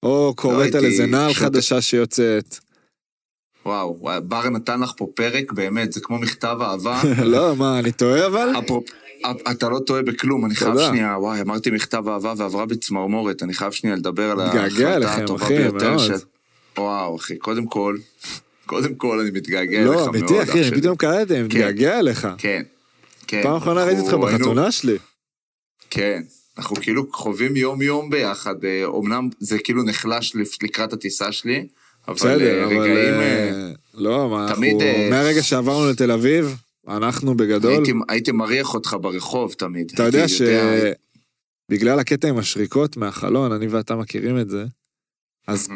[0.04, 2.58] או קוראת על הייתי איזה נעל חדשה שיוצאת.
[3.66, 7.02] וואו, בר נתן לך פה פרק, באמת, זה כמו מכתב אהבה.
[7.34, 8.50] לא, מה, אני טועה אבל?
[9.52, 10.80] אתה לא טועה בכלום, אני חייב.
[10.88, 15.46] שנייה, וואי, אמרתי מכתב אהבה ועברה בצמרמורת, אני חייב שנייה לדבר על מתגעגע ההחלטה הטובה
[15.46, 16.00] אחי, ביותר מאוד.
[16.00, 16.14] של...
[16.78, 17.98] וואו, אחי, קודם כל,
[18.68, 20.72] קודם כל אני מתגעגע אליך לא, מאוד, אמיתי, אח אחי.
[20.72, 21.46] פתאום קלטתי, אני כן.
[21.46, 22.28] מתגעגע אליך.
[22.38, 22.64] כן,
[23.28, 23.44] כן.
[23.44, 24.98] פעם אחרונה ראיתי אותך בחתונה שלי.
[25.90, 26.22] כן,
[26.58, 31.68] אנחנו כאילו חווים יום-יום ביחד, אה, אומנם זה כאילו נחלש לקראת הטיסה שלי,
[32.08, 32.78] אבל בסדר, אה, אבל...
[32.78, 33.14] רגעים...
[33.14, 34.88] אה, אה, לא, מה, תמיד, אנחנו...
[34.88, 36.56] אה, מהרגע שעברנו לתל אביב,
[36.88, 37.72] אנחנו בגדול...
[37.72, 39.92] הייתי- הייתי מריח אותך ברחוב תמיד.
[39.94, 40.26] אתה יודע
[41.70, 44.66] שבגלל הקטע עם השריקות מהחלון, אני ואתה מכירים את זה,
[45.48, 45.70] אז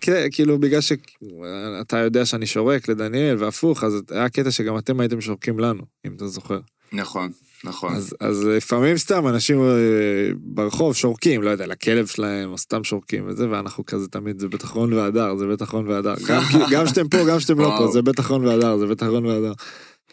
[0.00, 5.20] קטע, כאילו בגלל שאתה יודע שאני שורק לדניאל והפוך, אז היה קטע שגם אתם הייתם
[5.20, 6.58] שורקים לנו, אם אתה זוכר.
[6.92, 7.30] נכון,
[7.64, 7.94] נכון.
[7.94, 13.28] אז, אז לפעמים סתם אנשים אה, ברחוב שורקים, לא יודע, לכלב שלהם, או סתם שורקים
[13.28, 16.14] וזה, ואנחנו כזה תמיד, זה בטח רון והדר, זה בטח רון והדר.
[16.28, 16.42] גם
[16.72, 17.88] גם שאתם פה, גם שאתם לא פה.
[17.92, 19.52] זה בטח רון והדר, זה בטח רון והדר.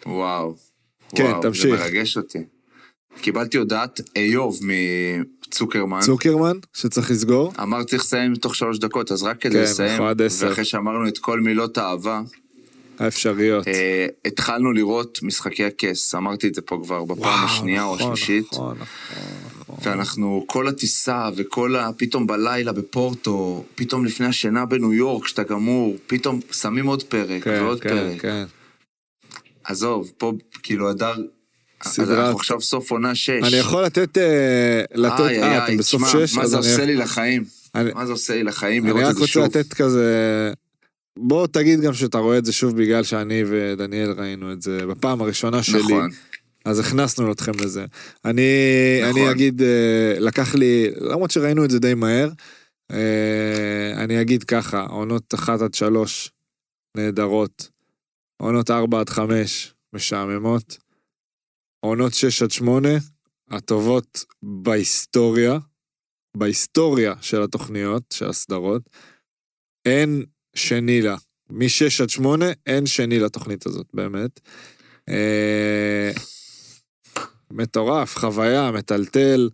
[0.06, 0.56] וואו.
[1.16, 1.76] כן, וואו, תמשיך.
[1.76, 2.40] זה מרגש אותי.
[3.22, 4.60] קיבלתי הודעת איוב
[5.48, 6.00] מצוקרמן.
[6.00, 7.54] צוקרמן, שצריך לסגור.
[7.62, 10.48] אמר צריך לסיים תוך שלוש דקות, אז רק כדי כן, לסיים, אנחנו עד עשר.
[10.48, 12.22] ואחרי שאמרנו את כל מילות האהבה,
[13.02, 13.68] האפשריות.
[13.68, 18.46] אה, התחלנו לראות משחקי הכס, אמרתי את זה פה כבר בפעם השנייה או נכון, השלישית,
[18.54, 18.88] נכון, נכון,
[19.60, 19.76] נכון.
[19.82, 21.94] ואנחנו, כל הטיסה וכל ה...
[21.98, 27.64] פתאום בלילה בפורטו, פתאום לפני השינה בניו יורק, כשאתה גמור, פתאום שמים עוד פרק כן,
[27.64, 28.22] ועוד כן, פרק.
[28.22, 28.44] כן.
[29.64, 30.34] עזוב, פה
[30.64, 31.16] כאילו הדר,
[31.84, 33.30] סדרת- אנחנו עכשיו סוף עונה שש.
[33.30, 34.82] אני יכול לתת, אה,
[35.44, 37.44] אה, אתם בסוף שש, מה זה אני- עושה לי לחיים?
[37.76, 39.44] אני- מה זה עושה לי לחיים אני לראות רק את זה רוצה שוב?
[39.44, 40.54] לתת כזה...
[41.20, 45.22] בוא תגיד גם שאתה רואה את זה שוב בגלל שאני ודניאל ראינו את זה בפעם
[45.22, 45.80] הראשונה שלי.
[45.80, 46.10] נכון.
[46.66, 47.86] אז הכנסנו אתכם לזה.
[48.26, 48.42] אני,
[49.10, 49.22] נכון.
[49.22, 49.68] אני אגיד, אה,
[50.20, 52.30] לקח לי, למרות שראינו את זה די מהר,
[52.92, 52.98] אה,
[54.04, 56.32] אני אגיד ככה, עונות 1 עד 3
[56.98, 57.70] נהדרות,
[58.42, 60.78] עונות 4 עד 5 משעממות,
[61.86, 62.90] עונות 6 עד 8
[63.52, 65.58] הטובות בהיסטוריה,
[66.38, 68.90] בהיסטוריה של התוכניות, של הסדרות,
[69.86, 70.24] אין
[70.56, 71.16] שני לה.
[71.50, 74.40] מ-6 עד 8 אין שני לתוכנית הזאת, באמת.
[75.10, 76.12] אה,
[77.52, 79.50] מטורף, חוויה, מטלטל.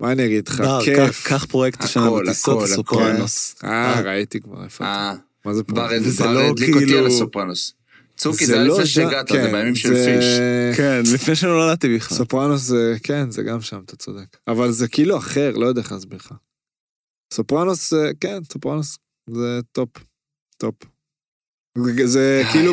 [0.00, 0.60] מה אני אגיד לך?
[0.60, 1.26] בר, כיף.
[1.28, 3.54] קח- פרויקט השנה בטיסות הסופרנוס.
[3.64, 4.84] אה, ראיתי כבר, איפה?
[4.84, 5.14] אה,
[5.44, 5.62] מה זה
[6.02, 7.74] וזה בר לא הדליק אותי כאילו- על הסופרנוס.
[8.18, 10.24] צוקי, זה לא לפני שהגעת, זה כן, בימים של זה- פיש.
[10.76, 12.18] כן, לפני שנולדתי בכלל.
[12.18, 14.36] סופרנוס זה, כן, זה גם שם, אתה צודק.
[14.48, 16.32] אבל זה כאילו אחר, לא יודע איך להסביר לך.
[17.34, 18.98] סופרנוס, כן, סופרנוס
[19.30, 19.88] זה top,
[20.56, 20.74] top.
[22.04, 22.72] זה- כאילו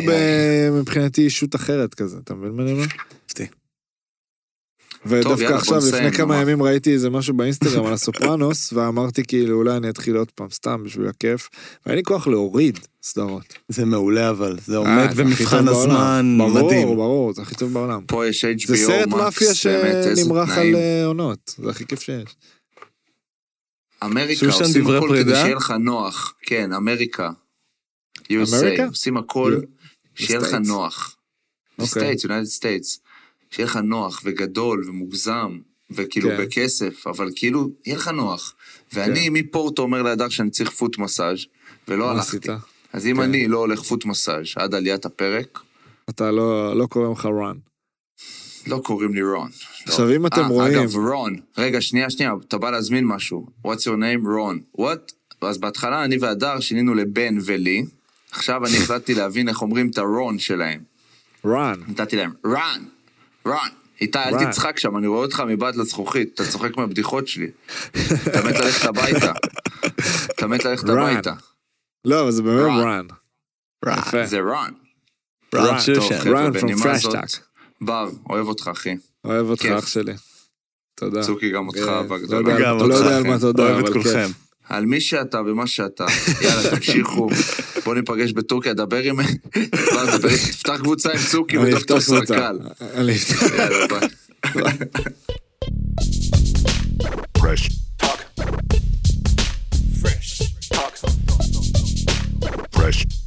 [0.80, 2.84] מבחינתי ישות אחרת כזה, אתה מבין מה אני אומר?
[5.08, 6.40] ודווקא בוא עכשיו, לפני כמה?
[6.40, 10.82] ימים ראיתי איזה משהו באינסטגרם על הסופרנוס, ואמרתי כאילו, אולי אני אתחיל עוד פעם, סתם
[10.84, 11.48] בשביל הכיף,
[11.86, 13.54] ואין לי כוח להוריד סדרות.
[13.68, 15.68] זה מעולה אבל, זה אה, עומד במבחן טוב.
[15.68, 16.88] הזמן ברור, מדהים.
[16.88, 18.00] ברור, זה הכי טוב בעולם.
[18.06, 20.74] פה יש HBO, זה סרט מאפיה שנמרח על.
[20.74, 22.36] אה, עונות, זה הכי כיף שיש.
[24.04, 25.34] אמריקה עושים הכל כדי?
[25.34, 26.34] שיהיה לך נוח.
[26.42, 27.30] כן, אמריקה.
[28.32, 28.84] אמריקה?
[28.84, 29.60] USA, עושים הכל
[30.14, 30.68] שיהיה לך States.
[30.68, 31.16] נוח.
[31.84, 33.00] States, United States.
[33.50, 35.58] שיהיה לך נוח וגדול ומוגזם,
[35.90, 36.36] וכאילו כן.
[36.42, 38.54] בכסף, אבל כאילו, יהיה לך נוח.
[38.92, 41.38] ואני מפורטו אומר להדר שאני צריך פוט מסאז'
[41.88, 42.36] ולא הלכתי.
[42.36, 42.46] עשית?
[42.92, 43.22] אז אם כן.
[43.22, 45.58] אני לא הולך פוט מסאז' עד עליית הפרק,
[46.10, 47.56] אתה לא לא קורא לך רן.
[48.66, 49.48] לא קוראים לי רון.
[49.50, 49.92] לא.
[49.92, 53.46] עכשיו, אם אתם אה, רואים- אגב, רון, רגע, שנייה, שנייה, אתה בא להזמין משהו.
[53.66, 54.28] What's your name?
[54.28, 54.60] רון.
[54.78, 55.12] What?
[55.40, 57.84] אז בהתחלה אני והדר שינינו לבן ולי.
[58.30, 60.80] עכשיו אני החלטתי להבין איך אומרים את הרון שלהם.
[61.44, 61.80] רן.
[61.88, 62.82] נתתי להם, רן,
[63.46, 63.68] רן.
[64.00, 64.44] איתי, אל.
[64.50, 67.46] תצחק שם, אני רואה אותך מבעד לזכוכית, אתה צוחק מהבדיחות שלי.
[68.26, 69.32] אתה מת ללכת הביתה.
[70.36, 70.88] אתה מת ללכת.
[70.88, 71.32] הביתה.
[72.04, 73.06] לא, זה באמת רן.
[74.26, 74.72] זה רן.
[75.54, 76.30] רן שושן.
[76.32, 76.52] רן
[76.98, 77.38] זאת, Talk.
[77.80, 78.96] בר, אוהב אותך, אחי.
[79.24, 79.66] אוהב אותך.
[79.78, 80.12] אח שלי.
[80.94, 81.22] תודה.
[81.22, 82.42] צוקי, גם אותך, כן, אהבה לא גדולה.
[82.72, 83.22] לא יודע על.
[83.22, 84.26] מה תודה, אוהב את אבל כולכם.
[84.26, 84.45] כיף.
[84.68, 86.06] על מי שאתה ומה שאתה.
[86.42, 87.28] יאללה, תמשיכו,
[87.84, 89.16] בוא ניפגש בטורקיה, דבר עם...
[90.52, 92.58] תפתח קבוצה עם צוקי ודוקטור סרקל.
[92.94, 93.12] יאללה,
[93.88, 94.08] ביי.
[102.76, 103.25] Fresh.